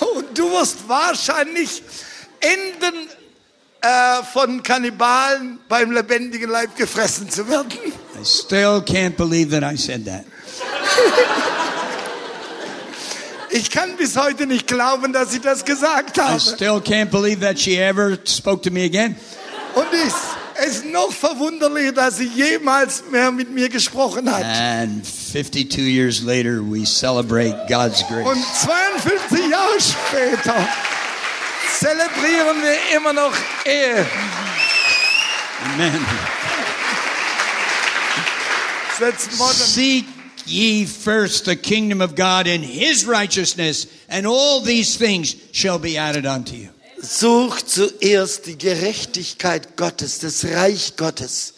Und 0.00 0.36
du 0.36 0.50
wirst 0.50 0.86
wahrscheinlich 0.86 1.82
enden 2.40 3.08
äh, 3.80 4.22
von 4.32 4.62
Kannibalen 4.62 5.58
beim 5.68 5.92
lebendigen 5.92 6.50
Leib 6.50 6.76
gefressen 6.76 7.28
zu 7.30 7.48
werden. 7.48 7.70
I 8.20 8.24
still 8.24 8.80
can't 8.80 9.16
believe 9.16 9.50
that 9.50 9.62
I 9.62 9.76
said 9.76 10.04
that. 10.06 10.24
Ich 13.50 13.70
kann 13.70 13.96
bis 13.96 14.16
heute 14.16 14.46
nicht 14.46 14.66
glauben, 14.66 15.12
dass 15.12 15.30
sie 15.30 15.40
das 15.40 15.64
gesagt 15.64 16.18
I 16.18 16.20
habe. 16.22 16.40
still 16.40 16.80
can't 16.80 17.10
believe 17.10 17.40
that 17.40 17.58
she 17.58 17.76
ever 17.78 18.18
spoke 18.26 18.62
to 18.62 18.70
me 18.70 18.84
again. 18.84 19.16
Und 19.74 19.86
es 19.92 20.66
ist 20.68 20.84
noch 20.86 21.12
verwunderlicher, 21.12 21.92
dass 21.92 22.16
sie 22.18 22.26
jemals 22.28 23.04
mehr 23.10 23.30
mit 23.30 23.50
mir 23.52 23.68
gesprochen 23.68 24.30
hat. 24.30 24.42
And 24.44 25.04
52 25.06 25.78
years 25.86 26.22
later, 26.22 26.60
we 26.62 26.84
celebrate 26.84 27.54
God's 27.68 28.02
Und 28.02 28.24
grace. 28.24 28.62
52 28.64 29.50
Jahre 29.50 29.80
später 29.80 30.54
zelebrieren 31.80 32.62
wir 32.62 32.96
immer 32.96 33.12
noch 33.12 33.34
Ehe. 33.64 34.06
Amen. 35.64 36.06
Seek 39.52 40.06
ye 40.46 40.86
first 40.86 41.44
the 41.44 41.56
kingdom 41.56 42.00
of 42.00 42.14
God 42.14 42.46
and 42.46 42.64
his 42.64 43.06
righteousness, 43.06 43.86
and 44.08 44.26
all 44.26 44.60
these 44.60 44.96
things 44.96 45.36
shall 45.52 45.78
be 45.78 45.98
added 45.98 46.24
unto 46.24 46.54
you. 46.54 46.68
Sucht 47.02 47.68
zuerst 47.68 48.46
die 48.46 48.56
Gerechtigkeit 48.56 49.76
Gottes, 49.76 50.20
das 50.20 50.44
Reich 50.44 50.96
Gottes. 50.96 51.52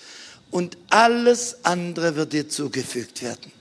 Und 0.50 0.76
alles 0.90 1.56
andere 1.62 2.16
wird 2.16 2.32
dir 2.32 2.48
zugefügt 2.48 3.22
werden. 3.22 3.52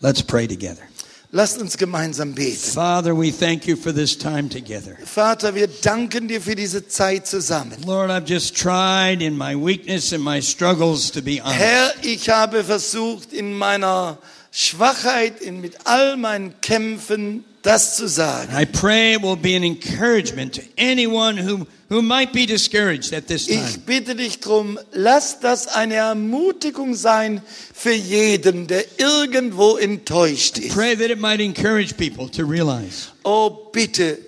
Let's 0.00 0.22
pray 0.22 0.46
together. 0.46 0.82
Lasst 1.30 1.60
uns 1.60 1.76
gemeinsam 1.76 2.34
beten. 2.34 2.72
Father, 2.72 3.14
we 3.14 3.30
thank 3.30 3.66
you 3.66 3.76
for 3.76 3.92
this 3.92 4.16
time 4.16 4.48
together. 4.48 4.96
Vater, 5.04 5.54
wir 5.54 5.68
danken 5.68 6.26
dir 6.26 6.40
für 6.40 6.54
diese 6.54 6.88
Zeit 6.88 7.26
zusammen. 7.26 7.76
Lord, 7.84 8.10
I've 8.10 8.26
just 8.26 8.56
tried 8.56 9.20
in 9.20 9.36
my 9.36 9.54
weakness 9.54 10.14
and 10.14 10.24
my 10.24 10.40
struggles 10.40 11.10
to 11.12 11.20
be 11.20 11.38
honest. 11.42 11.60
Herr, 11.60 11.92
ich 12.00 12.30
habe 12.30 12.64
versucht, 12.64 13.34
in 13.34 13.52
meiner 13.52 14.16
Schwachheit, 14.52 15.42
in, 15.42 15.60
mit 15.60 15.76
all 15.84 16.16
meinen 16.16 16.58
Kämpfen, 16.62 17.44
das 17.62 17.96
zu 17.96 18.08
sagen. 18.08 18.52
I 18.54 18.64
pray 18.64 19.14
it 19.14 19.22
will 19.22 19.36
be 19.36 19.56
an 19.56 19.64
encouragement 19.64 20.54
to 20.54 20.62
anyone 20.78 21.36
who, 21.36 21.66
who 21.88 22.02
might 22.02 22.32
be 22.32 22.46
discouraged 22.46 23.12
at 23.12 23.26
this 23.26 23.46
time. 23.46 23.64
Ich 23.68 23.80
bitte 23.80 24.14
dich 24.14 24.40
drum, 24.40 24.78
lass 24.92 25.40
das 25.40 25.66
eine 25.66 25.94
Ermutigung 25.94 26.94
sein 26.94 27.42
für 27.74 27.92
jeden, 27.92 28.66
der 28.66 28.84
irgendwo 28.98 29.76
enttäuscht 29.76 30.58
ist. 30.58 30.74
Pray 30.74 30.96
that 30.96 31.10
it 31.10 31.18
might 31.20 31.40
encourage 31.40 31.94
people 31.94 32.28
to 32.30 32.44
realize 32.44 33.08
Oh, 33.24 33.50
bitte, 33.72 34.18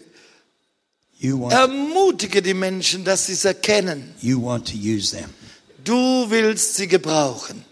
ermutige 1.23 2.43
die 2.43 2.55
Menschen, 2.55 3.05
dass 3.05 3.27
sie 3.27 3.35
es 3.35 3.45
erkennen. 3.45 4.15
you 4.21 4.39
want 4.43 4.67
to 4.69 4.77
use 4.77 5.17
them. 5.17 5.31
Du 5.85 6.27
willst 6.31 6.75
sie 6.77 6.87
gebrauchen. 6.89 7.65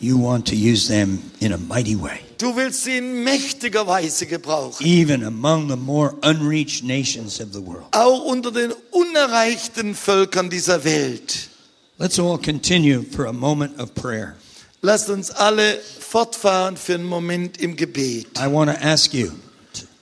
You 0.00 0.16
want 0.18 0.46
to 0.48 0.54
use 0.54 0.88
them 0.88 1.20
in 1.40 1.52
a 1.52 1.58
mighty 1.58 1.94
way, 1.94 2.20
Du 2.40 2.56
willst 2.56 2.84
sie 2.84 2.96
in 2.96 3.22
mächtiger 3.22 3.86
Weise 3.86 4.26
gebrauchen. 4.26 4.84
even 4.86 5.24
among 5.24 5.68
the 5.68 5.76
more 5.76 6.14
unreached 6.22 6.82
nations 6.82 7.40
of 7.40 7.52
the 7.52 7.60
world. 7.64 7.84
Auch 7.92 8.24
unter 8.24 8.50
den 8.50 8.72
unerreichten 8.90 9.94
Völkern 9.94 10.48
dieser 10.48 10.82
Welt. 10.84 11.50
Let's 11.98 12.18
all 12.18 12.38
continue 12.38 13.02
for 13.02 13.26
a 13.26 13.32
moment 13.32 13.78
of 13.78 13.94
prayer. 13.94 14.36
Lasst 14.80 15.10
uns 15.10 15.30
alle 15.30 15.78
fortfahren 15.98 16.78
für 16.78 16.94
einen 16.94 17.04
Moment 17.04 17.58
im 17.60 17.76
Gebet. 17.76 18.26
I 18.38 18.50
want 18.50 18.70
to 18.70 18.82
ask 18.82 19.12
you 19.12 19.30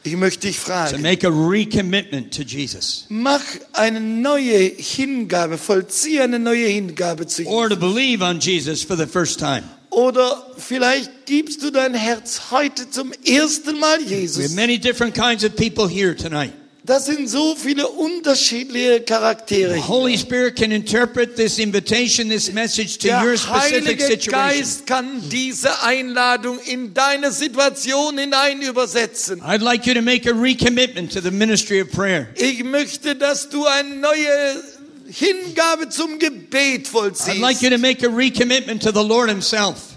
Ich 0.05 0.17
möchte 0.17 0.47
dich 0.47 0.57
to 0.59 0.63
fragen, 0.63 1.03
make 1.03 1.27
a 1.27 1.31
recommitment 1.31 2.33
to 2.33 2.43
Jesus 2.43 3.05
mach 3.09 3.43
eine 3.73 4.01
neue 4.01 4.59
Hingabe, 4.77 5.59
vollziehe 5.59 6.23
eine 6.23 6.39
neue 6.39 6.69
Hingabe 6.69 7.27
zu 7.27 7.43
ihm. 7.43 7.49
or 7.49 7.69
to 7.69 7.77
believe 7.77 8.23
on 8.23 8.39
Jesus 8.39 8.85
for 8.85 8.97
the 8.97 9.07
first 9.07 9.41
time. 9.41 9.65
Oder 9.91 10.47
vielleicht 10.57 11.27
gibst 11.27 11.63
du 11.63 11.71
dein 11.71 11.95
Herz 11.95 12.51
heute 12.51 12.91
zum 12.91 13.13
ersten 13.25 13.79
Mal 13.79 13.99
We 13.99 14.05
have 14.05 14.15
Jesus. 14.15 14.55
many 14.55 14.79
different 14.79 15.15
kinds 15.15 15.45
of 15.45 15.57
people 15.57 15.89
here 15.89 16.15
tonight. 16.15 16.53
Das 16.89 17.05
sind 17.05 17.29
so 17.29 17.55
viele 17.55 17.87
unterschiedliche 17.87 19.03
Charaktere. 19.03 19.75
The. 19.75 19.81
Holy 19.81 20.17
Spirit 20.17 20.57
can 20.57 20.73
interpret 20.73 21.37
this 21.37 21.59
invitation, 21.59 22.31
this 22.31 22.51
message 22.51 22.97
to 22.99 23.09
Der 23.09 23.23
your 23.23 23.37
specific 23.37 23.85
Heilige 23.85 24.03
situation. 24.07 24.33
Geist 24.33 24.87
kann 24.87 25.29
diese 25.29 25.83
Einladung 25.83 26.59
in 26.61 26.95
deine 26.95 27.31
Situation 27.31 28.17
hinein 28.17 28.63
übersetzen. 28.63 29.43
I'd 29.43 29.61
like 29.61 29.87
you 29.87 29.93
to 29.93 30.01
make 30.01 30.27
a 30.27 30.33
recommitment 30.33 31.13
to 31.13 31.21
the 31.21 31.31
ministry 31.31 31.83
of 31.83 31.91
prayer. 31.91 32.29
Ich 32.37 32.65
möchte, 32.65 33.17
dass 33.17 33.51
du 33.51 33.67
eine 33.67 33.97
neue 33.97 34.63
Hingabe 35.11 35.89
zum 35.89 36.19
Gebet 36.19 36.81
I'd 36.81 36.87
vollziehst. 36.89 37.41
like 37.41 37.63
you 37.63 37.71
to 37.71 37.79
make 37.79 38.03
a 38.03 38.09
recommitment 38.09 38.81
to 38.83 38.93
the 38.93 39.03
Lord 39.03 39.29
Himself, 39.29 39.88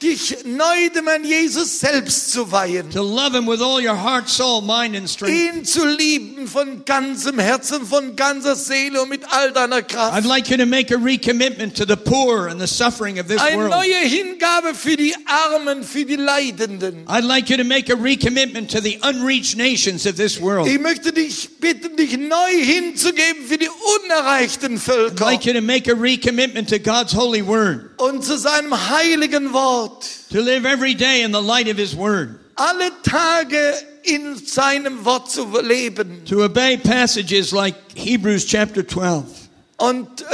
dich 0.00 0.44
neu 0.44 0.88
dem 0.94 1.06
Herrn 1.08 1.24
Jesus 1.24 1.80
selbst 1.80 2.30
zu 2.32 2.50
weihen. 2.52 2.90
to 2.90 3.02
love 3.02 3.34
Him 3.36 3.46
with 3.46 3.60
all 3.60 3.80
your 3.84 3.96
heart, 3.96 4.28
soul, 4.28 4.60
mind, 4.62 4.94
and 4.96 5.08
strength. 5.08 5.34
Ihn 5.56 5.64
zu 5.64 5.84
lieben 5.84 6.46
von 6.46 6.84
ganzem 6.84 7.38
Herzen, 7.38 7.84
von 7.86 8.14
ganzer 8.14 8.54
Seele 8.54 9.02
und 9.02 9.08
mit 9.08 9.22
all 9.32 9.52
deiner 9.52 9.76
I'd 9.78 9.88
Kraft. 9.88 10.24
like 10.26 10.48
you 10.48 10.56
to 10.56 10.66
make 10.66 10.90
a 10.94 10.98
recommitment 10.98 11.74
to 11.74 11.84
the 11.84 11.96
poor 11.96 12.48
and 12.48 12.60
the 12.60 12.66
suffering 12.66 13.18
of 13.18 13.26
this 13.26 13.40
Eine 13.40 13.56
world. 13.56 13.70
neue 13.70 13.96
Hingabe 14.06 14.74
für 14.74 14.96
die 14.96 15.14
Armen, 15.26 15.82
für 15.82 16.04
die 16.04 16.16
Leidenden. 16.16 17.04
I'd 17.08 17.24
like 17.24 17.50
you 17.50 17.56
to 17.56 17.64
make 17.64 17.92
a 17.92 17.96
recommitment 17.96 18.70
to 18.70 18.80
the 18.80 18.98
unreached 19.02 19.56
nations 19.56 20.06
of 20.06 20.16
this 20.16 20.40
world. 20.40 20.68
Ich 20.68 20.78
möchte 20.80 21.12
dich 21.12 21.48
bitten, 21.58 21.96
dich 21.96 22.16
neu 22.16 22.50
hinzugeben 22.52 23.44
für 23.48 23.58
die 23.58 23.68
unerreichten 24.04 24.78
I'd 24.78 25.20
like 25.20 25.44
you 25.44 25.52
to 25.52 25.60
make 25.60 25.88
a 25.90 25.94
recommitment 25.94 26.68
to 26.68 26.78
God's 26.78 27.12
holy 27.14 27.42
word, 27.46 27.90
und 27.98 28.24
zu 28.24 28.38
seinem 28.38 28.72
heiligen 28.90 29.52
Wort. 29.52 29.81
To 30.30 30.40
live 30.40 30.64
every 30.66 30.94
day 30.94 31.22
in 31.22 31.32
the 31.32 31.40
light 31.42 31.68
of 31.68 31.76
His 31.78 31.94
word, 31.96 32.38
Alle 32.56 32.90
Tage 33.02 33.74
in 34.04 34.36
seinem 34.36 35.04
Wort 35.04 35.30
zu 35.30 35.44
leben 35.62 36.24
to 36.26 36.42
obey 36.44 36.76
passages 36.76 37.52
like 37.52 37.74
Hebrews 37.94 38.46
chapter 38.46 38.82
12. 38.86 39.24
und 39.78 40.22
äh, 40.22 40.24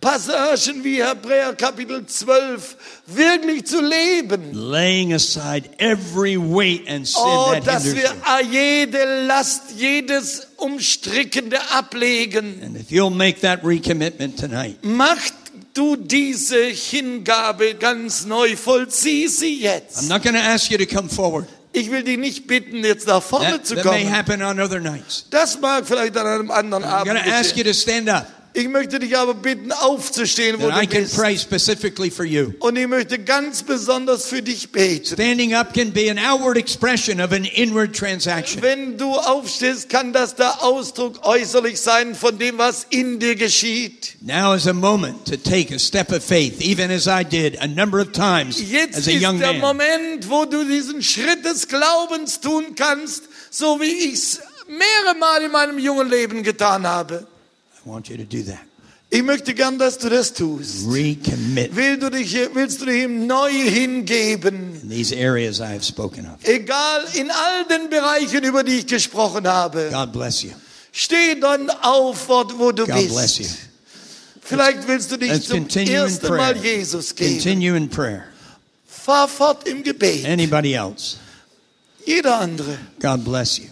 Passagen 0.00 0.84
wie 0.84 1.02
Hebräer 1.02 1.54
Kapitel 1.54 2.04
12 2.06 2.76
wirklich 3.06 3.64
zu 3.64 3.80
leben. 3.80 4.52
laying 4.52 5.14
aside 5.14 5.70
every 5.78 6.36
weight 6.36 6.86
and 6.88 7.06
sin 7.08 7.22
Oh, 7.24 7.52
that 7.52 7.66
dass 7.66 7.84
wir 7.94 8.12
jede 8.50 9.26
Last, 9.26 9.72
jedes 9.78 10.46
Umstrickende 10.58 11.58
ablegen. 11.70 12.60
And 12.62 12.76
if 12.76 12.90
you'll 12.90 13.08
make 13.10 13.40
that 13.40 13.62
recommitment 13.64 14.36
tonight, 14.36 14.76
Macht 14.84 15.32
du 15.74 15.96
diese 15.96 16.64
Hingabe 16.64 17.74
ganz 17.74 18.24
neu, 18.26 18.56
vollzieh 18.56 19.28
sie 19.28 19.58
I'm 19.58 19.62
jetzt. 19.62 20.08
not 20.08 20.22
going 20.22 20.34
to 20.34 20.40
ask 20.40 20.70
you 20.70 20.78
to 20.78 20.86
come 20.86 21.08
forward. 21.08 21.46
Ich 21.72 21.90
will 21.90 22.04
dich 22.04 22.18
nicht 22.18 22.46
bitten, 22.46 22.84
jetzt 22.84 23.08
nach 23.08 23.20
vorne 23.22 23.50
That, 23.58 23.66
zu 23.66 23.74
that 23.74 23.84
may 23.84 24.04
kommen. 24.04 24.16
happen 24.16 24.42
on 24.42 24.60
other 24.60 24.78
nights. 24.78 25.26
Das 25.30 25.60
mag 25.60 25.84
vielleicht 25.86 26.16
an 26.16 26.26
einem 26.26 26.50
anderen 26.50 26.84
I'm 26.84 27.04
going 27.04 27.16
Abend 27.16 27.24
to 27.26 27.32
ask 27.32 27.56
you 27.56 27.64
to 27.64 27.72
stand 27.74 28.08
up, 28.08 28.26
Ich 28.56 28.68
möchte 28.68 29.00
dich 29.00 29.16
aber 29.16 29.34
bitten, 29.34 29.72
aufzustehen, 29.72 30.60
wo 30.60 30.68
and 30.68 30.76
I 30.80 30.86
du 30.86 30.92
can 30.92 31.02
bist. 31.02 31.16
pray 31.16 31.36
specifically 31.36 32.08
for 32.08 32.24
you. 32.24 32.52
Und 32.60 32.76
ich 32.76 32.86
möchte 32.86 33.18
ganz 33.18 33.64
besonders 33.64 34.26
für 34.26 34.42
dich 34.42 34.70
beten. 34.70 35.06
Standing 35.06 35.54
up 35.54 35.74
can 35.74 35.90
be 35.92 36.08
an 36.08 36.20
outward 36.20 36.56
expression 36.56 37.20
of 37.20 37.32
an 37.32 37.44
inward 37.44 37.96
transaction. 37.96 38.62
Wenn 38.62 38.96
du 38.96 39.12
aufstehst, 39.16 39.88
kann 39.88 40.12
das 40.12 40.36
der 40.36 40.62
Ausdruck 40.62 41.26
äußerlich 41.26 41.80
sein 41.80 42.14
von 42.14 42.38
dem, 42.38 42.56
was 42.56 42.86
in 42.90 43.18
dir 43.18 43.34
geschieht. 43.34 44.14
Now 44.20 44.54
is 44.54 44.68
a 44.68 44.72
moment 44.72 45.24
to 45.24 45.36
take 45.36 45.74
a 45.74 45.78
step 45.80 46.12
of 46.12 46.22
faith, 46.22 46.60
even 46.60 46.92
as 46.92 47.08
I 47.08 47.24
did 47.24 47.60
a 47.60 47.66
number 47.66 48.00
of 48.00 48.12
times 48.12 48.60
Jetzt 48.70 48.98
as 48.98 49.08
a 49.08 49.10
ist 49.10 49.20
young 49.20 49.40
der 49.40 49.54
man. 49.54 49.76
Moment, 49.76 50.30
wo 50.30 50.44
du 50.44 50.62
diesen 50.64 51.02
Schritt 51.02 51.44
des 51.44 51.66
Glaubens 51.66 52.40
tun 52.40 52.76
kannst, 52.76 53.24
so 53.50 53.80
wie 53.80 53.86
ich 53.86 54.14
es 54.14 54.40
mehrere 54.68 55.18
Mal 55.18 55.42
in 55.42 55.50
meinem 55.50 55.78
jungen 55.80 56.08
Leben 56.08 56.44
getan 56.44 56.86
habe. 56.86 57.26
I 57.84 57.88
want 57.88 58.08
you 58.08 58.16
to 58.16 58.24
do 58.24 58.42
that. 58.44 58.60
Ich 59.10 59.22
möchte 59.22 59.54
gern, 59.54 59.78
dass 59.78 59.98
du 59.98 60.08
das 60.08 60.32
tust. 60.32 60.86
Recommit 60.88 61.76
Will 61.76 61.98
du 61.98 62.10
dich, 62.10 62.34
willst 62.52 62.80
du 62.80 62.86
dich 62.86 63.04
ihm 63.04 63.26
neu 63.26 63.50
hingeben? 63.50 64.80
in 64.82 64.90
these 64.90 65.14
areas 65.14 65.60
I 65.60 65.66
have 65.72 65.84
spoken 65.84 66.26
of. 66.26 66.42
Egal 66.42 67.04
in 67.14 67.30
all 67.30 67.64
den 67.66 67.88
Bereichen, 67.90 68.42
über 68.42 68.64
die 68.64 68.78
ich 68.78 68.86
gesprochen 68.86 69.46
habe. 69.46 69.90
God 69.92 70.12
bless 70.12 70.42
you. 70.42 70.50
Steh 70.90 71.38
dann 71.38 71.70
auf, 71.70 72.28
wo 72.28 72.44
wo 72.56 72.72
du 72.72 72.86
God 72.86 73.08
bless 73.08 73.38
you. 73.38 73.44
bist. 73.44 73.58
Vielleicht 74.42 74.86
willst 74.88 75.10
du 75.12 75.16
dich 75.16 75.30
Let's 75.30 75.46
zum 75.46 75.68
ersten 75.68 76.28
Mal. 76.28 76.56
Jesus 76.56 77.14
geben. 77.14 77.34
Continue 77.34 77.76
in 77.76 77.88
prayer. 77.88 78.24
Fahr 78.86 79.28
fort 79.28 79.68
im 79.68 79.82
Gebet. 79.82 80.24
Anybody 80.26 80.74
else? 80.74 81.16
Jeder 82.04 82.38
andere. 82.38 82.78
God 83.00 83.24
bless 83.24 83.58
you. 83.58 83.66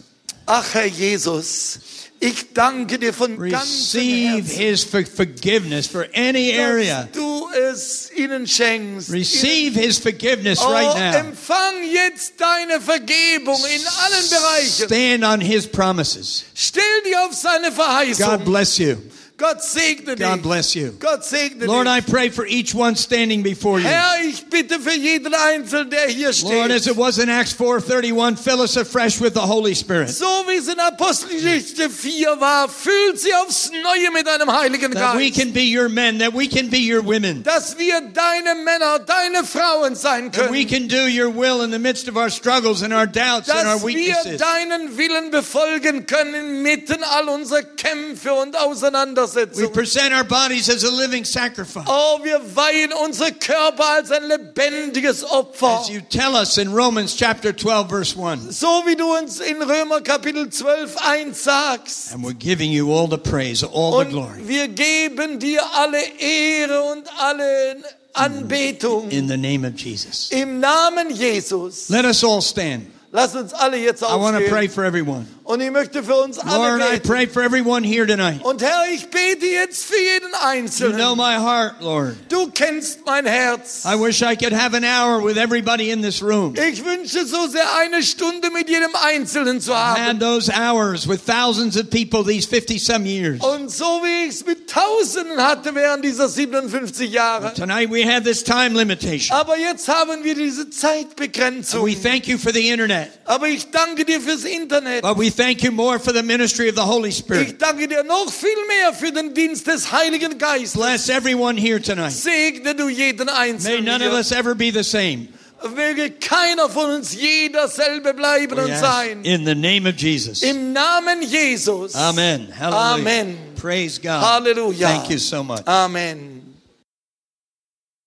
Ach, 0.46 0.74
Herr 0.74 0.86
Jesus, 0.86 1.78
ich 2.20 2.52
danke 2.52 2.98
dir 2.98 3.12
von 3.12 3.36
Receive 3.36 4.46
His 4.46 4.84
for 4.84 5.04
forgiveness 5.04 5.86
for 5.86 6.06
any 6.14 6.52
area. 6.52 7.08
du 7.12 7.48
es 7.70 8.10
ihnen 8.14 8.46
schenkst. 8.46 9.10
Receive 9.10 9.78
His 9.78 9.98
forgiveness 9.98 10.60
oh, 10.62 10.70
right 10.70 10.94
now. 10.94 11.18
empfang 11.18 11.82
jetzt 11.92 12.34
deine 12.38 12.80
Vergebung 12.80 13.58
in 13.74 13.82
allen 14.04 14.30
Bereichen. 14.30 14.86
Stand 14.86 15.24
on 15.24 15.40
His 15.40 15.66
promises. 15.66 16.44
Stell 16.54 16.82
dir 17.04 17.24
auf 17.24 17.34
seine 17.34 17.72
God 17.72 18.44
bless 18.44 18.78
you. 18.78 18.96
Gott 19.36 19.62
segne 19.62 20.14
dich. 20.14 20.26
God 20.26 20.42
bless 20.42 20.74
you. 20.74 20.92
Gott 21.00 21.24
segne 21.24 21.66
Lord, 21.66 21.86
I 21.88 22.00
pray 22.00 22.30
for 22.30 22.46
each 22.46 22.74
one 22.74 22.94
standing 22.96 23.42
before 23.42 23.80
you. 23.80 23.86
Herr, 23.86 24.22
ich 24.24 24.44
bitte 24.46 24.78
für 24.78 24.94
jeden 24.94 25.34
Einzelnen, 25.34 25.90
der 25.90 26.08
hier 26.08 26.30
Lord, 26.42 26.70
as 26.70 26.86
it 26.86 26.96
was 26.96 27.18
in 27.18 27.28
Acts 27.28 27.52
4:31, 27.52 28.38
fill 28.38 28.60
us 28.60 28.76
afresh 28.76 29.20
with 29.20 29.34
the 29.34 29.40
Holy 29.40 29.74
Spirit. 29.74 30.10
So 30.10 30.26
wie 30.46 30.56
es 30.56 30.68
in 30.68 30.78
Apostelgeschichte 30.78 31.90
4 31.90 32.40
war, 32.40 32.68
füllt 32.68 33.20
sie 33.20 33.34
aufs 33.34 33.70
Neue 33.70 34.10
mit 34.12 34.28
einem 34.28 34.52
Heiligen 34.52 34.92
That 34.92 35.16
we 35.16 35.30
can 35.30 35.52
be 35.52 35.64
your 35.64 35.88
men, 35.88 36.18
that 36.18 36.34
we 36.34 36.46
can 36.46 36.68
be 36.68 36.78
your 36.78 37.02
women. 37.04 37.42
Dass 37.42 37.76
wir 37.78 38.00
deine 38.00 38.54
Männer, 38.54 38.98
deine 39.00 39.44
Frauen 39.44 39.96
sein 39.96 40.30
That 40.32 40.52
we 40.52 40.64
can 40.64 40.88
do 40.88 41.06
your 41.06 41.30
will 41.34 41.64
in 41.64 41.72
the 41.72 41.78
midst 41.78 42.08
of 42.08 42.16
our 42.16 42.30
struggles 42.30 42.82
and 42.82 42.92
our 42.92 43.06
doubts 43.06 43.48
and 43.48 43.66
our 43.66 43.74
Dass 43.74 43.86
wir 43.86 43.94
weaknesses. 43.94 44.40
deinen 44.40 44.96
Willen 44.96 45.30
befolgen 45.30 46.06
können 46.06 46.34
inmitten 46.34 47.02
all 47.02 47.28
unserer 47.28 47.62
Kämpfe 47.62 48.32
und 48.34 48.54
We 48.54 49.21
Auseinandersetzungen. 49.22 49.72
present 49.72 50.12
our 50.12 50.24
bodies 50.24 50.68
as 50.68 50.84
a 50.84 50.90
living 50.90 51.24
sacrifice. 51.24 51.84
Oh, 51.86 52.18
wir 52.22 52.40
weihen 52.54 52.92
unsere 53.04 53.32
Körper 53.32 53.84
als 53.96 54.10
ein 54.10 54.24
lebendiges 54.28 55.24
Opfer. 55.24 55.80
As 55.80 55.88
you 55.88 56.00
tell 56.00 56.34
us 56.34 56.58
in 56.58 56.72
Romans 56.72 57.16
chapter 57.16 57.56
12 57.56 57.88
verse 57.88 58.16
1. 58.16 58.58
So 58.58 58.66
wie 58.86 58.96
du 58.96 59.04
uns 59.16 59.40
in 59.40 59.60
Römer 59.62 60.00
Kapitel 60.00 60.48
12 60.50 60.96
1 60.96 61.42
sagst. 61.42 62.12
And 62.14 62.24
we're 62.24 62.34
giving 62.34 62.70
you 62.72 62.92
all 62.92 63.08
the 63.08 63.18
praise, 63.18 63.64
all 63.64 64.04
the 64.04 64.10
glory. 64.10 64.40
Und 64.40 64.48
wir 64.48 64.68
geben 64.68 65.38
dir 65.38 65.62
alle 65.74 65.98
Ehre 66.18 66.82
und 66.82 67.04
alle 67.18 67.76
Anbetung 68.14 69.10
In 69.10 69.28
the 69.28 69.36
name 69.36 69.64
of 69.66 69.74
Jesus. 69.76 70.30
im 70.30 70.60
Namen 70.60 71.10
Jesus. 71.10 71.88
Let 71.88 72.04
us 72.04 72.22
all 72.22 72.42
stand. 72.42 72.86
Lass 73.14 73.34
uns 73.34 73.52
alle 73.52 73.76
jetzt 73.76 74.00
I 74.02 74.16
want 74.16 74.38
to 74.38 74.48
pray 74.48 74.64
aufstehen. 74.64 74.70
for 74.70 74.84
everyone. 74.84 75.26
Und 75.44 75.60
ich 75.60 75.70
möchte 75.70 76.02
für 76.02 76.14
uns 76.14 76.38
alle 76.38 76.78
Lord, 76.78 76.80
I 76.80 76.92
beten. 76.94 77.08
pray 77.08 77.26
for 77.26 77.42
everyone 77.42 77.84
here 77.84 78.06
tonight. 78.06 78.42
Und 78.42 78.62
Herr, 78.62 78.84
ich 78.90 79.06
bete 79.10 79.44
jetzt 79.44 79.84
für 79.84 79.96
jeden 79.98 80.32
You 80.78 80.96
know 80.96 81.14
my 81.14 81.36
heart, 81.36 81.74
Lord. 81.82 82.16
Du 82.30 82.50
kennst 82.50 83.04
mein 83.04 83.26
Herz. 83.26 83.84
I 83.84 83.96
wish 83.96 84.22
I 84.22 84.34
could 84.34 84.54
have 84.54 84.74
an 84.74 84.84
hour 84.84 85.22
with 85.22 85.36
everybody 85.36 85.90
in 85.90 86.00
this 86.00 86.22
room. 86.22 86.54
Ich 86.56 86.82
wünsche 86.82 87.26
so 87.26 87.48
sehr 87.48 87.66
eine 87.80 88.02
Stunde 88.02 88.50
mit 88.50 88.70
jedem 88.70 88.94
Einzelnen 88.94 89.60
zu 89.60 89.72
I 89.72 89.74
had 89.74 89.98
haben. 89.98 90.18
those 90.20 90.50
hours 90.50 91.06
with 91.06 91.20
thousands 91.26 91.76
of 91.76 91.90
people 91.90 92.24
these 92.24 92.46
50 92.46 92.78
some 92.78 93.04
years. 93.04 93.40
Und 93.42 93.70
so 93.70 93.84
wie 94.02 94.28
ich 94.28 94.36
es 94.36 94.46
mit 94.46 94.70
Tausenden 94.70 95.38
hatte 95.38 95.74
während 95.74 96.02
dieser 96.04 96.28
57 96.30 97.12
Jahre. 97.12 97.52
Tonight 97.52 97.90
we 97.90 98.06
have 98.06 98.22
this 98.22 98.42
time 98.42 98.70
limitation. 98.70 99.36
Aber 99.36 99.58
jetzt 99.58 99.86
haben 99.88 100.24
wir 100.24 100.34
diese 100.34 100.70
Zeitbegrenzung. 100.70 101.84
we 101.84 101.94
thank 101.94 102.26
you 102.26 102.38
for 102.38 102.52
the 102.52 102.70
internet. 103.02 103.18
Aber 103.24 103.48
ich 103.48 103.70
danke 103.70 104.04
dir 104.04 104.20
fürs 104.20 104.44
Internet. 104.44 105.02
But 105.02 105.18
we 105.18 105.30
thank 105.30 105.62
you 105.62 105.70
more 105.72 105.98
for 105.98 106.12
the 106.12 106.22
ministry 106.22 106.68
of 106.68 106.76
the 106.76 106.82
Holy 106.82 107.08
Ich 107.10 107.18
Spirit. 107.18 107.60
danke 107.60 107.88
dir 107.88 108.02
noch 108.04 108.30
viel 108.32 108.50
mehr 108.68 108.92
für 108.92 109.12
den 109.12 109.34
Dienst 109.34 109.66
des 109.66 109.90
Heiligen 109.92 110.38
Geistes. 110.38 110.72
Bless 110.72 111.08
everyone 111.08 111.60
here 111.60 111.80
tonight. 111.80 112.12
Segne 112.12 112.74
du 112.74 112.88
jeden 112.88 113.26
May 113.26 113.50
Einzelnen. 113.50 113.84
none 113.84 114.06
of 114.06 114.14
us 114.14 114.32
ever 114.32 114.54
be 114.54 114.70
the 114.72 114.82
same. 114.82 115.28
Möge 115.76 116.10
keiner 116.10 116.68
von 116.68 116.90
uns 116.90 117.14
jeder 117.14 117.68
selbe 117.68 118.14
bleiben 118.14 118.58
und 118.58 118.76
sein. 118.76 119.22
In 119.22 119.44
the 119.46 119.54
name 119.54 119.88
of 119.88 119.94
Jesus. 119.96 120.42
Im 120.42 120.72
Namen 120.72 121.22
Jesus. 121.22 121.94
Amen. 121.94 122.48
Hallelujah. 122.58 122.94
Amen. 122.94 123.36
Praise 123.54 124.00
God. 124.00 124.10
Halleluja. 124.10 124.88
Thank 124.88 125.10
you 125.10 125.18
so 125.18 125.44
much. 125.44 125.60
Amen. 125.66 126.41